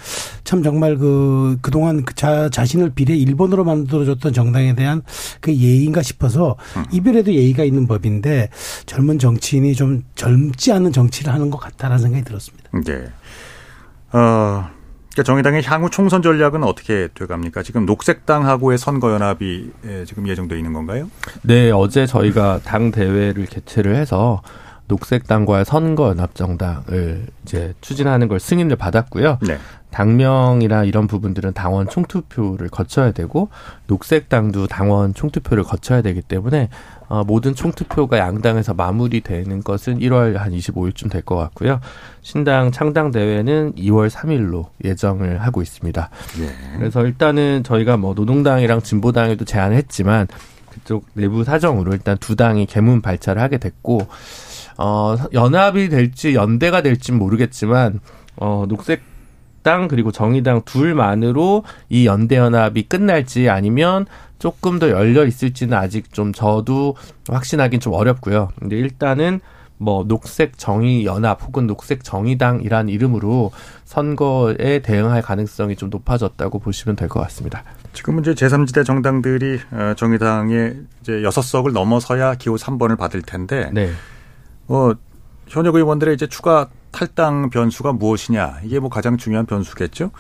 참 0.45 0.62
정말 0.62 0.97
그, 0.97 1.57
그동안 1.62 2.05
그 2.05 2.14
자, 2.14 2.51
자신을 2.51 2.91
비례 2.91 3.16
1번으로 3.16 3.64
만들어줬던 3.64 4.33
정당에 4.33 4.74
대한 4.74 5.03
그 5.41 5.55
예의인가 5.55 6.03
싶어서 6.03 6.57
음. 6.77 6.85
이별에도 6.93 7.33
예의가 7.33 7.62
있는 7.64 7.87
법인데 7.87 8.51
젊은 8.85 9.18
정치인이 9.18 9.74
좀 9.74 10.03
젊지 10.16 10.72
않은 10.72 10.93
정치를 10.93 11.33
하는 11.33 11.51
것 11.51 11.59
같다라는 11.59 12.03
생각이 12.03 12.24
들었습니다. 12.24 12.70
네. 12.85 13.05
어, 14.12 14.68
그러니까 15.17 15.23
정의당의 15.23 15.62
향후 15.64 15.89
총선 15.89 16.21
전략은 16.21 16.62
어떻게 16.62 17.09
돼갑니까? 17.14 17.62
지금 17.62 17.87
녹색당하고의 17.87 18.77
선거 18.77 19.12
연합이 19.12 19.71
예, 19.87 20.05
지금 20.05 20.29
예정돼 20.29 20.59
있는 20.59 20.75
건가요? 20.75 21.11
네, 21.43 21.71
어제 21.71 22.05
저희가 22.05 22.61
당 22.62 22.91
대회를 22.91 23.47
개최를 23.47 23.97
해서 23.97 24.43
녹색당과의 24.89 25.64
선거연합정당을 25.64 27.26
이제 27.45 27.74
추진하는 27.80 28.28
걸 28.28 28.39
승인을 28.41 28.76
받았고요. 28.76 29.39
네. 29.43 29.59
당명이나 29.91 30.84
이런 30.84 31.07
부분들은 31.07 31.55
당원 31.55 31.89
총투표를 31.89 32.68
거쳐야 32.68 33.12
되고 33.12 33.49
녹색당도 33.87 34.66
당원 34.66 35.14
총투표를 35.14 35.64
거쳐야 35.64 36.03
되기 36.03 36.20
때문에 36.20 36.68
어, 37.09 37.24
모든 37.24 37.55
총투표가 37.55 38.18
양당에서 38.18 38.74
마무리되는 38.74 39.62
것은 39.62 39.99
1월 40.01 40.34
한 40.34 40.53
25일쯤 40.53 41.11
될 41.11 41.22
것 41.22 41.37
같고요. 41.37 41.80
신당 42.20 42.72
창당 42.72 43.11
대회는 43.11 43.72
2월 43.74 44.11
3일로 44.11 44.66
예정을 44.84 45.41
하고 45.41 45.62
있습니다. 45.62 46.11
예. 46.41 46.78
그래서 46.78 47.05
일단은 47.07 47.62
저희가 47.64 47.97
뭐 47.97 48.12
노동당이랑 48.14 48.82
진보당에도 48.82 49.45
제안을 49.45 49.76
했지만 49.76 50.26
그쪽 50.70 51.07
내부 51.14 51.43
사정으로 51.43 51.93
일단 51.95 52.18
두 52.18 52.37
당이 52.37 52.66
개문 52.66 53.01
발차를 53.01 53.41
하게 53.41 53.57
됐고 53.57 54.07
어 54.79 55.16
연합이 55.33 55.89
될지 55.89 56.35
연대가 56.35 56.83
될지 56.83 57.12
모르겠지만 57.12 58.01
어 58.37 58.64
녹색 58.68 59.03
당 59.62 59.89
그리고 59.89 60.12
정의당 60.12 60.62
둘만으로 60.64 61.64
이 61.89 62.07
연대 62.07 62.37
연합이 62.37 62.83
끝날지 62.85 63.49
아니면 63.49 64.07
조금 64.39 64.79
더 64.79 64.91
열려 64.91 65.24
있을지는 65.27 65.77
아직 65.77 66.12
좀 66.12 66.33
저도 66.33 66.95
확신하기는 67.29 67.81
좀 67.81 67.95
어렵고요. 67.95 68.51
근데 68.61 68.77
일단은 68.77 69.41
뭐 69.79 70.05
녹색 70.07 70.57
정의 70.57 71.05
연합 71.05 71.43
혹은 71.43 71.66
녹색 71.66 72.05
정의당이란 72.05 72.89
이름으로 72.89 73.51
선거에 73.85 74.81
대응할 74.83 75.20
가능성이 75.22 75.74
좀 75.77 75.91
높아졌다고 75.91 76.59
보시면 76.61 76.97
될 76.97 77.09
것 77.09 77.20
같습니다. 77.22 77.62
지금은 77.93 78.22
이제 78.22 78.35
제3지대 78.35 78.85
정당들이 78.85 79.59
어, 79.72 79.95
정의당의 79.97 80.77
이제 81.01 81.22
여섯 81.22 81.43
석을 81.43 81.72
넘어서야 81.72 82.35
기호 82.37 82.57
3번을 82.57 82.97
받을 82.99 83.22
텐데 83.22 83.70
네. 83.72 83.91
어 84.69 84.93
현역 85.49 85.75
의원들의 85.77 86.14
이제 86.14 86.27
추가 86.27 86.69
탈당 86.91 87.51
변수가 87.51 87.93
무엇이냐 87.93 88.61
이게 88.64 88.81
뭐 88.81 88.91
가장 88.91 89.17
중요한 89.17 89.47
변수겠죠. 89.47 90.11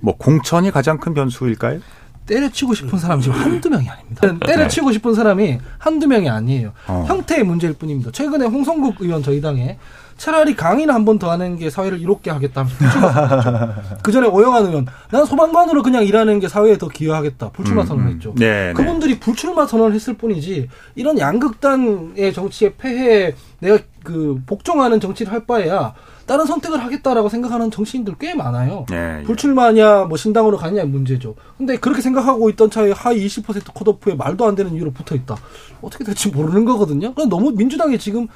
뭐 0.00 0.16
공천이 0.16 0.70
가장 0.70 0.98
큰 0.98 1.14
변수일까요? 1.14 1.80
때려치고 2.26 2.74
싶은 2.74 2.98
사람이 2.98 3.22
지금 3.22 3.38
한두 3.38 3.70
명이 3.70 3.88
아닙니다. 3.88 4.32
네. 4.32 4.38
때려치고 4.40 4.92
싶은 4.92 5.14
사람이 5.14 5.58
한두 5.78 6.08
명이 6.08 6.28
아니에요. 6.28 6.72
어. 6.88 7.04
형태의 7.06 7.44
문제일 7.44 7.74
뿐입니다. 7.74 8.10
최근에 8.10 8.46
홍성국 8.46 8.96
의원 9.00 9.22
저희 9.22 9.40
당에 9.40 9.78
차라리 10.16 10.56
강의를 10.56 10.92
한 10.94 11.04
번 11.04 11.18
더 11.18 11.30
하는 11.30 11.56
게 11.56 11.70
사회를 11.70 12.00
이롭게 12.00 12.30
하겠다 12.30 12.66
그 14.02 14.12
전에 14.12 14.26
오영환 14.26 14.66
의원, 14.66 14.86
난 15.10 15.24
소방관으로 15.24 15.82
그냥 15.82 16.04
일하는 16.04 16.40
게 16.40 16.48
사회에 16.48 16.78
더 16.78 16.88
기여하겠다. 16.88 17.50
불출마 17.50 17.82
음, 17.82 17.84
음. 17.84 17.86
선언했죠. 17.86 18.34
네, 18.36 18.68
네, 18.68 18.72
그분들이 18.74 19.18
불출마 19.20 19.66
선언을 19.66 19.94
했을 19.94 20.14
뿐이지 20.14 20.68
이런 20.94 21.18
양극단의 21.18 22.32
정치의 22.32 22.74
폐해 22.78 23.34
내가 23.60 23.78
그 24.04 24.40
복종하는 24.46 25.00
정치를 25.00 25.32
할 25.32 25.46
바에야 25.46 25.94
다른 26.26 26.44
선택을 26.46 26.82
하겠다라고 26.84 27.28
생각하는 27.28 27.70
정치인들 27.70 28.14
꽤 28.20 28.34
많아요. 28.34 28.86
네, 28.88 29.18
예. 29.20 29.22
불출마냐 29.24 30.04
뭐 30.04 30.16
신당으로 30.16 30.56
가냐 30.56 30.84
문제죠. 30.84 31.34
근데 31.56 31.76
그렇게 31.76 32.02
생각하고 32.02 32.50
있던 32.50 32.70
차에 32.70 32.92
하위 32.92 33.26
20% 33.26 33.72
컷오프에 33.74 34.14
말도 34.14 34.46
안 34.46 34.54
되는 34.54 34.72
이유로 34.74 34.92
붙어 34.92 35.14
있다. 35.14 35.36
어떻게 35.82 36.04
될지 36.04 36.28
모르는 36.30 36.64
거거든요. 36.64 37.14
너무 37.28 37.52
민주당이 37.52 37.98
지금 37.98 38.26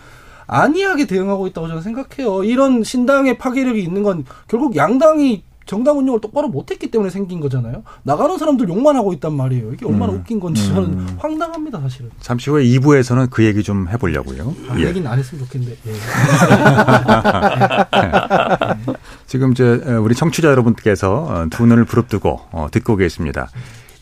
안이하게 0.50 1.06
대응하고 1.06 1.46
있다고 1.46 1.68
저는 1.68 1.82
생각해요. 1.82 2.44
이런 2.44 2.82
신당의 2.82 3.38
파괴력이 3.38 3.80
있는 3.80 4.02
건 4.02 4.24
결국 4.48 4.76
양당이 4.76 5.44
정당 5.70 5.98
운영을 5.98 6.20
똑바로 6.20 6.48
못했기 6.48 6.90
때문에 6.90 7.10
생긴 7.10 7.38
거잖아요. 7.38 7.84
나가는 8.02 8.36
사람들 8.36 8.68
욕만 8.68 8.96
하고 8.96 9.12
있단 9.12 9.32
말이에요. 9.32 9.72
이게 9.72 9.86
얼마나 9.86 10.12
음. 10.12 10.18
웃긴 10.18 10.40
건지 10.40 10.66
저는 10.66 10.82
음. 10.82 11.16
황당합니다, 11.20 11.80
사실은. 11.80 12.10
잠시 12.18 12.50
후에 12.50 12.64
2부에서는 12.64 13.30
그 13.30 13.44
얘기 13.44 13.62
좀 13.62 13.86
해보려고요. 13.88 14.52
아, 14.68 14.76
예. 14.80 14.88
얘기는 14.88 15.08
안 15.08 15.16
했으면 15.16 15.44
좋겠는데. 15.44 15.76
예. 15.86 15.92
지금 19.28 19.52
이제 19.52 19.64
우리 20.02 20.16
청취자 20.16 20.48
여러분께서 20.48 21.22
어, 21.22 21.46
두 21.50 21.66
눈을 21.66 21.84
부릅뜨고 21.84 22.40
어, 22.50 22.66
듣고 22.72 22.96
계십니다. 22.96 23.48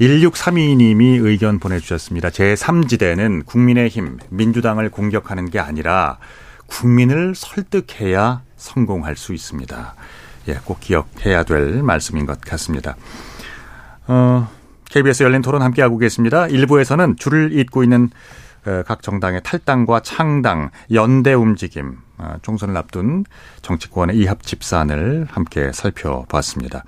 1632님이 0.01 1.25
의견 1.25 1.59
보내주셨습니다. 1.59 2.29
제3지대는 2.29 3.45
국민의힘, 3.47 4.19
민주당을 4.31 4.91
공격하는 4.91 5.51
게 5.51 5.59
아니라 5.59 6.19
국민을 6.67 7.35
설득해야 7.35 8.43
성공할 8.57 9.17
수 9.17 9.35
있습니다. 9.35 9.95
예, 10.49 10.61
꼭 10.65 10.81
기억해야 10.81 11.43
될 11.43 11.83
말씀인 11.83 12.27
것 12.27 12.41
같습니다. 12.41 12.97
어, 14.07 14.49
KBS 14.91 15.25
열린 15.25 15.43
토론 15.43 15.63
함께하고 15.63 15.99
계십니다. 15.99 16.47
일부에서는 16.47 17.17
줄을 17.17 17.59
잇고 17.59 17.83
있는 17.83 18.11
어, 18.67 18.83
각 18.87 19.03
정당의 19.03 19.43
탈당과 19.43 20.01
창당, 20.01 20.71
연대 20.93 21.33
움직임, 21.33 21.99
어, 22.19 22.37
총선을 22.43 22.77
앞둔 22.77 23.25
정치권의 23.63 24.17
이합 24.17 24.43
집산을 24.43 25.27
함께 25.31 25.73
살펴봤습니다. 25.73 26.85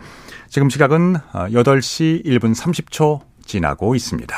지금 0.50 0.68
시각은 0.68 1.14
8시 1.32 2.24
1분 2.26 2.56
30초 2.56 3.20
지나고 3.46 3.94
있습니다. 3.94 4.34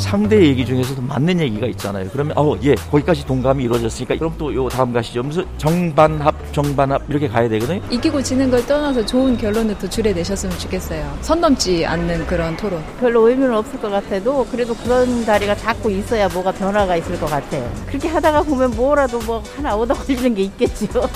상대 0.00 0.44
얘기 0.44 0.66
중에서도 0.66 1.00
맞는 1.00 1.38
얘기가 1.38 1.68
있잖아요. 1.68 2.08
그러면 2.12 2.36
어, 2.36 2.56
예, 2.64 2.74
거기까지 2.74 3.24
동감이 3.24 3.62
이루어졌으니까 3.62 4.16
그럼 4.16 4.34
또 4.36 4.52
요 4.52 4.68
다음 4.68 4.92
가시죠. 4.92 5.22
무슨 5.22 5.46
정반합, 5.58 6.34
정반합 6.52 7.08
이렇게 7.08 7.28
가야 7.28 7.48
되거든요. 7.50 7.80
이기고 7.88 8.20
지는 8.20 8.50
걸 8.50 8.66
떠나서 8.66 9.06
좋은 9.06 9.36
결론을 9.38 9.78
도출해 9.78 10.12
내셨으면 10.12 10.58
좋겠어요. 10.58 11.18
선 11.20 11.40
넘지 11.40 11.86
않는 11.86 12.26
그런 12.26 12.56
토론. 12.56 12.82
별로 12.98 13.28
의미는 13.28 13.54
없을 13.54 13.80
것 13.80 13.90
같아도 13.90 14.44
그래도 14.50 14.74
그런 14.74 15.24
자리가 15.24 15.54
자꾸 15.54 15.88
있어야 15.88 16.28
뭐가 16.28 16.50
변화가 16.50 16.96
있을 16.96 17.18
것 17.20 17.26
같아요. 17.26 17.72
그렇게 17.86 18.08
하다가 18.08 18.42
보면 18.42 18.72
뭐라도 18.72 19.20
뭐 19.20 19.40
하나 19.56 19.76
얻어 19.76 19.94
걸리는 19.94 20.34
게 20.34 20.42
있겠죠. 20.42 21.08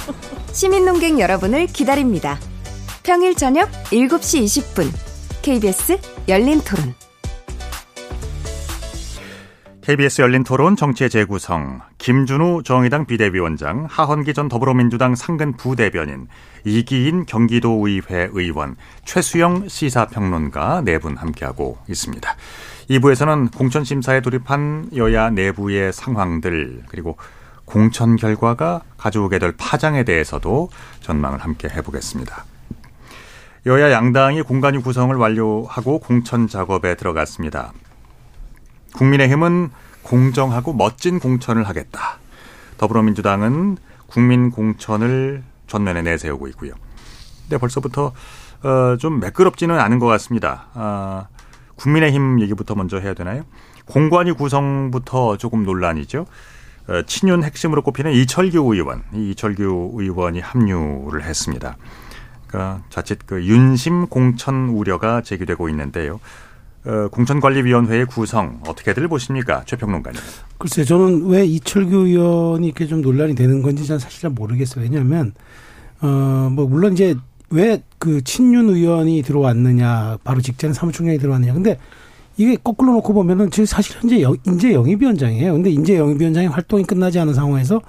시민 0.53 0.85
농객 0.85 1.19
여러분을 1.19 1.67
기다립니다. 1.67 2.39
평일 3.07 3.37
저녁 3.37 3.71
7시 3.85 4.43
20분 4.43 4.91
KBS 5.41 5.97
열린 6.27 6.61
토론. 6.63 6.93
KBS 9.81 10.23
열린 10.23 10.43
토론 10.43 10.75
정치의 10.75 11.09
재구성 11.09 11.83
김준우 11.99 12.65
정의당 12.65 13.07
비대위원장 13.07 13.87
하헌기 13.89 14.35
전 14.35 14.49
더불어민주당 14.49 15.15
상근 15.15 15.57
부대변인 15.57 16.27
이기인 16.65 17.27
경기도의회 17.27 18.31
의원 18.33 18.75
최수영 19.05 19.69
시사평론가 19.69 20.83
네 20.85 20.99
분 20.99 21.17
함께하고 21.17 21.79
있습니다. 21.89 22.29
2부에서는 22.91 23.57
공천심사에 23.57 24.21
돌입한 24.21 24.91
여야 24.97 25.31
내부의 25.31 25.93
상황들 25.93 26.83
그리고 26.89 27.17
공천 27.67 28.17
결과가 28.17 28.83
가져오게 28.97 29.39
될 29.39 29.55
파장에 29.57 30.03
대해서도 30.03 30.71
전망을 31.03 31.39
함께 31.39 31.69
해보겠습니다. 31.69 32.56
여야 33.67 33.91
양당이 33.91 34.43
공간위 34.43 34.79
구성을 34.79 35.15
완료하고 35.17 35.99
공천 35.99 36.47
작업에 36.47 36.95
들어갔습니다. 36.95 37.73
국민의힘은 38.95 39.71
공정하고 40.05 40.73
멋진 40.73 41.19
공천을 41.19 41.65
하겠다. 41.65 42.19
더불어민주당은 42.79 43.77
국민 44.07 44.53
공천을 44.53 45.43
전면에 45.67 46.03
내세우고 46.03 46.47
있고요. 46.49 46.75
근데 47.43 47.59
벌써부터 47.59 48.13
어, 48.63 48.97
좀 49.01 49.19
매끄럽지는 49.19 49.81
않은 49.81 49.99
것 49.99 50.07
같습니다. 50.07 50.69
아, 50.75 51.27
국민의힘 51.75 52.41
얘기부터 52.43 52.77
먼저 52.77 53.01
해야 53.01 53.15
되나요? 53.15 53.43
공관위 53.85 54.31
구성부터 54.31 55.39
조금 55.39 55.65
논란이죠. 55.65 56.27
어, 56.87 57.03
친윤 57.05 57.43
핵심으로 57.43 57.83
꼽히는 57.83 58.13
이철규 58.13 58.73
의원, 58.73 59.03
이 59.13 59.31
이철규 59.31 59.95
의원이 59.97 60.39
합류를 60.39 61.25
했습니다. 61.25 61.77
그러니까 62.47 62.83
자칫 62.91 63.19
그 63.27 63.45
윤심 63.45 64.07
공천 64.07 64.69
우려가 64.69 65.23
제기되고 65.23 65.69
있는데요. 65.69 66.21
어, 66.85 67.09
공천관리위원회의 67.09 68.07
구성 68.07 68.61
어떻게들 68.67 69.09
보십니까, 69.09 69.65
최평론가님? 69.67 70.21
글쎄, 70.59 70.85
저는 70.85 71.27
왜 71.27 71.45
이철규 71.45 72.07
의원이 72.07 72.67
이렇게 72.67 72.87
좀 72.87 73.03
논란이 73.03 73.35
되는 73.35 73.61
건지 73.63 73.85
저는 73.85 73.99
사실 73.99 74.21
잘 74.21 74.31
모르겠어요. 74.31 74.85
왜냐하면 74.85 75.33
어뭐 76.01 76.69
물론 76.69 76.93
이제 76.93 77.17
왜 77.51 77.83
그 77.99 78.23
친윤 78.23 78.69
의원이 78.69 79.23
들어왔느냐, 79.23 80.19
바로 80.23 80.41
직전에 80.41 80.73
사무총장이 80.73 81.19
들어왔느냐. 81.19 81.55
근데 81.55 81.79
이게 82.37 82.57
거꾸로 82.63 82.93
놓고 82.93 83.15
보면은 83.15 83.51
지금 83.51 83.67
사실 83.67 83.97
현재 83.99 84.23
인재 84.47 84.73
영입위원장이에요. 84.73 85.55
근데 85.55 85.71
인재 85.71 85.97
영입위원장의 85.97 86.51
활동이 86.51 86.85
끝나지 86.85 87.19
않은 87.19 87.35
상황에서 87.35 87.81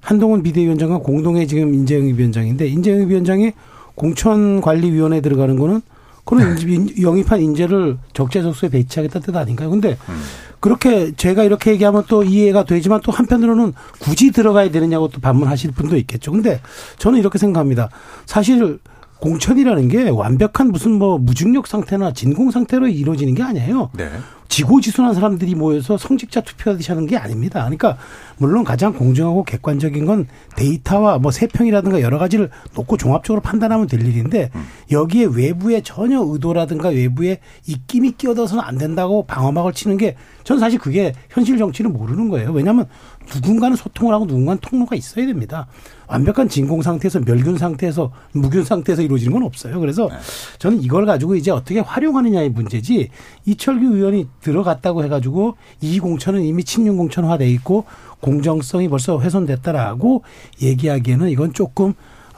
한동훈 0.00 0.42
비대위원장과 0.42 0.98
공동의 0.98 1.46
지금 1.46 1.74
인재 1.74 1.96
영입위원장인데 1.96 2.66
인재 2.66 2.90
영입위원장이 2.92 3.52
공천관리위원회에 3.94 5.20
들어가는 5.20 5.58
거는 5.58 5.82
그런 6.24 6.56
영입한 7.00 7.40
인재를 7.40 7.98
적재적소에 8.12 8.70
배치하겠다는 8.70 9.26
뜻 9.26 9.36
아닌가요? 9.36 9.70
근데 9.70 9.98
음. 10.08 10.22
그렇게 10.60 11.12
제가 11.16 11.42
이렇게 11.42 11.72
얘기하면 11.72 12.04
또 12.08 12.22
이해가 12.22 12.64
되지만 12.64 13.00
또 13.02 13.10
한편으로는 13.10 13.72
굳이 13.98 14.30
들어가야 14.30 14.70
되느냐고 14.70 15.08
또 15.08 15.20
반문하실 15.20 15.72
분도 15.72 15.96
있겠죠. 15.96 16.30
근데 16.30 16.60
저는 16.98 17.18
이렇게 17.18 17.38
생각합니다. 17.38 17.88
사실 18.26 18.78
공천이라는 19.18 19.88
게 19.88 20.08
완벽한 20.08 20.68
무슨 20.70 20.92
뭐 20.92 21.18
무중력 21.18 21.66
상태나 21.66 22.12
진공 22.12 22.52
상태로 22.52 22.88
이루어지는 22.88 23.34
게 23.34 23.42
아니에요. 23.42 23.90
네. 23.94 24.10
지고지순한 24.52 25.14
사람들이 25.14 25.54
모여서 25.54 25.96
성직자 25.96 26.42
투표하듯이 26.42 26.90
하는 26.90 27.06
게 27.06 27.16
아닙니다. 27.16 27.60
그러니까 27.60 27.96
물론 28.36 28.64
가장 28.64 28.92
공정하고 28.92 29.44
객관적인 29.44 30.04
건 30.04 30.26
데이터와 30.56 31.18
뭐 31.18 31.30
세평이라든가 31.30 32.02
여러 32.02 32.18
가지를 32.18 32.50
놓고 32.74 32.98
종합적으로 32.98 33.40
판단하면 33.40 33.86
될 33.86 34.06
일인데 34.06 34.50
여기에 34.90 35.28
외부의 35.34 35.82
전혀 35.82 36.20
의도라든가 36.22 36.90
외부의 36.90 37.38
입김이 37.66 38.12
끼어들어서는 38.18 38.62
안 38.62 38.76
된다고 38.76 39.24
방어막을 39.24 39.72
치는 39.72 39.96
게 39.96 40.16
저는 40.44 40.60
사실 40.60 40.78
그게 40.78 41.14
현실 41.30 41.56
정치를 41.56 41.90
모르는 41.90 42.28
거예요. 42.28 42.52
왜냐하면 42.52 42.88
누군가는 43.34 43.76
소통을 43.76 44.14
하고 44.14 44.26
누군가는 44.26 44.58
통로가 44.60 44.96
있어야 44.96 45.26
됩니다. 45.26 45.66
완벽한 46.06 46.48
진공 46.48 46.82
상태에서 46.82 47.20
멸균 47.20 47.56
상태에서 47.56 48.12
무균 48.32 48.64
상태에서 48.64 49.02
이루어지는 49.02 49.32
건 49.32 49.42
없어요. 49.44 49.80
그래서 49.80 50.08
네. 50.08 50.16
저는 50.58 50.82
이걸 50.82 51.06
가지고 51.06 51.34
이제 51.36 51.50
어떻게 51.50 51.80
활용하느냐의 51.80 52.50
문제지 52.50 53.08
이철규 53.46 53.94
의원이 53.96 54.28
들어갔다고 54.40 55.04
해가지고 55.04 55.56
이 55.80 55.98
공천은 55.98 56.42
이미 56.42 56.64
친윤 56.64 56.96
공천화돼 56.96 57.48
있고 57.52 57.84
공정성이 58.20 58.88
벌써 58.88 59.18
훼손됐다라고 59.18 60.22
얘기하기에는 60.60 61.30
이건 61.30 61.52
조금 61.54 61.90
어, 61.90 61.94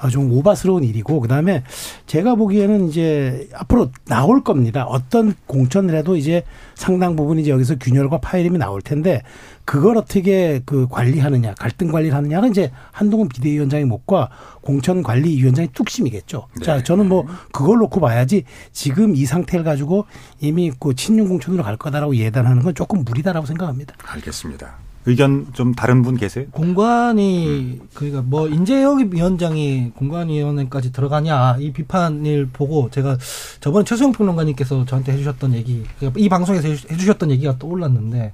좀 0.09 0.31
오바스러운 0.33 0.85
일이고 0.85 1.21
그다음에 1.21 1.63
제가 2.07 2.35
보기에는 2.35 2.89
이제 2.89 3.49
앞으로 3.55 3.91
나올 4.07 4.45
겁니다. 4.45 4.85
어떤 4.85 5.35
공천을 5.47 5.95
해도 5.97 6.17
이제 6.17 6.43
상당 6.75 7.17
부분 7.17 7.39
이제 7.39 7.51
여기서 7.51 7.77
균열과 7.77 8.19
파열음이 8.19 8.59
나올 8.59 8.83
텐데 8.83 9.23
그걸 9.65 9.97
어떻게 9.97 10.61
그 10.67 10.87
관리하느냐, 10.89 11.55
갈등 11.55 11.91
관리를 11.91 12.15
하느냐가 12.15 12.47
이제 12.47 12.71
한동훈 12.93 13.29
비대위원장의 13.29 13.87
몫과 13.87 14.29
공천관리위원장의 14.61 15.71
뚝심이겠죠. 15.73 16.49
네. 16.59 16.65
자, 16.65 16.83
저는 16.83 17.09
뭐 17.09 17.27
그걸 17.53 17.79
놓고 17.79 18.01
봐야지 18.01 18.45
지금 18.73 19.17
이 19.17 19.25
상태를 19.25 19.65
가지고 19.65 20.05
이미 20.41 20.71
그 20.79 20.95
친윤 20.95 21.29
공천으로 21.29 21.63
갈 21.63 21.77
거다라고 21.77 22.17
예단하는 22.17 22.63
건 22.63 22.75
조금 22.75 23.05
무리다라고 23.05 23.47
생각합니다. 23.47 23.95
알겠습니다. 24.05 24.84
의견 25.07 25.47
좀 25.53 25.75
다른 25.75 26.03
분 26.03 26.17
계세요? 26.17 26.47
공관이 26.51 27.47
음. 27.47 27.81
그러니까 27.93 28.23
뭐 28.23 28.49
인재영입 28.49 29.15
위원장이 29.15 29.93
공관위원회까지 29.95 30.93
들어가냐 30.93 31.57
이 31.61 31.73
비판을 31.73 32.49
보고 32.53 32.89
제가 32.91 33.19
저번에 33.61 33.85
최수영 33.85 34.13
평론가님께서 34.13 34.87
저한테 34.87 35.13
해주셨던 35.13 35.55
얘기 35.55 35.85
그러니까 35.99 36.19
이 36.19 36.29
방송에서 36.29 36.69
해주셨던 36.69 37.31
얘기가 37.33 37.59
떠올랐는데 37.59 38.33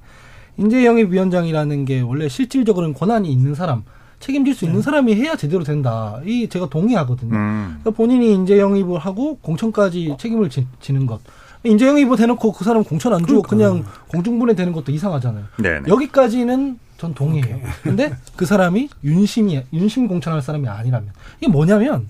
인재영입 0.57 1.11
위원장이라는 1.11 1.85
게 1.85 2.01
원래 2.01 2.29
실질적으로는 2.29 2.93
권한이 2.93 3.31
있는 3.31 3.53
사람 3.55 3.83
책임질 4.21 4.53
수 4.53 4.65
있는 4.65 4.79
네. 4.79 4.83
사람이 4.83 5.15
해야 5.15 5.35
제대로 5.35 5.63
된다. 5.63 6.21
이 6.25 6.47
제가 6.47 6.69
동의하거든요. 6.69 7.35
음. 7.35 7.77
그러니까 7.81 7.91
본인이 7.91 8.31
인재 8.31 8.59
영입을 8.59 8.99
하고 8.99 9.37
공천까지 9.39 10.15
책임을 10.17 10.49
지, 10.49 10.67
는 10.93 11.05
것. 11.07 11.19
인재 11.63 11.87
영입을 11.87 12.19
해놓고 12.19 12.53
그 12.53 12.63
사람 12.63 12.83
공천 12.83 13.13
안 13.13 13.25
주고 13.25 13.41
그러니까. 13.41 13.69
그냥 13.69 13.85
공중분해 14.07 14.55
되는 14.55 14.73
것도 14.73 14.91
이상하잖아요. 14.91 15.45
네네. 15.61 15.83
여기까지는 15.87 16.79
전 16.97 17.13
동의해요. 17.13 17.55
오케이. 17.57 17.71
근데 17.83 18.15
그 18.35 18.45
사람이 18.45 18.89
윤심이 19.03 19.63
윤심 19.73 20.07
공천할 20.07 20.41
사람이 20.41 20.67
아니라면 20.67 21.11
이게 21.39 21.47
뭐냐면 21.51 22.07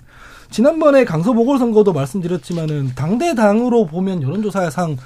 지난번에 0.50 1.04
강서 1.04 1.32
보궐선거도 1.32 1.92
말씀드렸지만은 1.92 2.92
당대 2.94 3.34
당으로 3.34 3.86
보면 3.86 4.22
여론조사상 4.22 4.96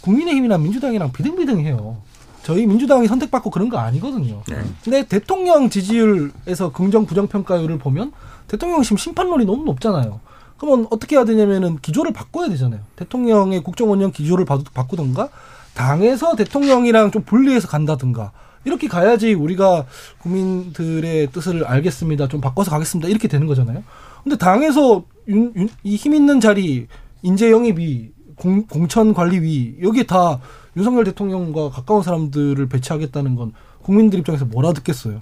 국민의힘이나 0.00 0.58
민주당이랑 0.58 1.12
비등비등해요. 1.12 1.96
저희 2.42 2.66
민주당이 2.66 3.08
선택받고 3.08 3.50
그런 3.50 3.68
거 3.68 3.78
아니거든요. 3.78 4.42
네. 4.48 4.62
근데 4.84 5.04
대통령 5.04 5.68
지지율에서 5.68 6.70
긍정 6.72 7.06
부정 7.06 7.26
평가율을 7.26 7.78
보면 7.78 8.12
대통령 8.46 8.82
지금 8.82 8.96
심판론이 8.96 9.44
너무 9.44 9.64
높잖아요. 9.64 10.20
그러면 10.58 10.86
어떻게 10.90 11.16
해야 11.16 11.24
되냐면은 11.24 11.78
기조를 11.82 12.12
바꿔야 12.12 12.48
되잖아요. 12.48 12.80
대통령의 12.96 13.62
국정원령 13.62 14.12
기조를 14.12 14.44
바꾸든가 14.44 15.28
당에서 15.74 16.34
대통령이랑 16.36 17.10
좀 17.10 17.22
분리해서 17.22 17.68
간다든가 17.68 18.32
이렇게 18.64 18.88
가야지 18.88 19.34
우리가 19.34 19.84
국민들의 20.22 21.28
뜻을 21.32 21.64
알겠습니다. 21.64 22.28
좀 22.28 22.40
바꿔서 22.40 22.70
가겠습니다. 22.70 23.08
이렇게 23.08 23.28
되는 23.28 23.46
거잖아요. 23.46 23.82
근데 24.24 24.36
당에서 24.36 25.04
이힘 25.84 26.14
있는 26.14 26.40
자리 26.40 26.86
인재 27.22 27.50
영입이 27.50 28.10
공, 28.36 28.66
공천관리위 28.66 29.76
여기에 29.82 30.04
다 30.04 30.40
윤석열 30.76 31.04
대통령과 31.04 31.70
가까운 31.70 32.02
사람들을 32.02 32.68
배치하겠다는 32.68 33.34
건 33.34 33.52
국민들 33.82 34.18
입장에서 34.18 34.44
뭐라 34.44 34.72
듣겠어요. 34.72 35.20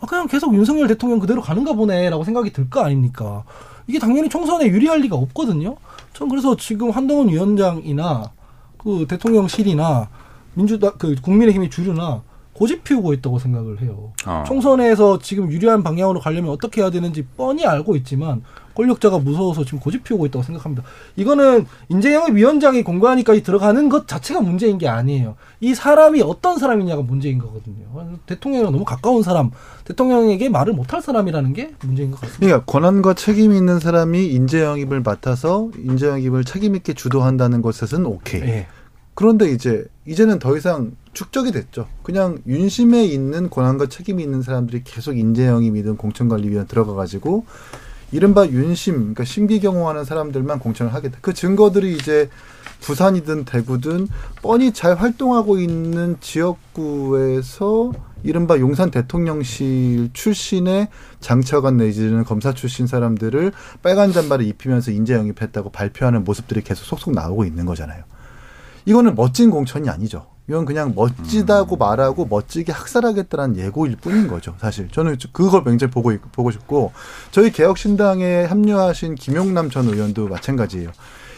아, 0.00 0.06
그냥 0.06 0.26
계속 0.26 0.54
윤석열 0.54 0.86
대통령 0.88 1.18
그대로 1.18 1.40
가는가 1.40 1.72
보네라고 1.74 2.24
생각이 2.24 2.52
들 2.52 2.68
거 2.68 2.80
아닙니까? 2.84 3.44
이게 3.86 3.98
당연히 3.98 4.28
총선에 4.28 4.66
유리할 4.66 5.00
리가 5.00 5.16
없거든요. 5.16 5.76
전 6.12 6.28
그래서 6.28 6.56
지금 6.56 6.90
한동훈 6.90 7.28
위원장이나 7.28 8.30
그 8.78 9.06
대통령실이나 9.08 10.08
민주당 10.54 10.92
그 10.98 11.14
국민의힘의 11.20 11.70
주류나 11.70 12.22
고집 12.52 12.84
피우고 12.84 13.12
있다고 13.14 13.38
생각을 13.38 13.80
해요. 13.80 14.12
어. 14.26 14.44
총선에서 14.46 15.18
지금 15.18 15.50
유리한 15.50 15.82
방향으로 15.82 16.20
가려면 16.20 16.50
어떻게 16.50 16.80
해야 16.80 16.90
되는지 16.90 17.26
뻔히 17.36 17.64
알고 17.64 17.96
있지만 17.96 18.42
권력자가 18.74 19.18
무서워서 19.18 19.64
지금 19.64 19.80
고집 19.80 20.04
피우고 20.04 20.26
있다고 20.26 20.42
생각합니다. 20.42 20.84
이거는 21.16 21.66
인재영의 21.88 22.36
위원장이 22.36 22.82
공관위까지 22.82 23.42
들어가는 23.42 23.88
것 23.88 24.08
자체가 24.08 24.40
문제인 24.40 24.78
게 24.78 24.88
아니에요. 24.88 25.36
이 25.60 25.74
사람이 25.74 26.22
어떤 26.22 26.58
사람이냐가 26.58 27.02
문제인 27.02 27.38
거거든요. 27.38 28.18
대통령이랑 28.26 28.72
너무 28.72 28.84
가까운 28.84 29.22
사람, 29.22 29.50
대통령에게 29.84 30.48
말을 30.48 30.72
못할 30.72 31.02
사람이라는 31.02 31.52
게 31.52 31.74
문제인 31.82 32.10
것 32.10 32.20
같습니다. 32.20 32.46
그러니까 32.46 32.64
권한과 32.64 33.14
책임 33.14 33.52
있는 33.52 33.78
사람이 33.78 34.26
인재영입을 34.26 35.02
맡아서 35.02 35.70
인재영입을 35.78 36.44
책임 36.44 36.76
있게 36.76 36.94
주도한다는 36.94 37.62
것에서는 37.62 38.06
오케이. 38.06 38.40
네. 38.40 38.66
그런데 39.14 39.50
이제 39.50 39.84
이제는 40.06 40.38
더 40.38 40.56
이상 40.56 40.92
축적이 41.12 41.52
됐죠. 41.52 41.86
그냥 42.02 42.38
윤심에 42.46 43.04
있는 43.04 43.50
권한과 43.50 43.86
책임이 43.86 44.22
있는 44.22 44.40
사람들이 44.40 44.82
계속 44.84 45.18
인재영입이든 45.18 45.98
공천관리위원 45.98 46.66
들어가 46.66 46.94
가지고 46.94 47.44
이른바 48.12 48.46
윤심, 48.46 48.94
그러니까 48.94 49.24
심기경호하는 49.24 50.04
사람들만 50.04 50.58
공천을 50.58 50.94
하겠다. 50.94 51.18
그 51.20 51.32
증거들이 51.32 51.94
이제 51.94 52.28
부산이든 52.80 53.44
대구든 53.44 54.08
뻔히 54.42 54.72
잘 54.72 54.96
활동하고 54.96 55.58
있는 55.58 56.16
지역구에서 56.20 57.92
이른바 58.24 58.58
용산 58.58 58.90
대통령실 58.90 60.10
출신의 60.12 60.88
장차관 61.20 61.78
내지는 61.78 62.24
검사 62.24 62.52
출신 62.52 62.86
사람들을 62.86 63.52
빨간 63.82 64.12
잠바를 64.12 64.44
입히면서 64.46 64.90
인재 64.90 65.14
영입했다고 65.14 65.70
발표하는 65.70 66.22
모습들이 66.24 66.62
계속 66.62 66.84
속속 66.84 67.14
나오고 67.14 67.44
있는 67.44 67.64
거잖아요. 67.66 68.04
이거는 68.84 69.14
멋진 69.14 69.50
공천이 69.50 69.88
아니죠. 69.88 70.26
이건 70.48 70.64
그냥 70.64 70.92
멋지다고 70.94 71.76
음. 71.76 71.78
말하고 71.78 72.26
멋지게 72.26 72.72
학살하겠다는 72.72 73.56
예고일 73.56 73.96
뿐인 73.96 74.26
거죠. 74.28 74.54
사실 74.58 74.88
저는 74.90 75.16
그걸 75.32 75.64
굉장히 75.64 75.90
보고 75.90 76.12
보고 76.32 76.50
싶고 76.50 76.92
저희 77.30 77.52
개혁신당에 77.52 78.44
합류하신 78.44 79.14
김용남 79.14 79.70
전 79.70 79.86
의원도 79.86 80.28
마찬가지예요. 80.28 80.90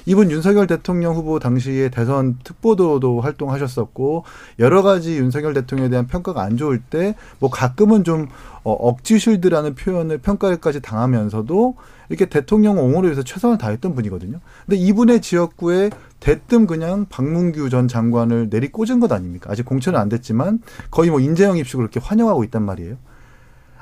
이분 0.07 0.31
윤석열 0.31 0.67
대통령 0.67 1.15
후보 1.15 1.39
당시에 1.39 1.89
대선 1.89 2.39
특보도도 2.45 3.23
활동하셨었고 3.23 4.25
여러 4.59 4.83
가지 4.83 5.17
윤석열 5.17 5.55
대통령에 5.55 5.89
대한 5.89 6.07
평가가 6.07 6.43
안 6.43 6.57
좋을 6.59 6.81
때 6.81 7.15
뭐 7.39 7.51
가끔은 7.51 8.05
좀 8.05 8.29
어, 8.65 8.73
억지쉴드라는 8.73 9.75
표현을 9.75 10.19
평가까지 10.19 10.81
당하면서도 10.81 11.77
이렇게 12.09 12.27
대통령 12.27 12.79
옹호를 12.79 13.11
위해서 13.11 13.23
최선을 13.23 13.59
다했던 13.59 13.95
분이거든요. 13.95 14.41
근데 14.67 14.77
이분의 14.77 15.21
지역구에 15.21 15.91
대뜸 16.25 16.67
그냥 16.67 17.05
박문규 17.11 17.69
전 17.69 17.87
장관을 17.87 18.49
내리꽂은 18.49 18.99
것 18.99 19.13
아닙니까? 19.13 19.53
아직 19.53 19.67
공천은 19.67 20.01
안 20.01 20.09
됐지만 20.09 20.61
거의 20.91 21.11
뭐 21.11 21.21
인재영 21.21 21.59
입식으로 21.59 21.85
이렇게 21.85 22.01
환영하고 22.01 22.45
있단 22.45 22.63
말이에요. 22.63 22.97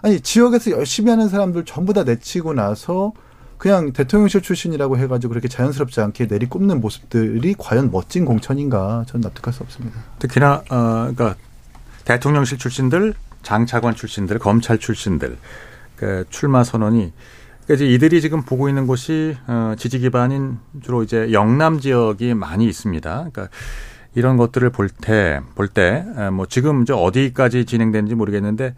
아니 0.03 0.21
지역에서 0.21 0.73
열심히 0.73 1.11
하는 1.11 1.29
사람들 1.29 1.65
전부 1.65 1.93
다 1.93 2.03
내치고 2.03 2.53
나서 2.55 3.13
그냥 3.59 3.93
대통령실 3.93 4.43
출신이라고 4.43 4.99
해가지고 4.99 5.29
그렇게 5.31 5.47
자연스럽지 5.47 6.01
않게 6.01 6.27
내리꼽는 6.27 6.81
모습들이 6.81 7.55
과연 7.57 7.93
멋진 7.93 8.25
공천인가 8.25 9.05
저는 9.07 9.21
납득할 9.23 9.55
수 9.55 9.63
없습니다. 9.63 10.01
특히나 10.19 10.65
어 10.69 11.13
그러니까 11.15 11.37
대통령실 12.05 12.59
출신들, 12.59 13.15
장차관 13.45 13.95
출신들, 13.95 14.41
검찰 14.41 14.79
출신들 14.79 15.39
그 15.95 16.25
출마 16.29 16.65
선언이 16.65 17.13
그러니까 17.67 17.87
이들이 17.87 18.21
지금 18.21 18.43
보고 18.43 18.69
있는 18.69 18.87
곳이 18.87 19.37
어, 19.47 19.75
지지 19.79 19.99
기반인 20.01 20.59
주로 20.83 21.03
이제 21.03 21.33
영남 21.33 21.79
지역이 21.81 22.35
많이 22.35 22.67
있습니다. 22.67 23.11
그러니까 23.33 23.49
이런 24.15 24.37
것들을 24.37 24.69
볼 24.71 24.89
때 24.89 25.41
볼 25.55 25.69
때뭐 25.69 26.43
어, 26.43 26.47
지금 26.49 26.85
저 26.85 26.97
어디까지 26.97 27.65
진행되는지 27.65 28.15
모르겠는데 28.15 28.75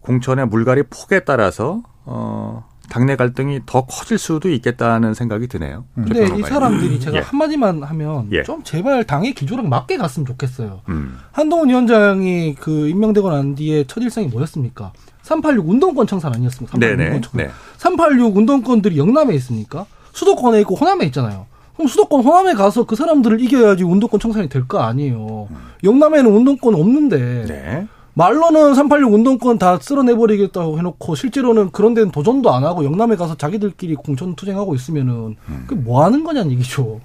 공천의 0.00 0.46
물갈이 0.46 0.84
폭에 0.84 1.20
따라서 1.20 1.82
어 2.04 2.66
당내 2.88 3.16
갈등이 3.16 3.60
더 3.66 3.84
커질 3.84 4.16
수도 4.16 4.48
있겠다는 4.48 5.12
생각이 5.12 5.46
드네요. 5.48 5.84
음. 5.98 6.06
근데 6.06 6.24
이 6.38 6.42
사람들이 6.42 6.98
제가 7.00 7.18
예. 7.18 7.20
한마디만 7.20 7.82
하면 7.82 8.28
예. 8.32 8.42
좀 8.44 8.62
제발 8.62 9.04
당의 9.04 9.34
기조랑 9.34 9.68
맞게 9.68 9.98
갔으면 9.98 10.24
좋겠어요. 10.24 10.80
음. 10.88 11.18
한동훈 11.32 11.68
위원장이 11.68 12.54
그 12.54 12.88
임명되고 12.88 13.28
난 13.30 13.54
뒤에 13.54 13.84
첫 13.86 14.00
일상이 14.02 14.28
뭐였습니까? 14.28 14.94
386 15.32 15.68
운동권 15.68 16.06
청산 16.06 16.34
아니었습니까? 16.34 16.72
386 16.78 16.96
운동권 17.04 17.22
청산. 17.22 17.46
네. 17.46 17.50
386 17.76 18.36
운동권들이 18.36 18.98
영남에 18.98 19.34
있습니까? 19.34 19.84
수도권에 20.12 20.60
있고 20.62 20.74
호남에 20.74 21.04
있잖아요. 21.06 21.46
그럼 21.76 21.86
수도권 21.86 22.22
호남에 22.24 22.54
가서 22.54 22.84
그 22.84 22.96
사람들을 22.96 23.40
이겨야지 23.42 23.84
운동권 23.84 24.18
청산이 24.20 24.48
될 24.48 24.66
거 24.66 24.78
아니에요. 24.80 25.48
영남에는 25.84 26.34
운동권 26.34 26.74
없는데 26.74 27.44
네. 27.46 27.86
말로는 28.14 28.74
386 28.74 29.12
운동권 29.14 29.58
다 29.58 29.78
쓸어내버리겠다고 29.80 30.78
해놓고 30.78 31.14
실제로는 31.14 31.70
그런 31.70 31.94
데는 31.94 32.10
도전도 32.10 32.50
안 32.52 32.64
하고 32.64 32.84
영남에 32.84 33.14
가서 33.16 33.36
자기들끼리 33.36 33.94
공천 33.94 34.34
투쟁하고 34.34 34.74
있으면은 34.74 35.36
그게 35.66 35.80
뭐 35.80 36.04
하는 36.04 36.24
거냐는 36.24 36.50
얘기죠. 36.52 37.00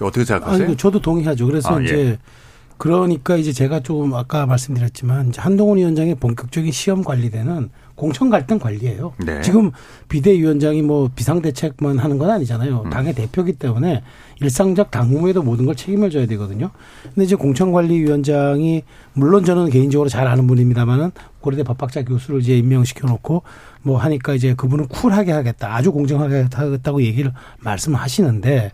어떻게 0.00 0.24
생각하세요? 0.24 0.66
아니, 0.66 0.76
저도 0.76 1.00
동의하죠. 1.00 1.46
그래서 1.46 1.74
아, 1.76 1.80
예. 1.80 1.84
이제 1.84 2.18
그러니까 2.78 3.36
이제 3.36 3.52
제가 3.52 3.80
좀 3.80 4.14
아까 4.14 4.46
말씀드렸지만 4.46 5.32
한동훈 5.36 5.78
위원장의 5.78 6.14
본격적인 6.14 6.72
시험 6.72 7.02
관리대는 7.02 7.70
공천 7.98 8.30
갈등 8.30 8.60
관리예요. 8.60 9.12
네. 9.26 9.42
지금 9.42 9.72
비대위원장이 10.08 10.82
뭐 10.82 11.10
비상대책만 11.14 11.98
하는 11.98 12.16
건 12.16 12.30
아니잖아요. 12.30 12.82
음. 12.84 12.90
당의 12.90 13.12
대표기 13.12 13.54
때문에 13.54 14.02
일상적 14.40 14.92
당무에도 14.92 15.42
모든 15.42 15.66
걸 15.66 15.74
책임을 15.74 16.10
져야 16.10 16.26
되거든요. 16.26 16.70
근데 17.02 17.24
이제 17.24 17.34
공천관리위원장이 17.34 18.84
물론 19.14 19.44
저는 19.44 19.70
개인적으로 19.70 20.08
잘 20.08 20.28
아는 20.28 20.46
분입니다만은 20.46 21.10
고려대 21.40 21.64
법학자 21.64 22.04
교수를 22.04 22.40
이제 22.40 22.56
임명시켜 22.56 23.08
놓고 23.08 23.42
뭐 23.82 23.98
하니까 23.98 24.34
이제 24.34 24.54
그분은 24.54 24.86
쿨하게 24.86 25.32
하겠다. 25.32 25.74
아주 25.74 25.90
공정하게 25.90 26.46
하겠다고 26.54 27.02
얘기를 27.02 27.32
말씀하시는데 27.58 28.70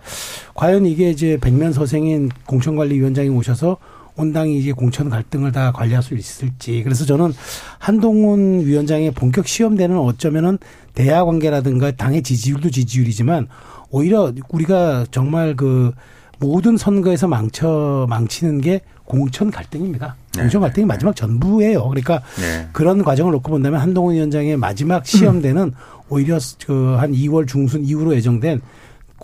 과연 0.52 0.84
이게 0.84 1.08
이제 1.08 1.38
백면 1.40 1.72
서생인 1.72 2.28
공천관리위원장이 2.46 3.30
오셔서 3.30 3.78
온당이 4.16 4.58
이제 4.58 4.72
공천 4.72 5.08
갈등을 5.10 5.52
다 5.52 5.72
관리할 5.72 6.02
수 6.02 6.14
있을지. 6.14 6.82
그래서 6.82 7.04
저는 7.04 7.32
한동훈 7.78 8.64
위원장의 8.64 9.10
본격 9.12 9.46
시험대는 9.48 9.98
어쩌면은 9.98 10.58
대화 10.94 11.24
관계라든가 11.24 11.90
당의 11.92 12.22
지지율도 12.22 12.70
지지율이지만 12.70 13.48
오히려 13.90 14.32
우리가 14.48 15.06
정말 15.10 15.56
그 15.56 15.92
모든 16.38 16.76
선거에서 16.76 17.26
망쳐 17.28 18.06
망치는 18.08 18.60
게 18.60 18.80
공천 19.04 19.50
갈등입니다. 19.50 20.16
공천 20.36 20.60
갈등이 20.60 20.86
마지막 20.86 21.14
전부예요. 21.14 21.88
그러니까 21.88 22.22
네. 22.40 22.68
그런 22.72 23.02
과정을 23.02 23.32
놓고 23.32 23.50
본다면 23.50 23.80
한동훈 23.80 24.14
위원장의 24.14 24.56
마지막 24.56 25.06
시험대는 25.06 25.72
오히려 26.08 26.38
그 26.66 26.96
한 26.98 27.12
2월 27.12 27.46
중순 27.46 27.84
이후로 27.84 28.14
예정된 28.14 28.60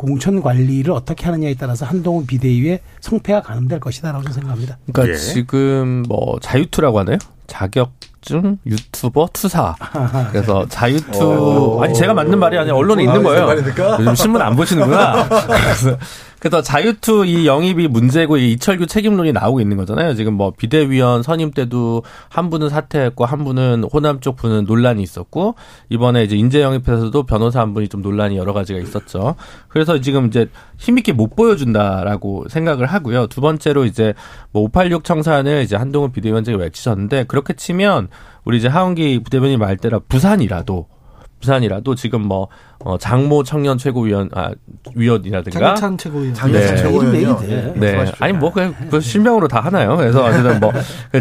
공천 0.01 0.41
관리를 0.41 0.93
어떻게 0.95 1.27
하느냐에 1.27 1.55
따라서 1.57 1.85
한동훈 1.85 2.25
비대위의 2.25 2.81
성패가 3.01 3.43
가늠될 3.43 3.81
것이다라고 3.81 4.23
저는 4.23 4.33
생각합니다. 4.33 4.79
그러니까 4.91 5.15
예. 5.15 5.19
지금 5.19 6.05
뭐 6.09 6.39
자유투라고 6.41 7.01
하나요? 7.01 7.19
자격 7.47 7.93
증 8.23 8.59
유튜버 8.67 9.29
투사. 9.33 9.75
그래서 10.31 10.67
자유투 10.69 11.81
아니 11.83 11.95
제가 11.95 12.15
맞는 12.15 12.39
말이 12.39 12.59
아니라 12.59 12.77
언론에 12.77 13.05
있는 13.05 13.23
거예요. 13.23 13.49
요즘 13.99 14.15
신문 14.15 14.43
안 14.43 14.55
보시는구나. 14.57 15.29
그래서, 15.29 15.99
그래서 16.39 16.63
자유투 16.63 17.27
이 17.27 17.47
영입이 17.47 17.89
문제고 17.89 18.37
이 18.39 18.53
이철규 18.53 18.87
책임론이 18.87 19.33
나오고 19.33 19.61
있는 19.61 19.77
거잖아요. 19.77 20.15
지금 20.15 20.35
뭐 20.35 20.53
비대위원 20.57 21.23
선임 21.23 21.51
때도 21.51 22.03
한 22.29 22.51
분은 22.51 22.69
사퇴했고 22.71 23.25
한 23.25 23.45
분은 23.45 23.85
호남 23.93 24.21
쪽 24.21 24.37
분은 24.37 24.65
논란이 24.65 25.03
있었고 25.03 25.55
이번에 25.89 26.25
이제 26.25 26.37
인재 26.37 26.63
영입에서도 26.63 27.23
변호사 27.25 27.61
한 27.61 27.75
분이 27.75 27.89
좀 27.89 28.03
논란이 28.03 28.37
여러 28.37 28.53
가지가 28.53 28.79
있었죠. 28.79 29.35
그래서 29.69 30.01
지금 30.01 30.27
이제 30.27 30.49
힘있게 30.79 31.13
못 31.13 31.37
보여준다라고 31.37 32.47
생각을 32.49 32.87
하고요. 32.87 33.27
두 33.27 33.41
번째로 33.41 33.85
이제 33.85 34.15
뭐 34.53 34.63
586 34.63 35.05
청산을 35.05 35.63
이제 35.63 35.77
한동훈 35.77 36.11
비대위원장이 36.13 36.57
외치셨는데 36.59 37.25
그렇게 37.25 37.53
치면 37.53 38.09
우리 38.45 38.59
이제 38.59 38.69
하원기 38.69 39.21
부대변인 39.25 39.59
말대로 39.59 40.01
부산이라도 40.09 40.87
부산이라도 41.41 41.95
지금 41.95 42.23
뭐 42.23 42.49
어, 42.81 42.99
장모 42.99 43.45
청년 43.45 43.79
최고위원 43.79 44.29
아 44.35 44.51
위원이라든가 44.95 45.75
장찬 45.75 45.97
최고위원. 45.99 46.35
장례찬 46.35 46.75
네. 46.77 46.83
최고위원이요. 46.83 47.41
네. 47.41 47.73
네. 47.77 48.13
아니 48.21 48.33
뭐 48.35 48.53
그냥 48.53 48.75
그 48.91 49.01
실명으로 49.01 49.49
다 49.49 49.61
하나요. 49.61 49.97
그래서 49.97 50.25
어쨌든 50.25 50.61
뭐 50.61 50.73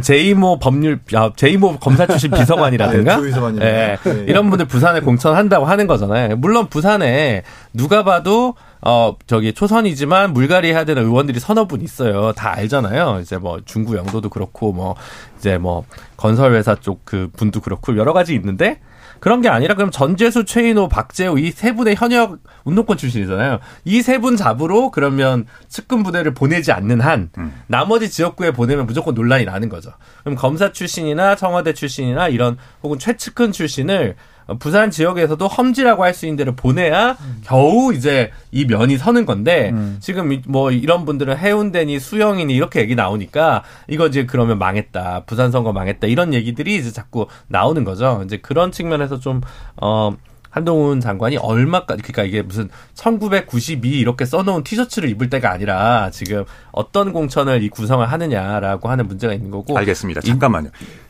제이모 0.01 0.59
법률 0.59 0.99
아, 1.15 1.31
제이모 1.35 1.77
검사 1.77 2.05
출신 2.05 2.31
비서관이라든가 2.31 3.11
네, 3.15 3.17
조비서관이요. 3.17 3.61
예. 3.63 3.97
네. 4.03 4.25
이런 4.27 4.49
분들 4.49 4.67
부산에 4.67 4.99
공천한다고 4.99 5.65
하는 5.65 5.87
거잖아요. 5.87 6.35
물론 6.35 6.67
부산에 6.67 7.43
누가 7.73 8.03
봐도 8.03 8.55
어 8.81 9.15
저기 9.27 9.53
초선이지만 9.53 10.33
물갈이 10.33 10.69
해야 10.69 10.85
되는 10.85 11.03
의원들이 11.03 11.39
서너 11.39 11.65
분 11.67 11.81
있어요. 11.81 12.31
다 12.33 12.53
알잖아요. 12.55 13.19
이제 13.21 13.37
뭐 13.37 13.59
중구 13.65 13.97
영도도 13.97 14.29
그렇고 14.29 14.71
뭐 14.71 14.95
이제 15.37 15.57
뭐 15.57 15.83
건설 16.17 16.53
회사 16.53 16.75
쪽 16.75 17.01
그 17.03 17.29
분도 17.35 17.59
그렇고 17.61 17.97
여러 17.97 18.13
가지 18.13 18.33
있는데 18.35 18.79
그런 19.19 19.41
게 19.41 19.49
아니라 19.49 19.75
그럼 19.75 19.91
전재수, 19.91 20.45
최인호, 20.45 20.87
박재호 20.87 21.37
이 21.39 21.51
세 21.51 21.73
분의 21.75 21.95
현역 21.97 22.37
운동권 22.63 22.95
출신이잖아요. 22.97 23.59
이 23.83 23.99
세 24.01 24.17
분 24.19 24.37
잡으로 24.37 24.91
그러면 24.91 25.45
측근 25.67 26.03
부대를 26.03 26.33
보내지 26.33 26.71
않는 26.71 27.01
한 27.01 27.29
나머지 27.67 28.09
지역구에 28.09 28.51
보내면 28.51 28.85
무조건 28.85 29.13
논란이 29.13 29.43
나는 29.45 29.67
거죠. 29.67 29.91
그럼 30.23 30.35
검사 30.37 30.71
출신이나 30.71 31.35
청와대 31.35 31.73
출신이나 31.73 32.29
이런 32.29 32.57
혹은 32.81 32.97
최측근 32.97 33.51
출신을 33.51 34.15
부산 34.57 34.89
지역에서도 34.89 35.45
험지라고 35.47 36.03
할 36.03 36.13
수 36.13 36.25
있는 36.25 36.37
데를 36.37 36.55
보내야 36.55 37.17
겨우 37.43 37.93
이제 37.93 38.31
이 38.51 38.65
면이 38.65 38.97
서는 38.97 39.25
건데 39.25 39.71
지금 39.99 40.31
이- 40.33 40.41
뭐 40.47 40.71
이런 40.71 41.05
분들은 41.05 41.37
해운대니 41.37 41.99
수영이니 41.99 42.53
이렇게 42.55 42.79
얘기 42.81 42.95
나오니까 42.95 43.63
이거 43.87 44.07
이제 44.07 44.25
그러면 44.25 44.57
망했다 44.57 45.23
부산 45.25 45.51
선거 45.51 45.71
망했다 45.73 46.07
이런 46.07 46.33
얘기들이 46.33 46.75
이제 46.77 46.91
자꾸 46.91 47.27
나오는 47.47 47.83
거죠. 47.83 48.21
이제 48.25 48.37
그런 48.37 48.71
측면에서 48.71 49.19
좀 49.19 49.41
어 49.81 50.15
한동훈 50.51 50.99
장관이 50.99 51.37
얼마까지 51.37 52.01
그러니까 52.01 52.23
이게 52.23 52.41
무슨 52.41 52.69
1992 52.95 53.99
이렇게 53.99 54.25
써놓은 54.25 54.63
티셔츠를 54.63 55.07
입을 55.09 55.29
때가 55.29 55.51
아니라 55.51 56.09
지금 56.11 56.43
어떤 56.71 57.13
공천을 57.13 57.61
이 57.61 57.69
구성을 57.69 58.03
하느냐라고 58.05 58.89
하는 58.89 59.07
문제가 59.07 59.33
있는 59.33 59.51
거고 59.51 59.77
알겠습니다. 59.77 60.21
잠깐만요. 60.21 60.69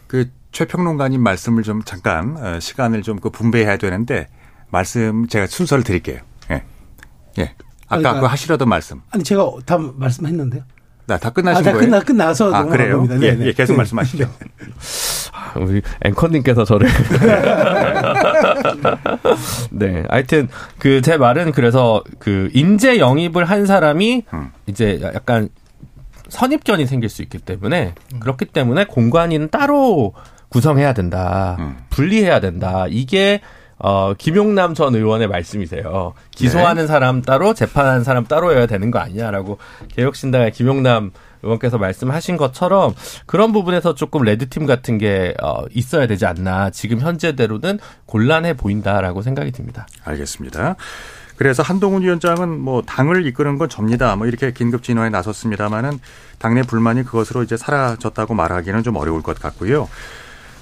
그 0.10 0.26
최평론가님 0.52 1.22
말씀을 1.22 1.64
좀 1.64 1.84
잠깐 1.84 2.36
어, 2.38 2.60
시간을 2.60 3.04
좀 3.04 3.20
그 3.22 3.30
분배해야 3.30 3.78
되는데 3.78 4.28
말씀 4.72 5.28
제가 5.28 5.46
순서를 5.48 5.84
드릴게요. 5.84 6.20
예. 6.52 6.64
예. 7.38 7.54
아까 7.88 7.98
그러니까- 8.02 8.20
그 8.22 8.26
하시려던 8.26 8.68
말씀. 8.68 9.02
아니 9.12 9.24
제가 9.24 9.48
다 9.66 9.78
말씀했는데요. 9.78 10.64
나다 11.06 11.30
끝나신 11.32 11.62
아, 11.62 11.64
다 11.64 11.72
거예요? 11.72 11.86
끝나 11.86 12.00
끝나서 12.02 12.54
아, 12.54 12.64
그래요? 12.66 12.98
겁니다. 12.98 13.16
예, 13.26 13.32
네네. 13.32 13.46
예, 13.48 13.54
계속 13.54 13.74
네. 13.74 13.78
말씀하시죠. 13.78 14.30
우리 15.56 15.82
앵커님께서 16.04 16.66
저를 16.66 16.88
네 19.72 20.04
하여튼 20.10 20.48
그 20.78 21.02
제 21.02 21.18
말은 21.18 21.52
그래서 21.54 22.04
그 22.20 22.50
인재 22.54 23.00
영입을 23.00 23.46
한 23.46 23.66
사람이 23.66 24.26
음. 24.34 24.52
이제 24.68 25.00
약간 25.04 25.50
선입견이 26.30 26.86
생길 26.86 27.10
수 27.10 27.22
있기 27.22 27.40
때문에 27.40 27.96
그렇기 28.20 28.46
때문에 28.46 28.86
공관위는 28.86 29.50
따로 29.50 30.14
구성해야 30.50 30.94
된다 30.94 31.58
음. 31.60 31.78
분리해야 31.90 32.40
된다 32.40 32.86
이게 32.90 33.42
어 33.78 34.14
김용남 34.14 34.74
전 34.74 34.96
의원의 34.96 35.28
말씀이세요 35.28 36.14
기소하는 36.32 36.86
사람 36.88 37.22
따로 37.22 37.54
재판하는 37.54 38.04
사람 38.04 38.26
따로 38.26 38.52
해야 38.52 38.66
되는 38.66 38.92
거 38.92 39.00
아니냐라고 39.00 39.58
개혁신당의 39.96 40.52
김용남 40.52 41.12
의원께서 41.44 41.78
말씀하신 41.78 42.38
것처럼 42.38 42.94
그런 43.26 43.52
부분에서 43.54 43.96
조금 43.96 44.24
레드팀 44.24 44.66
같은 44.66 44.98
게 44.98 45.34
어, 45.42 45.64
있어야 45.72 46.08
되지 46.08 46.26
않나 46.26 46.70
지금 46.70 47.00
현재대로는 47.00 47.80
곤란해 48.06 48.54
보인다라고 48.56 49.22
생각이 49.22 49.52
듭니다. 49.52 49.88
알겠습니다. 50.04 50.76
그래서 51.40 51.64
한동훈 51.64 52.02
위원장은 52.02 52.60
뭐 52.60 52.82
당을 52.82 53.26
이끄는 53.26 53.58
건 53.58 53.70
접니다. 53.70 54.18
뭐 54.18 54.28
이렇게 54.28 54.52
긴급 54.52 54.84
진화에 54.84 55.10
나섰습니다마는 55.10 55.98
당내 56.38 56.64
불만이 56.64 57.06
그것으로 57.06 57.44
이제 57.44 57.56
사라졌다고 57.56 58.34
말하기는 58.34 58.84
좀 58.84 58.98
어려울 58.98 59.24
것 59.24 59.40
같고요. 59.40 59.88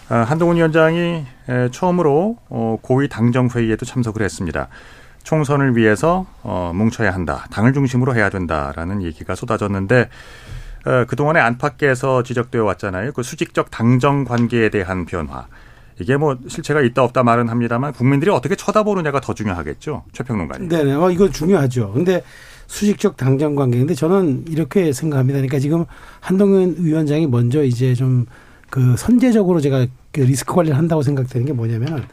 아, 0.07 0.17
한동훈 0.17 0.57
위원장이 0.57 1.25
에, 1.49 1.69
처음으로 1.71 2.37
어, 2.49 2.77
고위 2.83 3.09
당정 3.09 3.47
회의에도 3.47 3.87
참석을 3.87 4.21
했습니다. 4.21 4.67
총선을 5.23 5.75
위해서 5.75 6.27
어, 6.43 6.71
뭉쳐야 6.75 7.11
한다. 7.11 7.47
당을 7.49 7.73
중심으로 7.73 8.13
해야 8.13 8.29
된다라는 8.29 9.01
얘기가 9.01 9.33
쏟아졌는데 9.33 10.09
어, 10.85 11.05
그동안의 11.07 11.41
안팎에서 11.41 12.21
지적되어 12.21 12.63
왔잖아요. 12.63 13.13
그 13.13 13.23
수직적 13.23 13.71
당정 13.71 14.25
관계에 14.25 14.69
대한 14.69 15.07
변화. 15.07 15.47
이게 15.99 16.17
뭐 16.17 16.37
실체가 16.47 16.81
있다 16.81 17.03
없다 17.03 17.23
말은 17.23 17.49
합니다만 17.49 17.93
국민들이 17.93 18.31
어떻게 18.31 18.55
쳐다보느냐가 18.55 19.19
더 19.19 19.33
중요하겠죠. 19.33 20.03
최평론가님. 20.13 20.69
네 20.69 20.83
네. 20.83 20.93
어, 20.93 21.09
이거 21.11 21.29
중요하죠. 21.29 21.91
근데 21.93 22.23
수직적 22.67 23.17
당정 23.17 23.55
관계인데 23.55 23.93
저는 23.95 24.45
이렇게 24.47 24.93
생각합니다. 24.93 25.37
그러니까 25.37 25.59
지금 25.59 25.85
한동훈 26.19 26.75
위원장이 26.79 27.27
먼저 27.27 27.63
이제 27.63 27.93
좀 27.93 28.25
그 28.69 28.95
선제적으로 28.97 29.61
제가 29.61 29.87
그 30.11 30.21
리스크 30.21 30.53
관리를 30.53 30.77
한다고 30.77 31.01
생각되는 31.01 31.45
게 31.45 31.53
뭐냐면은 31.53 32.03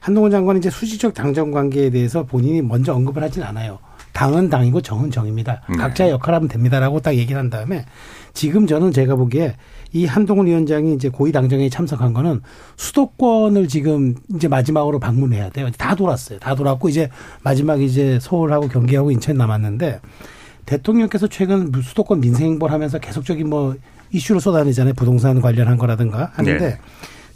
한동훈 0.00 0.30
장관은 0.30 0.60
이제 0.60 0.70
수직적 0.70 1.14
당정 1.14 1.50
관계에 1.50 1.90
대해서 1.90 2.24
본인이 2.24 2.62
먼저 2.62 2.94
언급을 2.94 3.22
하진 3.22 3.42
않아요. 3.42 3.78
당은 4.12 4.48
당이고 4.48 4.80
정은 4.80 5.10
정입니다. 5.10 5.62
네. 5.68 5.76
각자의 5.76 6.10
역할을 6.12 6.36
하면 6.36 6.48
됩니다라고 6.48 7.00
딱 7.00 7.16
얘기를 7.16 7.38
한 7.38 7.50
다음에 7.50 7.84
지금 8.32 8.66
저는 8.66 8.92
제가 8.92 9.16
보기에 9.16 9.56
이 9.94 10.06
한동훈 10.06 10.48
위원장이 10.48 10.92
이제 10.94 11.08
고위 11.08 11.30
당정에 11.30 11.68
참석한 11.68 12.12
거는 12.12 12.40
수도권을 12.76 13.68
지금 13.68 14.16
이제 14.34 14.48
마지막으로 14.48 14.98
방문해야 14.98 15.50
돼요. 15.50 15.70
다 15.78 15.94
돌았어요. 15.94 16.40
다 16.40 16.56
돌았고 16.56 16.88
이제 16.88 17.08
마지막 17.42 17.80
이제 17.80 18.18
서울하고 18.20 18.66
경기하고 18.66 19.12
인천 19.12 19.36
남았는데 19.36 20.00
대통령께서 20.66 21.28
최근 21.28 21.70
수도권 21.80 22.20
민생 22.20 22.48
행보를 22.48 22.74
하면서 22.74 22.98
계속적인 22.98 23.48
뭐 23.48 23.76
이슈를 24.10 24.40
쏟아내잖아요. 24.40 24.94
부동산 24.94 25.40
관련한 25.40 25.78
거라든가 25.78 26.32
하는데 26.34 26.70
네. 26.70 26.78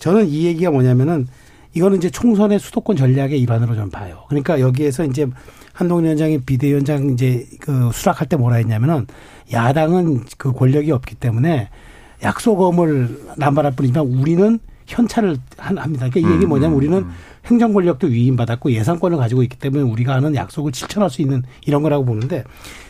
저는 0.01 0.27
이 0.27 0.45
얘기가 0.47 0.73
뭐냐면은 0.73 1.29
이거는 1.75 1.99
이제 1.99 2.11
총선의 2.11 2.59
수도권 2.59 2.97
전략의 2.97 3.41
일환으로 3.41 3.77
좀 3.77 3.89
봐요. 3.89 4.25
그러니까 4.29 4.59
여기에서 4.59 5.05
이제 5.05 5.29
한동훈 5.73 6.03
위원장이 6.05 6.41
비대위원장 6.41 7.11
이제 7.11 7.47
그 7.61 7.91
수락할 7.93 8.29
때 8.29 8.37
뭐라 8.37 8.57
했냐면은 8.57 9.07
야당은 9.53 10.25
그 10.39 10.53
권력이 10.53 10.91
없기 10.91 11.15
때문에 11.15 11.69
약속음을 12.23 13.35
남발할 13.37 13.73
뿐이지만 13.73 14.07
우리는 14.07 14.59
현찰을 14.87 15.37
합니다. 15.59 16.09
그러니까 16.09 16.21
이 16.21 16.35
얘기 16.35 16.47
뭐냐면 16.47 16.73
음, 16.73 16.77
우리는 16.77 16.99
음. 16.99 17.11
행정 17.47 17.73
권력도 17.73 18.07
위임받았고 18.07 18.73
예산권을 18.73 19.19
가지고 19.19 19.43
있기 19.43 19.59
때문에 19.59 19.83
우리가 19.83 20.15
하는 20.15 20.35
약속을 20.35 20.73
실천할 20.75 21.11
수 21.11 21.23
있는 21.23 21.43
이런 21.67 21.83
거라고 21.83 22.05
보는데 22.05 22.45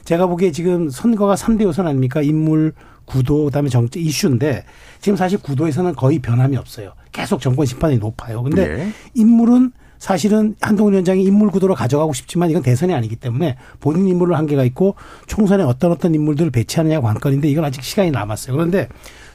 제가 0.05 0.27
보기에 0.27 0.53
지금 0.53 0.89
선거가 0.91 1.35
3대 1.35 1.63
요선 1.63 1.87
아닙니까? 1.87 2.23
인물, 2.23 2.73
구도, 3.05 3.47
그다음에 3.47 3.69
정치 3.69 4.01
이슈인데 4.01 4.65
지금 5.01 5.17
사실 5.17 5.39
구도에서는 5.41 5.95
거의 5.95 6.19
변함이 6.21 6.57
없어요. 6.57 6.93
계속 7.13 7.41
정권 7.41 7.67
심판이 7.67 7.99
높아요. 7.99 8.43
근데 8.43 8.69
네. 8.69 8.93
인물은 9.15 9.73
사실은 9.99 10.55
한동훈 10.61 10.93
위원장이 10.93 11.25
인물 11.25 11.51
구도로 11.51 11.75
가져가고 11.75 12.13
싶지만 12.13 12.51
이건 12.51 12.63
대선이 12.63 12.95
아니기 12.95 13.17
때문에 13.17 13.57
본인 13.81 14.09
인물을 14.09 14.37
한계가 14.37 14.65
있고 14.65 14.95
총선에 15.27 15.63
어떤 15.65 15.93
어떤 15.93 16.15
인물들을 16.15 16.51
배치하느냐가 16.51 17.09
관건인데 17.09 17.49
이건 17.49 17.65
아직 17.65 17.83
시간이 17.83 18.11
남았어요. 18.11 18.57
그런데 18.57 18.89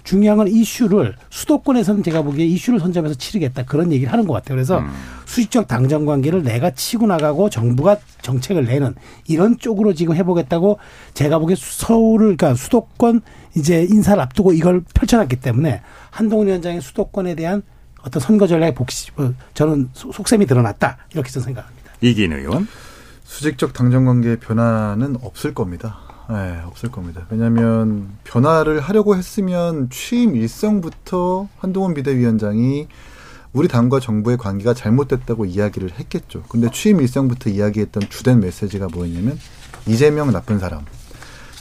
중요한 0.04 0.38
건 0.38 0.48
이슈를 0.48 1.16
수도권에서는 1.30 2.04
제가 2.04 2.22
보기에 2.24 2.46
이슈를 2.46 2.80
선점해서 2.80 3.16
치르겠다 3.16 3.64
그런 3.64 3.92
얘기를 3.92 4.12
하는 4.12 4.28
것 4.28 4.34
같아요. 4.34 4.56
그래서 4.56 4.80
음. 4.80 4.90
수직적 5.26 5.68
당정 5.68 6.06
관계를 6.06 6.44
내가 6.44 6.72
치고 6.72 7.08
나가고 7.08 7.50
정부가 7.50 7.98
정책을 8.22 8.66
내는 8.66 8.96
이런 9.28 9.58
쪽으로 9.58 9.94
지금 9.94 10.16
해보겠다고 10.16 10.78
제가 11.14 11.40
보기에 11.40 11.56
서울을 11.58 12.38
그러니까 12.38 12.56
수도권 12.56 13.22
이제 13.56 13.88
인사를 13.90 14.22
앞두고 14.22 14.54
이걸 14.54 14.84
펼쳐놨기 14.94 15.38
때문에 15.38 15.82
한동훈 16.10 16.48
위원장의 16.48 16.82
수도권에 16.82 17.36
대한 17.36 17.64
어떤 18.06 18.22
선거 18.22 18.48
전략의 18.48 18.76
복시 18.76 19.12
뭐 19.16 19.34
저는 19.54 19.90
속셈이 19.94 20.46
드러났다 20.46 20.98
이렇게 21.14 21.30
저는 21.30 21.46
생각합니다. 21.46 21.92
이긴 22.02 22.34
의원 22.34 22.68
수직적 23.24 23.74
당정 23.74 24.06
관계의 24.06 24.40
변화는 24.40 25.18
없을 25.22 25.54
겁니다. 25.54 26.00
네, 26.30 26.62
없을 26.66 26.90
겁니다. 26.92 27.26
왜냐하면 27.30 28.10
변화를 28.24 28.80
하려고 28.80 29.16
했으면 29.16 29.90
취임 29.90 30.36
일성부터 30.36 31.48
한동훈 31.60 31.94
비대위원장이 31.94 32.88
우리 33.52 33.68
당과 33.68 34.00
정부의 34.00 34.38
관계가 34.38 34.74
잘못됐다고 34.74 35.46
이야기를 35.46 35.92
했겠죠. 36.00 36.44
근데 36.50 36.70
취임 36.72 37.02
일성부터 37.02 37.50
이야기했던 37.50 38.10
주된 38.10 38.40
메시지가 38.40 38.88
뭐였냐면 38.92 39.38
이재명 39.86 40.32
나쁜 40.32 40.60
사람. 40.60 40.86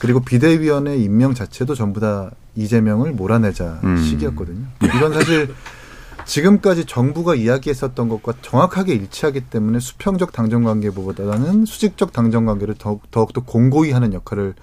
그리고 0.01 0.21
비대위원회 0.21 0.97
임명 0.97 1.35
자체도 1.35 1.75
전부 1.75 2.01
다 2.01 2.31
이재명을 2.57 3.13
몰아내자 3.13 3.81
음. 3.85 3.97
시기였거든요. 3.97 4.67
이건 4.83 5.13
사실 5.13 5.55
지금까지 6.27 6.85
정부가 6.85 7.35
이야기했었던 7.35 8.09
것과 8.09 8.35
정확하게 8.43 8.95
일치하기 8.95 9.43
때문에 9.43 9.81
수평적 9.81 10.33
당정관계보다는 10.33 11.65
수직적 11.67 12.13
당정관계를 12.13 12.77
더욱, 12.79 13.11
더욱더 13.11 13.43
공고히 13.43 13.93
하는 13.93 14.13
역할을 14.13 14.55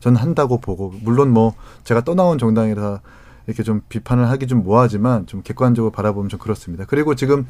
저는 0.00 0.20
한다고 0.20 0.60
보고 0.60 0.94
물론 1.02 1.30
뭐 1.30 1.54
제가 1.84 2.02
떠나온 2.02 2.38
정당이라 2.38 3.00
이렇게 3.46 3.62
좀 3.62 3.82
비판을 3.88 4.28
하기 4.30 4.46
좀 4.46 4.62
뭐하지만 4.62 5.26
좀 5.26 5.42
객관적으로 5.42 5.90
바라보면 5.90 6.28
좀 6.28 6.38
그렇습니다. 6.38 6.84
그리고 6.86 7.14
지금 7.14 7.46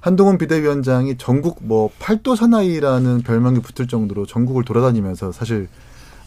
한동훈 0.00 0.36
비대위원장이 0.36 1.16
전국 1.16 1.60
뭐 1.62 1.90
팔도 1.98 2.36
사나이라는 2.36 3.22
별명이 3.22 3.60
붙을 3.60 3.88
정도로 3.88 4.26
전국을 4.26 4.64
돌아다니면서 4.64 5.32
사실 5.32 5.68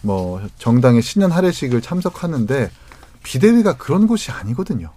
뭐 0.02 0.42
정당의 0.58 1.02
신년 1.02 1.32
할애식을 1.32 1.82
참석하는데 1.82 2.72
비대위가 3.24 3.78
그런 3.78 4.08
곳이 4.08 4.32
아니거든요. 4.32 4.92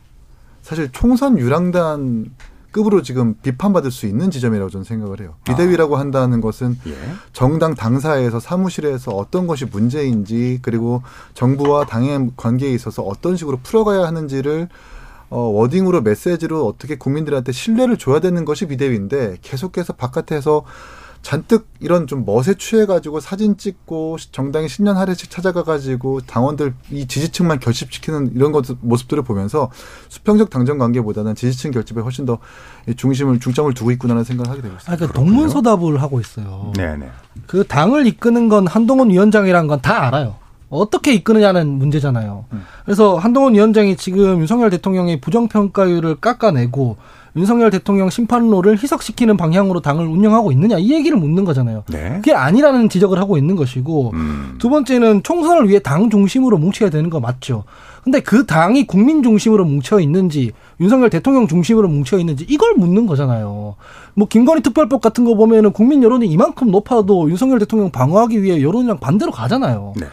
사실 0.62 0.90
총선 0.92 1.38
유랑단 1.38 2.30
급으로 2.72 3.02
지금 3.02 3.34
비판받을 3.42 3.90
수 3.90 4.06
있는 4.06 4.30
지점이라고 4.30 4.70
저는 4.70 4.84
생각을 4.84 5.20
해요. 5.20 5.34
비대위라고 5.44 5.96
아. 5.96 6.00
한다는 6.00 6.40
것은 6.40 6.78
예. 6.86 6.94
정당 7.32 7.74
당사에서 7.74 8.38
사무실에서 8.38 9.10
어떤 9.12 9.46
것이 9.46 9.64
문제인지 9.64 10.60
그리고 10.62 11.02
정부와 11.34 11.86
당의 11.86 12.30
관계에 12.36 12.70
있어서 12.70 13.02
어떤 13.02 13.36
식으로 13.36 13.58
풀어가야 13.62 14.06
하는지를 14.06 14.68
어, 15.30 15.40
워딩으로 15.40 16.02
메시지로 16.02 16.66
어떻게 16.66 16.96
국민들한테 16.96 17.52
신뢰를 17.52 17.96
줘야 17.96 18.20
되는 18.20 18.44
것이 18.44 18.66
비대위인데 18.66 19.38
계속해서 19.42 19.92
바깥에서 19.94 20.64
잔뜩 21.22 21.68
이런 21.80 22.06
좀 22.06 22.24
멋에 22.24 22.54
취해가지고 22.58 23.20
사진 23.20 23.56
찍고 23.58 24.16
정당의 24.32 24.68
신년 24.68 24.96
할애식 24.96 25.30
찾아가가지고 25.30 26.22
당원들 26.22 26.74
이 26.90 27.06
지지층만 27.06 27.60
결집시키는 27.60 28.32
이런 28.34 28.52
것 28.52 28.66
모습들을 28.80 29.22
보면서 29.22 29.70
수평적 30.08 30.48
당정 30.48 30.78
관계보다는 30.78 31.34
지지층 31.34 31.72
결집에 31.72 32.00
훨씬 32.00 32.24
더 32.24 32.38
중심을 32.96 33.38
중점을 33.38 33.72
두고 33.74 33.90
있구나라는 33.92 34.24
생각을 34.24 34.50
하게 34.50 34.62
되고 34.62 34.74
있습니다. 34.74 34.92
아, 34.92 34.96
그러니까 34.96 35.18
동문서답을 35.18 36.00
하고 36.00 36.20
있어요. 36.20 36.72
네네. 36.76 37.10
그 37.46 37.66
당을 37.66 38.06
이끄는 38.06 38.48
건 38.48 38.66
한동훈 38.66 39.10
위원장이란 39.10 39.66
건 39.66 39.80
다 39.82 40.06
알아요. 40.06 40.36
어떻게 40.68 41.12
이끄느냐는 41.14 41.68
문제잖아요. 41.68 42.44
음. 42.52 42.62
그래서 42.84 43.16
한동훈 43.18 43.54
위원장이 43.54 43.96
지금 43.96 44.38
윤석열 44.40 44.70
대통령의 44.70 45.20
부정평가율을 45.20 46.16
깎아내고 46.20 46.96
윤석열 47.36 47.70
대통령 47.70 48.10
심판로를 48.10 48.78
희석시키는 48.82 49.36
방향으로 49.36 49.80
당을 49.80 50.06
운영하고 50.06 50.52
있느냐 50.52 50.78
이 50.78 50.92
얘기를 50.92 51.16
묻는 51.16 51.44
거잖아요. 51.44 51.84
네. 51.88 52.14
그게 52.16 52.34
아니라는 52.34 52.88
지적을 52.88 53.18
하고 53.18 53.36
있는 53.38 53.56
것이고 53.56 54.10
음. 54.14 54.56
두 54.58 54.68
번째는 54.68 55.22
총선을 55.22 55.68
위해 55.68 55.80
당 55.80 56.10
중심으로 56.10 56.58
뭉쳐야 56.58 56.90
되는 56.90 57.10
거 57.10 57.20
맞죠. 57.20 57.64
근데 58.02 58.20
그 58.20 58.46
당이 58.46 58.86
국민 58.86 59.22
중심으로 59.22 59.64
뭉쳐 59.64 60.00
있는지 60.00 60.52
윤석열 60.80 61.10
대통령 61.10 61.46
중심으로 61.46 61.88
뭉쳐 61.88 62.18
있는지 62.18 62.46
이걸 62.48 62.74
묻는 62.74 63.06
거잖아요. 63.06 63.76
뭐 64.14 64.28
김건희 64.28 64.62
특별법 64.62 65.02
같은 65.02 65.24
거 65.24 65.34
보면은 65.34 65.72
국민 65.72 66.02
여론이 66.02 66.26
이만큼 66.26 66.70
높아도 66.70 67.28
윤석열 67.28 67.58
대통령 67.58 67.90
방어하기 67.90 68.42
위해 68.42 68.62
여론이랑 68.62 68.98
반대로 68.98 69.30
가잖아요. 69.30 69.92
네. 69.96 70.06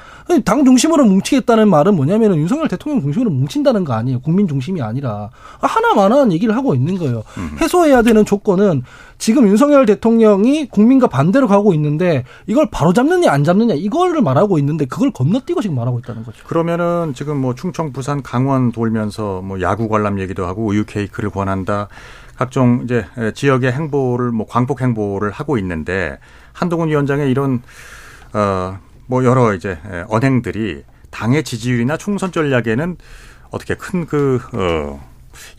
당 0.43 0.65
중심으로 0.65 1.05
뭉치겠다는 1.05 1.69
말은 1.69 1.95
뭐냐면 1.95 2.33
은 2.33 2.37
윤석열 2.37 2.67
대통령 2.67 3.01
중심으로 3.01 3.29
뭉친다는 3.31 3.83
거 3.85 3.93
아니에요. 3.93 4.19
국민 4.19 4.47
중심이 4.47 4.81
아니라 4.81 5.29
하나만한 5.59 6.31
얘기를 6.31 6.55
하고 6.55 6.75
있는 6.75 6.97
거예요. 6.97 7.23
해소해야 7.61 8.01
되는 8.01 8.25
조건은 8.25 8.83
지금 9.17 9.47
윤석열 9.47 9.85
대통령이 9.85 10.67
국민과 10.67 11.07
반대로 11.07 11.47
가고 11.47 11.73
있는데 11.73 12.23
이걸 12.45 12.67
바로 12.69 12.93
잡느냐 12.93 13.31
안 13.31 13.43
잡느냐 13.43 13.73
이거를 13.73 14.21
말하고 14.21 14.59
있는데 14.59 14.85
그걸 14.85 15.11
건너뛰고 15.11 15.61
지금 15.61 15.75
말하고 15.75 15.99
있다는 15.99 16.23
거죠. 16.23 16.43
그러면은 16.45 17.13
지금 17.15 17.37
뭐 17.37 17.55
충청, 17.55 17.93
부산, 17.93 18.21
강원 18.21 18.71
돌면서 18.71 19.41
뭐 19.41 19.61
야구 19.61 19.87
관람 19.87 20.19
얘기도 20.19 20.45
하고 20.45 20.65
우유 20.65 20.85
케이크를 20.85 21.29
권한다. 21.29 21.87
각종 22.35 22.81
이제 22.83 23.05
지역의 23.33 23.71
행보를 23.71 24.31
뭐 24.31 24.45
광복 24.47 24.81
행보를 24.81 25.31
하고 25.31 25.57
있는데 25.57 26.19
한동훈 26.53 26.89
위원장의 26.89 27.31
이런 27.31 27.61
어 28.33 28.77
뭐 29.07 29.23
여러 29.23 29.53
이제 29.53 29.79
언행들이 30.09 30.83
당의 31.09 31.43
지지율이나 31.43 31.97
총선 31.97 32.31
전략에는 32.31 32.97
어떻게 33.49 33.75
큰 33.75 34.05
그 34.05 34.39
어, 34.53 35.06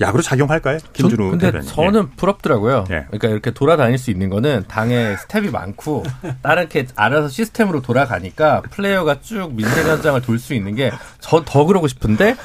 약으로 0.01 0.23
작용할까요? 0.23 0.79
김준우 0.93 1.31
근데 1.31 1.47
대변인. 1.47 1.69
저는 1.69 2.09
예. 2.13 2.17
부럽더라고요. 2.17 2.85
예. 2.91 3.05
그러니까 3.09 3.29
이렇게 3.29 3.51
돌아다닐 3.51 3.99
수 3.99 4.11
있는 4.11 4.29
거는 4.31 4.65
당의 4.69 5.17
스텝이 5.23 5.51
많고 5.51 6.05
다른 6.43 6.69
게 6.69 6.87
알아서 6.97 7.29
시스템으로 7.29 7.83
돌아가니까 7.83 8.63
플레이어가 8.71 9.21
쭉 9.21 9.55
민생 9.55 9.87
현장을 9.87 10.21
돌 10.23 10.39
수 10.39 10.55
있는 10.55 10.75
게 10.75 10.91
저 11.21 11.43
더 11.45 11.65
그러고 11.65 11.89
싶은데 11.89 12.37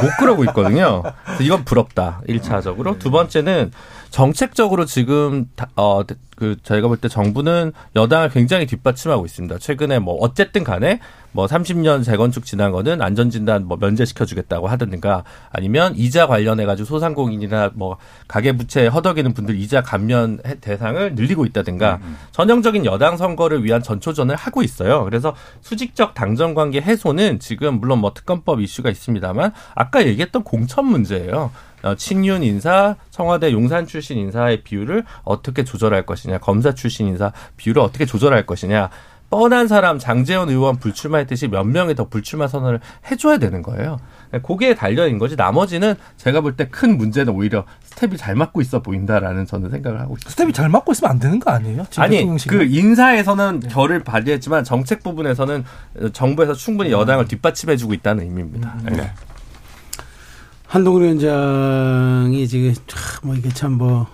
못 0.00 0.10
그러고 0.18 0.44
있거든요. 0.44 1.02
이건 1.40 1.64
부럽다. 1.64 2.20
1차적으로. 2.28 2.98
두 2.98 3.10
번째는 3.10 3.72
정책적으로 4.10 4.84
지금 4.84 5.46
어 5.76 6.02
그 6.38 6.54
저희가 6.62 6.86
볼 6.86 6.98
때 6.98 7.08
정부는 7.08 7.72
여당을 7.96 8.28
굉장히 8.30 8.64
뒷받침하고 8.66 9.26
있습니다. 9.26 9.58
최근에 9.58 9.98
뭐 9.98 10.14
어쨌든 10.20 10.62
간에 10.62 11.00
뭐 11.32 11.46
30년 11.46 12.04
재건축 12.04 12.44
지난 12.44 12.72
거는 12.72 13.02
안전진단 13.02 13.66
뭐 13.66 13.76
면제시켜 13.78 14.24
주겠다고 14.24 14.66
하든가 14.68 15.24
아니면 15.50 15.94
이자 15.96 16.26
관련해 16.26 16.64
가지고 16.64 16.86
소상공인이나 16.86 17.72
뭐 17.74 17.98
가계부채 18.28 18.86
허덕이는 18.86 19.34
분들 19.34 19.58
이자 19.58 19.82
감면 19.82 20.38
대상을 20.60 21.14
늘리고 21.14 21.44
있다든가 21.46 21.96
음, 21.96 22.00
음. 22.02 22.16
전형적인 22.32 22.84
여당 22.84 23.16
선거를 23.16 23.64
위한 23.64 23.82
전초전을 23.82 24.36
하고 24.36 24.62
있어요. 24.62 25.04
그래서 25.04 25.34
수직적 25.60 26.14
당정 26.14 26.54
관계 26.54 26.80
해소는 26.80 27.38
지금 27.40 27.80
물론 27.80 27.98
뭐 27.98 28.12
특검법 28.14 28.60
이슈가 28.60 28.90
있습니다만 28.90 29.52
아까 29.74 30.06
얘기했던 30.06 30.44
공천 30.44 30.86
문제예요. 30.86 31.50
어, 31.82 31.94
친윤 31.94 32.42
인사, 32.42 32.96
청와대 33.10 33.52
용산 33.52 33.86
출신 33.86 34.18
인사의 34.18 34.62
비율을 34.64 35.04
어떻게 35.22 35.62
조절할 35.62 36.06
것이냐, 36.06 36.38
검사 36.38 36.74
출신 36.74 37.06
인사 37.06 37.32
비율을 37.56 37.80
어떻게 37.82 38.04
조절할 38.04 38.46
것이냐. 38.46 38.90
뻔한 39.30 39.68
사람 39.68 39.98
장제원 39.98 40.48
의원 40.48 40.76
불출마했듯이 40.78 41.48
몇 41.48 41.64
명이 41.64 41.94
더 41.94 42.08
불출마 42.08 42.48
선언을 42.48 42.80
해줘야 43.10 43.36
되는 43.38 43.60
거예요. 43.62 43.98
거기에 44.42 44.74
달려있는 44.74 45.18
거지 45.18 45.36
나머지는 45.36 45.94
제가 46.16 46.40
볼 46.40 46.56
때 46.56 46.64
큰 46.70 46.96
문제는 46.96 47.32
오히려 47.34 47.64
스텝이 47.84 48.16
잘 48.16 48.34
맞고 48.34 48.60
있어 48.62 48.80
보인다라는 48.80 49.44
저는 49.46 49.70
생각을 49.70 50.00
하고 50.00 50.14
있습니다. 50.14 50.30
스텝이 50.30 50.52
잘 50.52 50.68
맞고 50.68 50.92
있으면 50.92 51.10
안 51.10 51.18
되는 51.18 51.38
거 51.40 51.50
아니에요? 51.50 51.84
아니 51.96 52.24
그 52.46 52.64
인사에서는 52.64 53.60
네. 53.60 53.68
결을 53.68 54.02
발휘했지만 54.02 54.64
정책 54.64 55.02
부분에서는 55.02 55.64
정부에서 56.12 56.54
충분히 56.54 56.90
여당을 56.92 57.26
뒷받침해주고 57.28 57.92
있다는 57.94 58.24
의미입니다. 58.24 58.76
음. 58.88 58.96
네. 58.96 59.10
한동훈 60.66 61.02
위원장이 61.02 62.46
지금 62.48 62.74
뭐 63.22 63.34
이게 63.34 63.48
참뭐 63.50 64.06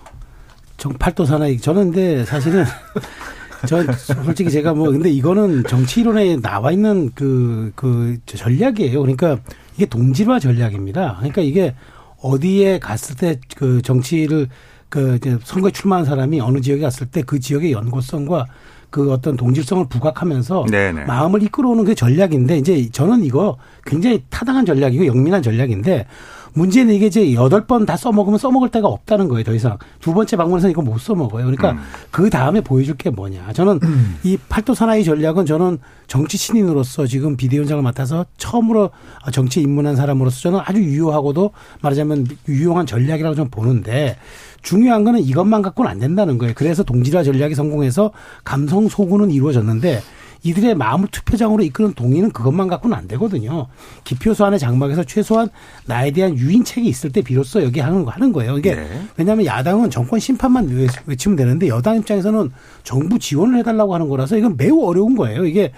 팔도 0.99 1.25
사나이 1.25 1.59
저는 1.59 1.93
근데 1.93 2.25
사실은 2.25 2.65
저 3.67 3.83
솔직히 4.25 4.51
제가 4.51 4.75
뭐 4.75 4.91
근데 4.91 5.11
이거는 5.11 5.65
정치 5.69 6.01
이론에 6.01 6.37
나와 6.41 6.73
있는 6.73 7.11
그, 7.15 7.73
그 7.75 8.17
전략이에요. 8.27 9.01
그러니까 9.01 9.39
이게 9.77 9.87
동질화 9.87 10.39
전략입니다. 10.39 11.17
그러니까 11.19 11.43
이게 11.43 11.75
어디에 12.21 12.79
갔을 12.79 13.17
때 13.17 13.39
그 13.57 13.83
정치를 13.83 14.49
그 14.89 15.19
선거에 15.43 15.71
출마한 15.73 16.05
사람이 16.05 16.41
어느 16.41 16.61
지역에 16.61 16.83
갔을 16.83 17.07
때 17.07 17.23
그 17.23 17.41
지역의 17.41 17.73
연고성과 17.73 18.47
그 18.91 19.11
어떤 19.11 19.37
동질성을 19.37 19.89
부각하면서 19.89 20.67
네네. 20.71 21.05
마음을 21.07 21.43
이끌어오는 21.43 21.85
그 21.85 21.97
전략인데 21.97 22.59
이제 22.59 22.89
저는 22.93 23.25
이거 23.25 23.59
굉장히 23.85 24.23
타당한 24.31 24.65
전략이고 24.65 25.07
영민한 25.07 25.43
전략인데 25.43 26.07
문제는 26.55 26.95
이게 26.95 27.07
이제 27.07 27.35
여덟 27.35 27.67
번 27.67 27.85
다 27.85 27.97
써먹으면 27.97 28.39
써먹을 28.39 28.71
데가 28.71 28.89
없다는 28.89 29.29
거예요, 29.29 29.45
더 29.45 29.53
이상. 29.55 29.77
두 30.01 30.15
번째 30.15 30.37
방문에서 30.37 30.71
이거 30.71 30.81
못 30.81 30.99
써먹어요. 30.99 31.45
그러니까 31.45 31.73
음. 31.73 31.79
그 32.11 32.31
다음에 32.31 32.61
보여줄 32.61 32.97
게 32.97 33.11
뭐냐. 33.11 33.53
저는 33.53 33.81
음. 33.83 34.17
이 34.23 34.39
팔도 34.49 34.75
사나이 34.75 35.05
전략은 35.05 35.45
저는 35.45 35.79
정치 36.07 36.37
신인으로서 36.37 37.07
지금 37.07 37.37
비대위원장을 37.37 37.83
맡아서 37.83 38.25
처음으로 38.39 38.91
정치에 39.33 39.63
입문한 39.63 39.97
사람으로서 39.97 40.41
저는 40.41 40.61
아주 40.65 40.83
유효하고도 40.83 41.51
말하자면 41.83 42.27
유용한 42.49 42.87
전략이라고 42.87 43.35
좀 43.35 43.49
보는데 43.51 44.17
중요한 44.63 45.05
거는 45.05 45.21
이것만 45.21 45.61
갖고는 45.61 45.91
안 45.91 45.99
된다는 45.99 46.39
거예요. 46.39 46.55
그래서 46.57 46.83
동질화 46.83 47.23
전략이 47.23 47.55
성공해서 47.55 48.13
감성 48.45 48.89
소구는 48.89 49.31
이루어졌는데 49.31 50.01
이들의 50.45 50.75
마음을 50.77 51.09
투표장으로 51.11 51.63
이끄는 51.65 51.95
동의는 51.95 52.31
그것만 52.31 52.69
갖고는 52.69 52.97
안 52.97 53.09
되거든요. 53.09 53.67
기표수 54.05 54.45
안에 54.45 54.59
장막에서 54.59 55.03
최소한 55.03 55.49
나에 55.87 56.11
대한 56.11 56.37
유인책이 56.37 56.87
있을 56.87 57.11
때 57.11 57.23
비로소 57.23 57.63
여기 57.65 57.81
하는 57.81 58.05
거 58.05 58.11
하는 58.11 58.33
거예요. 58.33 58.59
이게 58.59 58.75
네. 58.75 59.03
왜냐하면 59.17 59.47
야당은 59.47 59.91
정권 59.91 60.21
심판만 60.21 60.69
외치면 61.07 61.37
되는데 61.37 61.69
여당 61.69 61.97
입장에서는 61.97 62.53
정부 62.83 63.19
지원을 63.19 63.59
해달라고 63.59 63.95
하는 63.95 64.09
거라서 64.09 64.37
이건 64.37 64.57
매우 64.57 64.85
어려운 64.85 65.17
거예요. 65.17 65.47
이게 65.47 65.73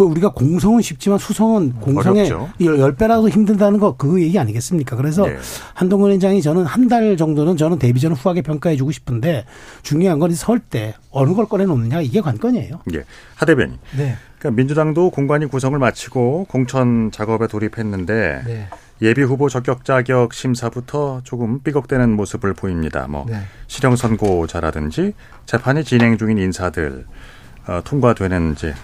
그 0.00 0.04
우리가 0.06 0.30
공성은 0.30 0.80
쉽지만 0.80 1.18
수성은 1.18 1.74
공성의 1.74 2.32
열 2.62 2.94
배라도 2.96 3.28
힘들다는 3.28 3.78
거 3.78 3.90
그 3.98 4.22
얘기 4.22 4.38
아니겠습니까? 4.38 4.96
그래서 4.96 5.26
네. 5.26 5.36
한동훈 5.74 6.08
위원장이 6.08 6.40
저는 6.40 6.64
한 6.64 6.88
달 6.88 7.16
정도는 7.18 7.58
저는 7.58 7.78
데뷔전을 7.78 8.16
후하게 8.16 8.40
평가해 8.40 8.76
주고 8.76 8.90
싶은데 8.92 9.44
중요한 9.82 10.18
건 10.18 10.30
설 10.32 10.58
때 10.58 10.94
어느 11.10 11.34
걸 11.34 11.46
꺼내 11.46 11.66
놓느냐 11.66 12.00
이게 12.00 12.22
관건이에요. 12.22 12.80
예. 12.94 13.04
하 13.34 13.44
대변인. 13.44 13.76
네. 13.96 14.16
그러니까 14.38 14.56
민주당도 14.56 15.10
공관위 15.10 15.44
구성을 15.46 15.78
마치고 15.78 16.46
공천 16.48 17.10
작업에 17.12 17.46
돌입했는데 17.46 18.42
네. 18.46 18.68
예비 19.02 19.22
후보 19.22 19.50
적격 19.50 19.84
자격 19.84 20.32
심사부터 20.32 21.20
조금 21.24 21.60
삐걱대는 21.62 22.16
모습을 22.16 22.54
보입니다. 22.54 23.06
뭐 23.06 23.26
네. 23.28 23.36
실형 23.66 23.96
선고자라든지 23.96 25.12
재판이 25.44 25.84
진행 25.84 26.16
중인 26.16 26.38
인사들 26.38 27.04
어, 27.06 27.39
통과되는 27.84 28.52
이제 28.52 28.74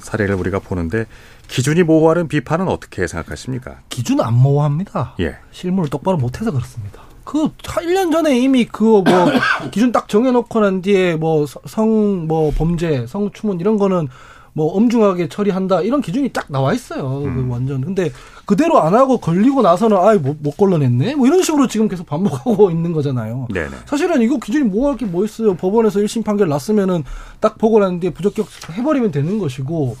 사례를 0.00 0.34
우리가 0.34 0.58
보는데 0.58 1.06
기준이 1.48 1.82
모호하는 1.82 2.28
비판은 2.28 2.68
어떻게 2.68 3.06
생각하십니까? 3.06 3.76
기준 3.88 4.20
안 4.20 4.34
모호합니다. 4.34 5.14
예. 5.20 5.36
실무를 5.50 5.90
똑바로 5.90 6.16
못해서 6.16 6.50
그렇습니다. 6.50 7.02
그 7.24 7.50
1년 7.62 8.10
전에 8.10 8.36
이미 8.38 8.64
그 8.64 8.84
뭐 8.84 9.02
기준 9.70 9.92
딱 9.92 10.08
정해놓고 10.08 10.60
난 10.60 10.82
뒤에 10.82 11.16
뭐 11.16 11.46
성뭐 11.46 12.26
뭐 12.26 12.52
범죄, 12.56 13.06
성추문 13.06 13.60
이런 13.60 13.76
거는 13.78 14.08
뭐 14.54 14.74
엄중하게 14.76 15.28
처리한다 15.28 15.80
이런 15.82 16.00
기준이 16.02 16.30
딱 16.32 16.46
나와 16.48 16.72
있어요. 16.74 17.08
그 17.20 17.24
음. 17.26 17.34
그 17.48 17.52
완전. 17.52 17.80
근데 17.82 18.10
그대로 18.52 18.82
안 18.82 18.94
하고 18.94 19.16
걸리고 19.16 19.62
나서는 19.62 19.96
아이 19.96 20.18
못, 20.18 20.36
못 20.40 20.58
걸러냈네. 20.58 21.14
뭐 21.14 21.26
이런 21.26 21.42
식으로 21.42 21.68
지금 21.68 21.88
계속 21.88 22.04
반복하고 22.06 22.68
있는 22.70 22.92
거잖아요. 22.92 23.48
네네. 23.50 23.70
사실은 23.86 24.20
이거 24.20 24.36
기준이 24.36 24.64
뭐할 24.64 24.98
게 24.98 25.06
뭐 25.06 25.24
있어요. 25.24 25.54
법원에서 25.54 26.00
1심 26.00 26.22
판결 26.22 26.48
났으면은 26.48 27.02
딱 27.40 27.56
보고 27.56 27.80
난 27.80 27.98
뒤에 27.98 28.10
부적격 28.10 28.46
해버리면 28.76 29.10
되는 29.10 29.38
것이고 29.38 29.96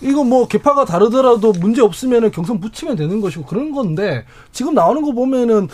이거 0.00 0.24
뭐 0.24 0.48
개파가 0.48 0.84
다르더라도 0.84 1.52
문제 1.52 1.82
없으면은 1.82 2.32
경선 2.32 2.58
붙이면 2.58 2.96
되는 2.96 3.20
것이고 3.20 3.44
그런 3.44 3.70
건데 3.70 4.24
지금 4.50 4.74
나오는 4.74 5.02
거 5.02 5.12
보면은 5.12 5.68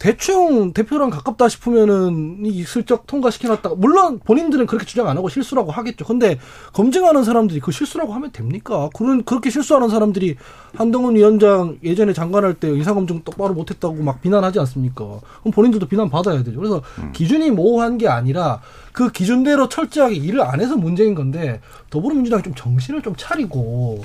대충 0.00 0.72
대표랑 0.72 1.10
가깝다 1.10 1.50
싶으면은 1.50 2.38
이 2.46 2.64
슬쩍 2.64 3.06
통과시켜놨다가 3.06 3.74
물론 3.76 4.18
본인들은 4.18 4.64
그렇게 4.64 4.86
주장 4.86 5.08
안 5.08 5.18
하고 5.18 5.28
실수라고 5.28 5.70
하겠죠. 5.70 6.06
근데 6.06 6.38
검증하는 6.72 7.22
사람들이 7.22 7.60
그 7.60 7.70
실수라고 7.70 8.14
하면 8.14 8.32
됩니까? 8.32 8.88
그런 8.96 9.22
그렇게 9.24 9.50
실수하는 9.50 9.90
사람들이 9.90 10.36
한동훈 10.74 11.16
위원장 11.16 11.78
예전에 11.84 12.14
장관할 12.14 12.54
때 12.54 12.68
의사 12.68 12.94
검증 12.94 13.20
똑바로 13.24 13.52
못했다고 13.52 14.02
막 14.02 14.22
비난하지 14.22 14.58
않습니까? 14.60 15.20
그럼 15.40 15.52
본인들도 15.52 15.86
비난 15.86 16.08
받아야 16.08 16.42
되죠. 16.42 16.58
그래서 16.58 16.80
음. 17.00 17.12
기준이 17.12 17.50
모호한 17.50 17.98
게 17.98 18.08
아니라 18.08 18.62
그 18.92 19.12
기준대로 19.12 19.68
철저하게 19.68 20.14
일을 20.16 20.40
안 20.40 20.62
해서 20.62 20.76
문제인 20.76 21.14
건데 21.14 21.60
더불어민주당이 21.90 22.42
좀 22.42 22.54
정신을 22.54 23.02
좀 23.02 23.14
차리고 23.18 24.02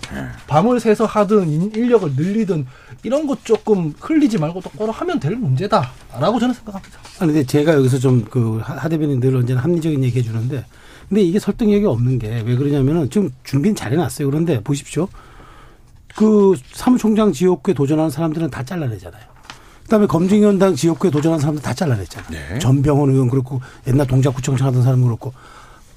밤을 0.48 0.82
새서 0.82 1.06
하든 1.06 1.74
인력을 1.74 2.12
늘리든 2.18 2.68
이런 3.06 3.28
것 3.28 3.46
조금 3.46 3.94
흘리지 4.00 4.40
말고 4.40 4.62
똑바로 4.62 4.92
하면 4.92 5.20
될 5.20 5.36
문제다라고 5.36 6.40
저는 6.40 6.54
생각합니다. 6.56 7.00
아니 7.20 7.32
근데 7.34 7.46
제가 7.46 7.74
여기서 7.76 8.00
좀 8.00 8.26
그 8.32 8.60
하대변인 8.64 9.20
늘 9.20 9.36
언제나 9.36 9.62
합리적인 9.62 10.04
얘기 10.04 10.20
해주는데 10.20 10.66
근데 11.08 11.22
이게 11.22 11.38
설득력이 11.40 11.86
없는 11.86 12.18
게 12.20 12.42
왜 12.46 12.56
그러냐면은 12.56 13.10
좀 13.12 13.30
준비는 13.44 13.76
잘 13.76 13.92
해놨어요. 13.94 14.28
그런데 14.30 14.62
보십시오. 14.64 15.08
그 16.16 16.56
사무총장 16.74 17.32
지역구에 17.32 17.74
도전하는 17.74 18.10
사람들은 18.10 18.50
다 18.50 18.64
잘라내잖아요. 18.64 19.24
그다음에 19.84 20.08
검증위원장 20.08 20.74
지역구에 20.76 21.12
도전한 21.12 21.40
사람들 21.40 21.62
다 21.62 21.74
잘라냈잖아요. 21.74 22.32
네. 22.32 22.60
전병헌 22.60 23.12
의원 23.12 23.30
그렇고 23.30 23.62
옛날 23.88 24.08
동작구청장 24.08 24.68
하던 24.68 24.82
사람 24.82 25.04
그렇고 25.04 25.32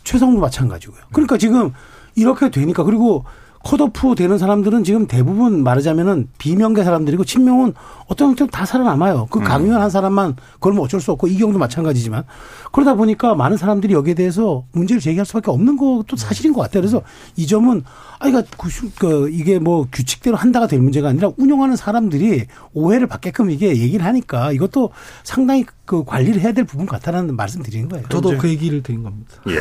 최성도 0.04 0.40
마찬가지고요. 0.40 1.00
그러니까 1.12 1.38
지금 1.38 1.72
이렇게 2.14 2.50
되니까 2.50 2.82
그리고 2.84 3.24
컷오프 3.68 4.14
되는 4.14 4.38
사람들은 4.38 4.82
지금 4.82 5.06
대부분 5.06 5.62
말하자면은 5.62 6.28
비명계 6.38 6.84
사람들이고 6.84 7.24
친명은 7.24 7.74
어떤 8.06 8.28
형태로 8.28 8.50
다 8.50 8.64
살아남아요. 8.64 9.26
그 9.30 9.40
음. 9.40 9.44
강요한 9.44 9.82
한 9.82 9.90
사람만 9.90 10.36
그러면 10.58 10.82
어쩔 10.82 11.02
수 11.02 11.12
없고 11.12 11.26
이경도 11.26 11.58
마찬가지지만 11.58 12.24
그러다 12.72 12.94
보니까 12.94 13.34
많은 13.34 13.58
사람들이 13.58 13.92
여기에 13.92 14.14
대해서 14.14 14.64
문제를 14.72 15.02
제기할 15.02 15.26
수밖에 15.26 15.50
없는 15.50 15.76
것도 15.76 16.16
사실인 16.16 16.54
것 16.54 16.62
같아요. 16.62 16.80
그래서 16.80 17.02
이 17.36 17.46
점은 17.46 17.84
아, 18.20 18.28
이가 18.28 18.42
그, 18.56 18.70
그, 18.98 19.28
이게 19.28 19.58
뭐 19.58 19.86
규칙대로 19.92 20.38
한다가 20.38 20.66
될 20.66 20.80
문제가 20.80 21.10
아니라 21.10 21.30
운영하는 21.36 21.76
사람들이 21.76 22.46
오해를 22.72 23.06
받게끔 23.06 23.50
이게 23.50 23.68
얘기를 23.76 24.02
하니까 24.06 24.50
이것도 24.52 24.92
상당히 25.24 25.66
그 25.88 26.04
관리를 26.04 26.42
해야 26.42 26.52
될 26.52 26.64
부분 26.64 26.84
같다라는 26.84 27.34
말씀 27.34 27.62
드리는 27.62 27.88
거예요. 27.88 28.06
저도 28.10 28.36
그 28.36 28.46
얘기를 28.50 28.82
드린 28.82 29.02
겁니다. 29.02 29.32
예. 29.48 29.54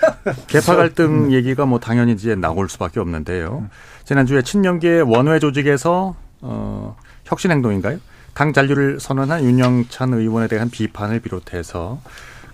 개파 0.48 0.74
갈등 0.74 1.30
얘기가 1.34 1.66
뭐 1.66 1.78
당연히 1.78 2.12
이제 2.12 2.34
나올 2.34 2.66
수밖에 2.70 2.98
없는데요. 2.98 3.68
지난주에 4.06 4.40
친명계 4.40 5.00
원외 5.00 5.38
조직에서 5.38 6.16
어, 6.40 6.96
혁신 7.26 7.50
행동인가요? 7.50 7.98
당 8.32 8.54
잔류를 8.54 9.00
선언한 9.00 9.44
윤영찬 9.44 10.14
의원에 10.14 10.48
대한 10.48 10.70
비판을 10.70 11.20
비롯해서 11.20 12.00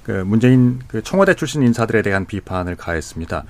그 0.03 0.11
문재인 0.11 0.81
그 0.89 1.01
청와대 1.05 1.35
출신 1.35 1.63
인사들에 1.63 2.03
대한 2.03 2.27
비판을 2.27 2.75
가했습니다. 2.75 3.45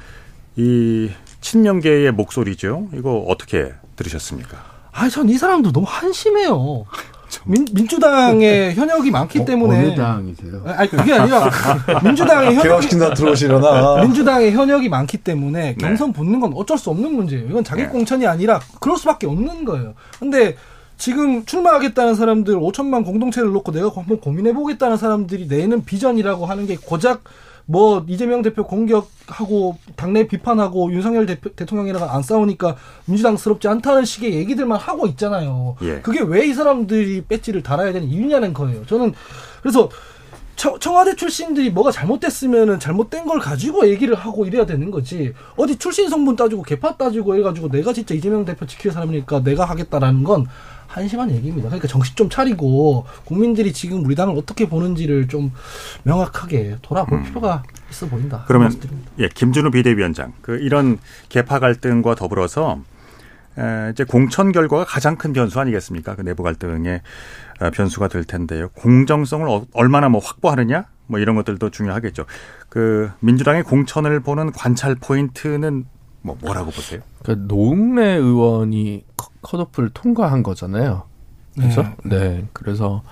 이 0.57 1.11
친명계의 1.41 2.13
목소리죠. 2.13 2.89
이거 2.93 3.25
어떻게 3.27 3.73
들으셨습니까? 3.97 4.71
아, 4.93 5.09
전 5.09 5.31
이 5.31 5.39
사람도 5.39 5.73
너무 5.73 5.87
한심해요. 5.89 6.85
민, 7.45 7.67
민주당의 7.73 8.75
현역이 8.75 9.11
많기 9.11 9.41
어, 9.41 9.45
때문에 9.45 9.79
어느 9.79 9.95
당이세요? 9.95 10.63
아니 10.67 10.89
그게 10.91 11.15
아니라 11.15 11.51
민주당의 12.05 12.55
현역이 12.57 12.89
들어오시려나 12.89 14.03
민주당의 14.03 14.53
현역이 14.53 14.89
많기 14.89 15.19
때문에 15.19 15.61
네. 15.61 15.77
경선 15.77 16.13
붙는 16.13 16.41
건 16.41 16.53
어쩔 16.55 16.79
수 16.79 16.91
없는 16.91 17.15
문제예요. 17.15 17.47
이건 17.49 17.65
자기 17.65 17.83
네. 17.83 17.89
공천이 17.89 18.27
아니라 18.27 18.61
그럴 18.81 18.97
수밖에 18.97 19.27
없는 19.27 19.65
거예요. 19.65 19.95
근데 20.19 20.57
지금 20.99 21.45
출마하겠다는 21.45 22.15
사람들 22.15 22.55
5천만 22.57 23.05
공동체를 23.05 23.51
놓고 23.51 23.73
내가 23.73 23.91
한번 23.95 24.21
고민해 24.21 24.53
보겠다는 24.53 24.97
사람들이 24.97 25.47
내는 25.47 25.85
비전이라고 25.85 26.47
하는 26.47 26.67
게 26.67 26.77
고작 26.77 27.25
뭐 27.67 28.05
이재명 28.09 28.43
대표 28.43 28.67
공격하고 28.67 29.79
당내 29.97 30.27
비판하고 30.27 30.93
윤석열 30.93 31.27
대표, 31.27 31.51
대통령이랑 31.51 32.03
안 32.11 32.23
싸우니까 32.23 32.77
민주당스럽지 33.07 33.69
않다는 33.69 34.05
식의 34.05 34.35
얘기들만 34.35 34.79
하고 34.79 35.07
있잖아요. 35.07 35.77
예. 35.83 36.01
그게 36.01 36.21
왜 36.21 36.43
이 36.43 36.55
사람들이 36.55 37.25
배지를 37.29 37.63
달아야 37.63 37.93
되는 37.93 38.09
이유냐는 38.09 38.53
거예요. 38.53 38.85
저는 38.87 39.15
그래서 39.63 39.89
청와대 40.81 41.17
출신들이 41.17 41.71
뭐가 41.71 41.91
잘못됐으면은 41.91 42.79
잘못된 42.79 43.27
걸 43.27 43.41
가지고 43.41 43.89
얘기를 43.89 44.15
하고 44.15 44.45
이래야 44.45 44.67
되는 44.67 44.91
거지. 44.91 45.33
어디 45.57 45.77
출신 45.77 46.09
성분 46.09 46.37
따지고 46.37 46.63
개파 46.63 46.97
따지고 46.97 47.37
해가지고 47.37 47.69
내가 47.69 47.93
진짜 47.93 48.15
이재명 48.15 48.45
대표 48.45 48.67
지킬 48.67 48.93
사람이니까 48.93 49.43
내가 49.43 49.65
하겠다라는 49.65 50.25
건 50.25 50.47
한심한 50.93 51.31
얘기입니다. 51.31 51.69
그러니까 51.69 51.89
정신 51.89 52.15
좀 52.15 52.29
차리고 52.29 53.07
국민들이 53.25 53.73
지금 53.73 54.05
우리 54.05 54.15
당을 54.15 54.37
어떻게 54.37 54.69
보는지를 54.69 55.27
좀 55.27 55.51
명확하게 56.03 56.77
돌아볼 56.83 57.19
음. 57.19 57.25
필요가 57.25 57.63
있어 57.91 58.07
보인다. 58.07 58.45
그러면 58.47 58.79
예, 59.19 59.29
김준우 59.29 59.71
비대위원장 59.71 60.35
그 60.43 60.59
이런 60.59 60.99
개파 61.31 61.61
갈등과 61.61 62.15
더불어서 62.15 62.81
에, 63.59 63.91
이제 63.91 64.05
공천 64.05 64.53
결과가 64.53 64.85
가장 64.85 65.17
큰 65.17 65.33
변수 65.33 65.59
아니겠습니까? 65.61 66.15
그 66.15 66.21
내부 66.21 66.43
갈등의 66.43 67.01
어, 67.61 67.71
변수가 67.71 68.09
될 68.09 68.25
텐데요. 68.25 68.69
공정성을 68.75 69.49
어, 69.49 69.65
얼마나 69.73 70.11
뭐 70.11 70.21
확보하느냐 70.23 70.85
뭐 71.07 71.21
이런 71.21 71.37
것들도 71.37 71.71
중요하겠죠. 71.71 72.27
그 72.69 73.11
민주당의 73.21 73.63
공천을 73.63 74.21
보는 74.21 74.53
관찰 74.53 74.95
포인트는 74.95 75.87
뭐 76.21 76.37
뭐라고 76.39 76.71
보세요? 76.71 77.01
그 77.25 77.35
노웅래 77.49 78.13
의원이 78.13 79.05
컷오프를 79.43 79.91
통과한 79.91 80.43
거잖아요. 80.43 81.05
그렇죠? 81.57 81.83
네. 82.05 82.19
네. 82.19 82.45
그래서 82.53 83.03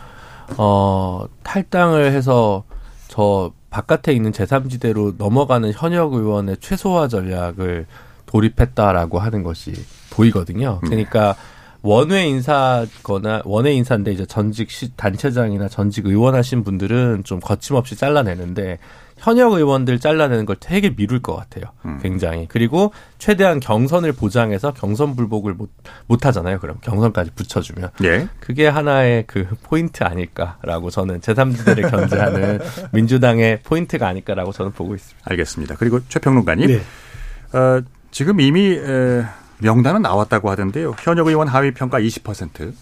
어 0.57 1.27
탈당을 1.43 2.13
해서 2.13 2.65
저 3.09 3.53
바깥에 3.71 4.13
있는 4.13 4.33
제3지대로 4.33 5.15
넘어가는 5.17 5.73
현역 5.73 6.15
의원의 6.15 6.57
최소화 6.61 7.09
전략을 7.09 7.87
돌입했다라고 8.27 9.19
하는 9.19 9.43
것이 9.43 9.73
보이거든요. 10.11 10.81
음. 10.83 10.89
그러니까 10.89 11.35
원외 11.83 12.27
인사거나 12.29 13.43
원외 13.45 13.73
인사인데 13.75 14.13
이제 14.13 14.27
전직 14.27 14.69
단체장이나 14.97 15.69
전직 15.69 16.07
의원 16.07 16.35
하신 16.35 16.65
분들은 16.65 17.25
좀 17.25 17.41
거침없이 17.41 17.97
잘라내는데 17.97 18.79
현역 19.21 19.53
의원들 19.53 19.99
잘라내는 20.01 20.47
걸 20.47 20.57
되게 20.59 20.95
미룰 20.95 21.21
것 21.21 21.37
같아요. 21.37 21.65
음. 21.85 21.99
굉장히. 22.03 22.47
그리고 22.49 22.93
최대한 23.19 23.61
경선을 23.61 24.13
보장해서 24.13 24.73
경선 24.73 25.15
불복을 25.15 25.55
못, 25.55 25.71
못 26.07 26.25
하잖아요. 26.25 26.59
그럼 26.59 26.79
경선까지 26.81 27.33
붙여주면. 27.35 27.91
예. 28.05 28.29
그게 28.41 28.67
하나의 28.67 29.25
그 29.27 29.47
포인트 29.63 30.05
아닐까라고 30.05 30.89
저는 30.89 31.21
제3지대를 31.21 31.91
견제하는 31.91 32.61
민주당의 32.93 33.61
포인트가 33.63 34.09
아닐까라고 34.09 34.53
저는 34.53 34.73
보고 34.73 34.95
있습니다. 34.95 35.21
알겠습니다. 35.31 35.77
그리고 35.77 36.01
최평론가님. 36.09 36.67
네. 36.67 37.59
어, 37.59 37.83
지금 38.11 38.41
이미 38.41 38.73
에, 38.73 39.25
명단은 39.63 40.03
나왔다고 40.03 40.51
하던데요. 40.51 40.95
현역 41.01 41.29
의원 41.29 41.49
하위 41.49 41.73
평가 41.73 42.01
20% 42.01 42.73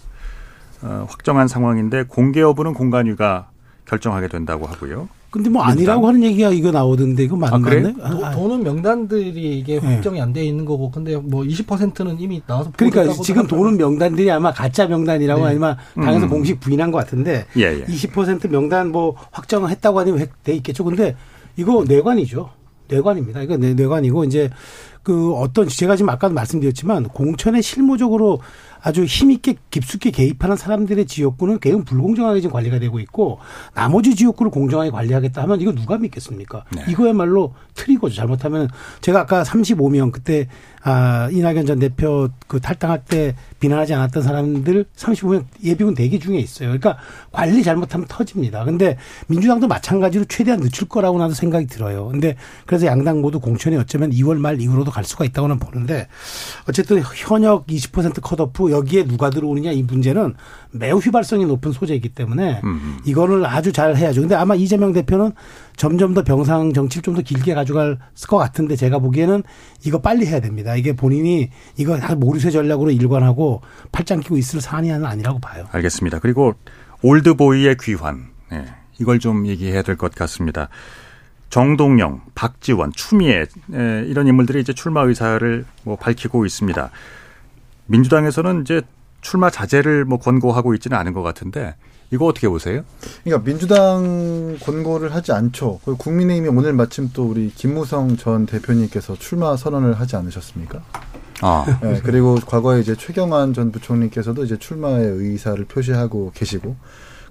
어, 0.82 1.06
확정한 1.08 1.48
상황인데 1.48 2.04
공개 2.04 2.40
여부는 2.40 2.74
공간위가 2.74 3.48
결정하게 3.84 4.28
된다고 4.28 4.66
하고요. 4.66 5.08
근데 5.30 5.50
뭐 5.50 5.62
아니라고 5.62 6.08
하는 6.08 6.22
얘기가 6.22 6.50
이거 6.50 6.70
나오던데 6.70 7.24
이거 7.24 7.36
맞, 7.36 7.52
아, 7.52 7.58
그래? 7.58 7.82
맞네? 7.82 8.24
아, 8.24 8.30
돈은 8.30 8.62
명단들이 8.62 9.58
이게 9.58 9.78
네. 9.78 9.94
확정이 9.94 10.20
안돼 10.22 10.42
있는 10.42 10.64
거고 10.64 10.90
근데 10.90 11.16
뭐 11.16 11.42
20%는 11.42 12.18
이미 12.18 12.40
나와서 12.46 12.72
그러니까 12.74 13.12
지금 13.22 13.46
돈은 13.46 13.76
명단들이 13.76 14.30
아마 14.30 14.52
가짜 14.52 14.86
명단이라고 14.86 15.42
네. 15.42 15.50
아니면 15.50 15.76
당에서 15.96 16.26
음. 16.26 16.30
공식 16.30 16.60
부인한 16.60 16.90
것 16.90 16.98
같은데 16.98 17.44
예, 17.58 17.62
예. 17.62 17.84
20% 17.84 18.48
명단 18.48 18.90
뭐 18.90 19.16
확정을 19.30 19.68
했다고 19.70 20.00
하면 20.00 20.26
돼 20.44 20.54
있겠죠. 20.54 20.84
근데 20.84 21.14
이거 21.56 21.84
뇌관이죠. 21.86 22.48
뇌관입니다. 22.88 23.42
이거 23.42 23.56
뇌관이고 23.56 24.24
이제 24.24 24.50
그 25.02 25.32
어떤 25.34 25.68
제가 25.68 25.96
지금 25.96 26.10
아까도 26.10 26.34
말씀드렸지만 26.34 27.04
공천에 27.04 27.62
실무적으로 27.62 28.40
아주 28.80 29.04
힘있게 29.04 29.56
깊숙이 29.70 30.12
개입하는 30.12 30.56
사람들의 30.56 31.06
지역구는 31.06 31.60
개은 31.60 31.84
불공정하게 31.84 32.40
지금 32.40 32.52
관리가 32.52 32.78
되고 32.78 33.00
있고 33.00 33.38
나머지 33.74 34.14
지역구를 34.14 34.50
공정하게 34.50 34.90
관리하겠다 34.90 35.42
하면 35.42 35.60
이거 35.60 35.72
누가 35.72 35.98
믿겠습니까? 35.98 36.64
네. 36.74 36.84
이거야말로 36.88 37.54
트리거죠. 37.74 38.14
잘못하면 38.14 38.68
제가 39.00 39.20
아까 39.20 39.42
35명 39.42 40.12
그때 40.12 40.48
아, 40.82 41.28
이낙연 41.32 41.66
전 41.66 41.78
대표 41.78 42.28
그 42.46 42.60
탈당할 42.60 43.04
때 43.04 43.34
비난하지 43.60 43.94
않았던 43.94 44.22
사람들 44.22 44.84
35명 44.96 45.44
예비군 45.64 45.94
대기 45.94 46.20
중에 46.20 46.38
있어요. 46.38 46.68
그러니까 46.68 46.98
관리 47.32 47.62
잘못하면 47.62 48.06
터집니다. 48.08 48.64
근데 48.64 48.96
민주당도 49.26 49.66
마찬가지로 49.66 50.24
최대한 50.26 50.60
늦출 50.60 50.88
거라고 50.88 51.18
나도 51.18 51.34
생각이 51.34 51.66
들어요. 51.66 52.08
근데 52.08 52.36
그래서 52.66 52.86
양당 52.86 53.20
모두 53.20 53.40
공천이 53.40 53.76
어쩌면 53.76 54.10
2월 54.10 54.38
말 54.38 54.60
이후로도 54.60 54.90
갈 54.90 55.04
수가 55.04 55.24
있다고는 55.24 55.58
보는데 55.58 56.06
어쨌든 56.68 57.02
현역 57.02 57.66
20% 57.66 58.20
컷오프 58.22 58.70
여기에 58.70 59.06
누가 59.06 59.30
들어오느냐 59.30 59.72
이 59.72 59.82
문제는 59.82 60.34
매우 60.70 60.98
휘발성이 60.98 61.46
높은 61.46 61.72
소재이기 61.72 62.10
때문에 62.10 62.60
음. 62.64 62.98
이거를 63.04 63.46
아주 63.46 63.72
잘 63.72 63.96
해야죠. 63.96 64.20
근데 64.20 64.34
아마 64.34 64.54
이재명 64.54 64.92
대표는 64.92 65.32
점점 65.78 66.12
더 66.12 66.22
병상 66.22 66.72
정치를 66.74 67.02
좀 67.02 67.14
더 67.14 67.22
길게 67.22 67.54
가져갈 67.54 67.98
것 68.28 68.36
같은데 68.36 68.76
제가 68.76 68.98
보기에는 68.98 69.42
이거 69.86 70.00
빨리 70.00 70.26
해야 70.26 70.40
됩니다. 70.40 70.76
이게 70.76 70.92
본인이 70.94 71.50
이거 71.76 71.96
모르쇠 72.16 72.50
전략으로 72.50 72.90
일관하고 72.90 73.62
팔짱 73.92 74.20
끼고 74.20 74.36
있을 74.36 74.60
사안이 74.60 74.92
아니라고 74.92 75.38
봐요. 75.38 75.66
알겠습니다. 75.72 76.18
그리고 76.18 76.54
올드보이의 77.02 77.76
귀환. 77.80 78.26
네. 78.50 78.66
이걸 78.98 79.20
좀 79.20 79.46
얘기해야 79.46 79.82
될 79.82 79.96
것 79.96 80.14
같습니다. 80.14 80.68
정동영, 81.50 82.22
박지원, 82.34 82.92
추미애 82.92 83.46
이런 83.70 84.26
인물들이 84.26 84.60
이제 84.60 84.72
출마 84.72 85.02
의사를 85.02 85.64
뭐 85.84 85.96
밝히고 85.96 86.44
있습니다. 86.44 86.90
민주당에서는 87.86 88.62
이제 88.62 88.82
출마 89.20 89.48
자제를 89.48 90.04
뭐 90.04 90.18
권고하고 90.18 90.74
있지는 90.74 90.98
않은 90.98 91.12
것 91.14 91.22
같은데 91.22 91.74
이거 92.10 92.26
어떻게 92.26 92.48
보세요? 92.48 92.82
그러니까 93.22 93.44
민주당 93.44 94.56
권고를 94.62 95.14
하지 95.14 95.32
않죠. 95.32 95.80
국민의힘이 95.84 96.48
오늘 96.48 96.72
마침 96.72 97.10
또 97.12 97.26
우리 97.26 97.52
김무성 97.54 98.16
전 98.16 98.46
대표님께서 98.46 99.16
출마 99.16 99.56
선언을 99.56 99.94
하지 99.94 100.16
않으셨습니까? 100.16 100.82
아. 101.42 101.78
네, 101.82 102.00
그리고 102.02 102.36
과거에 102.36 102.80
이제 102.80 102.96
최경환 102.96 103.52
전 103.52 103.70
부총리께서도 103.70 104.44
이제 104.44 104.58
출마의 104.58 105.06
의사를 105.06 105.62
표시하고 105.66 106.32
계시고. 106.34 106.76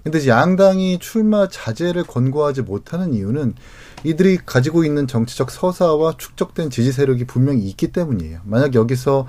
근데 0.04 0.20
이제 0.20 0.30
양당이 0.30 1.00
출마 1.00 1.50
자제를 1.50 2.04
권고하지 2.04 2.62
못하는 2.62 3.14
이유는 3.14 3.56
이들이 4.04 4.38
가지고 4.46 4.86
있는 4.86 5.08
정치적 5.08 5.52
서사와 5.52 6.14
축적된 6.18 6.70
지지 6.70 6.92
세력이 6.92 7.26
분명히 7.26 7.64
있기 7.64 7.92
때문이에요. 7.92 8.40
만약 8.46 8.76
여기서 8.76 9.28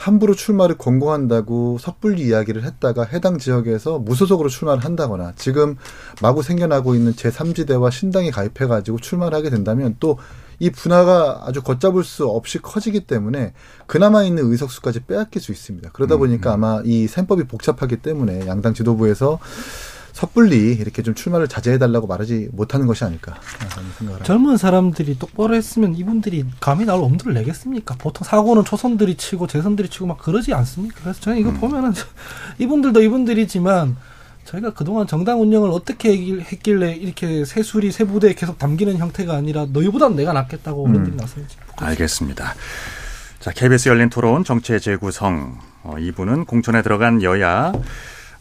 함부로 0.00 0.34
출마를 0.34 0.78
권고한다고 0.78 1.78
섣불리 1.78 2.22
이야기를 2.22 2.64
했다가 2.64 3.04
해당 3.04 3.38
지역에서 3.38 3.98
무소속으로 3.98 4.48
출마를 4.48 4.84
한다거나 4.84 5.34
지금 5.36 5.76
마구 6.22 6.42
생겨나고 6.42 6.94
있는 6.94 7.12
제3지대와 7.12 7.90
신당에 7.90 8.30
가입해가지고 8.30 8.98
출마를 8.98 9.36
하게 9.36 9.50
된다면 9.50 9.96
또 10.00 10.16
이 10.60 10.68
분화가 10.70 11.44
아주 11.46 11.62
걷잡을 11.62 12.04
수 12.04 12.26
없이 12.26 12.58
커지기 12.58 13.06
때문에 13.06 13.54
그나마 13.86 14.22
있는 14.22 14.44
의석수까지 14.44 15.00
빼앗길 15.00 15.40
수 15.40 15.52
있습니다. 15.52 15.90
그러다 15.92 16.16
음, 16.16 16.20
보니까 16.20 16.54
음. 16.54 16.64
아마 16.64 16.82
이 16.84 17.08
셈법이 17.08 17.44
복잡하기 17.44 17.96
때문에 17.96 18.46
양당 18.46 18.74
지도부에서 18.74 19.38
섣불리 20.12 20.74
이렇게 20.74 21.02
좀 21.02 21.14
출마를 21.14 21.48
자제해달라고 21.48 22.06
말하지 22.06 22.48
못하는 22.52 22.86
것이 22.86 23.04
아닐까 23.04 23.38
생각을 23.98 24.22
젊은 24.24 24.56
사람들이 24.56 25.18
똑바로 25.18 25.54
했으면 25.54 25.94
이분들이 25.94 26.44
감히 26.60 26.84
날 26.84 26.96
엄두를 26.96 27.34
내겠습니까? 27.34 27.96
보통 27.96 28.24
사고는 28.24 28.64
초선들이 28.64 29.16
치고 29.16 29.46
재선들이 29.46 29.88
치고 29.88 30.06
막 30.06 30.18
그러지 30.18 30.52
않습니까? 30.54 31.00
그래서 31.02 31.20
저는 31.20 31.38
이거 31.38 31.50
음. 31.50 31.60
보면은 31.60 31.92
이분들도 32.58 33.02
이분들이지만 33.02 33.96
저희가 34.44 34.70
그동안 34.70 35.06
정당 35.06 35.40
운영을 35.40 35.70
어떻게 35.70 36.10
했길래 36.12 36.94
이렇게 36.94 37.44
새수리 37.44 37.92
새부대에 37.92 38.34
계속 38.34 38.58
담기는 38.58 38.96
형태가 38.96 39.34
아니라 39.34 39.66
너희보단 39.70 40.16
내가 40.16 40.32
낫겠다고 40.32 40.86
음. 40.86 40.90
어른들이 40.90 41.16
나서지. 41.16 41.56
알겠습니다. 41.76 42.54
자, 43.38 43.52
KBS 43.52 43.88
열린 43.88 44.10
토론 44.10 44.44
정치의 44.44 44.80
재구성. 44.80 45.58
어, 45.82 45.94
이분은 45.98 46.44
공천에 46.44 46.82
들어간 46.82 47.22
여야 47.22 47.72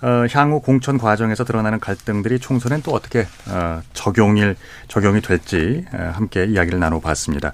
어, 0.01 0.25
향후 0.31 0.61
공천 0.61 0.97
과정에서 0.97 1.43
드러나는 1.43 1.79
갈등들이 1.79 2.39
총선엔 2.39 2.81
또 2.83 2.91
어떻게 2.91 3.27
어, 3.49 3.81
적용일 3.93 4.55
적용이 4.87 5.21
될지 5.21 5.85
어, 5.93 6.11
함께 6.13 6.45
이야기를 6.45 6.79
나눠봤습니다. 6.79 7.51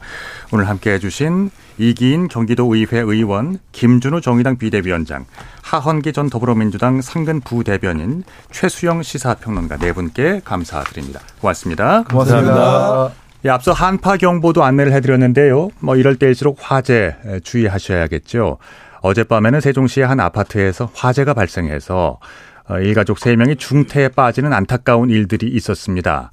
오늘 0.52 0.70
함께해 0.70 1.00
주신 1.00 1.50
이기인 1.78 2.28
경기도의회 2.28 3.00
의원, 3.00 3.58
김준우 3.72 4.22
정의당 4.22 4.58
비대위원장, 4.58 5.26
하헌기 5.64 6.14
전 6.14 6.30
더불어민주당 6.30 7.02
상근 7.02 7.42
부대변인, 7.42 8.24
최수영 8.52 9.04
시사평론가 9.04 9.78
네 9.78 9.92
분께 9.92 10.42
감사드립니다. 10.46 11.22
고맙습니다. 11.42 12.04
고맙습니다. 12.04 13.12
예, 13.46 13.50
앞서 13.50 13.74
한파 13.74 14.18
경보도 14.18 14.64
안내를 14.64 14.94
해드렸는데요. 14.94 15.70
뭐 15.80 15.96
이럴 15.96 16.16
때일수록 16.16 16.58
화재 16.62 17.16
주의하셔야겠죠. 17.44 18.58
어젯밤에는 19.06 19.62
세종시의 19.62 20.08
한 20.08 20.20
아파트에서 20.20 20.90
화재가 20.94 21.36
발생해서 21.36 22.20
어, 22.68 22.80
일가족 22.80 23.20
3명이 23.20 23.60
중태에 23.60 24.10
빠지는 24.10 24.52
안타까운 24.52 25.12
일들이 25.12 25.48
있었습니다. 25.48 26.32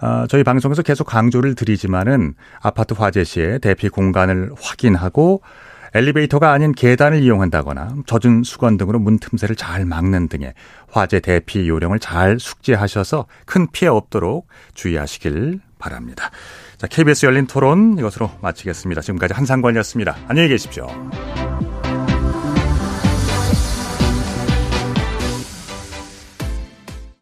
어, 0.00 0.26
저희 0.28 0.42
방송에서 0.42 0.82
계속 0.82 1.04
강조를 1.04 1.54
드리지만은 1.54 2.34
아파트 2.60 2.94
화재 2.94 3.22
시에 3.22 3.58
대피 3.58 3.88
공간을 3.88 4.50
확인하고 4.60 5.42
엘리베이터가 5.94 6.52
아닌 6.52 6.72
계단을 6.72 7.22
이용한다거나 7.22 7.94
젖은 8.06 8.42
수건 8.42 8.76
등으로 8.76 8.98
문 8.98 9.18
틈새를 9.18 9.56
잘 9.56 9.86
막는 9.86 10.28
등의 10.28 10.54
화재 10.90 11.20
대피 11.20 11.68
요령을 11.68 11.98
잘 12.00 12.38
숙지하셔서 12.38 13.26
큰 13.46 13.68
피해 13.72 13.88
없도록 13.88 14.48
주의하시길 14.74 15.60
바랍니다. 15.78 16.30
자, 16.76 16.88
KBS 16.88 17.26
열린 17.26 17.46
토론 17.46 17.96
이것으로 17.98 18.30
마치겠습니다. 18.42 19.00
지금까지 19.00 19.34
한상관이었습니다. 19.34 20.16
안녕히 20.26 20.48
계십시오. 20.48 20.88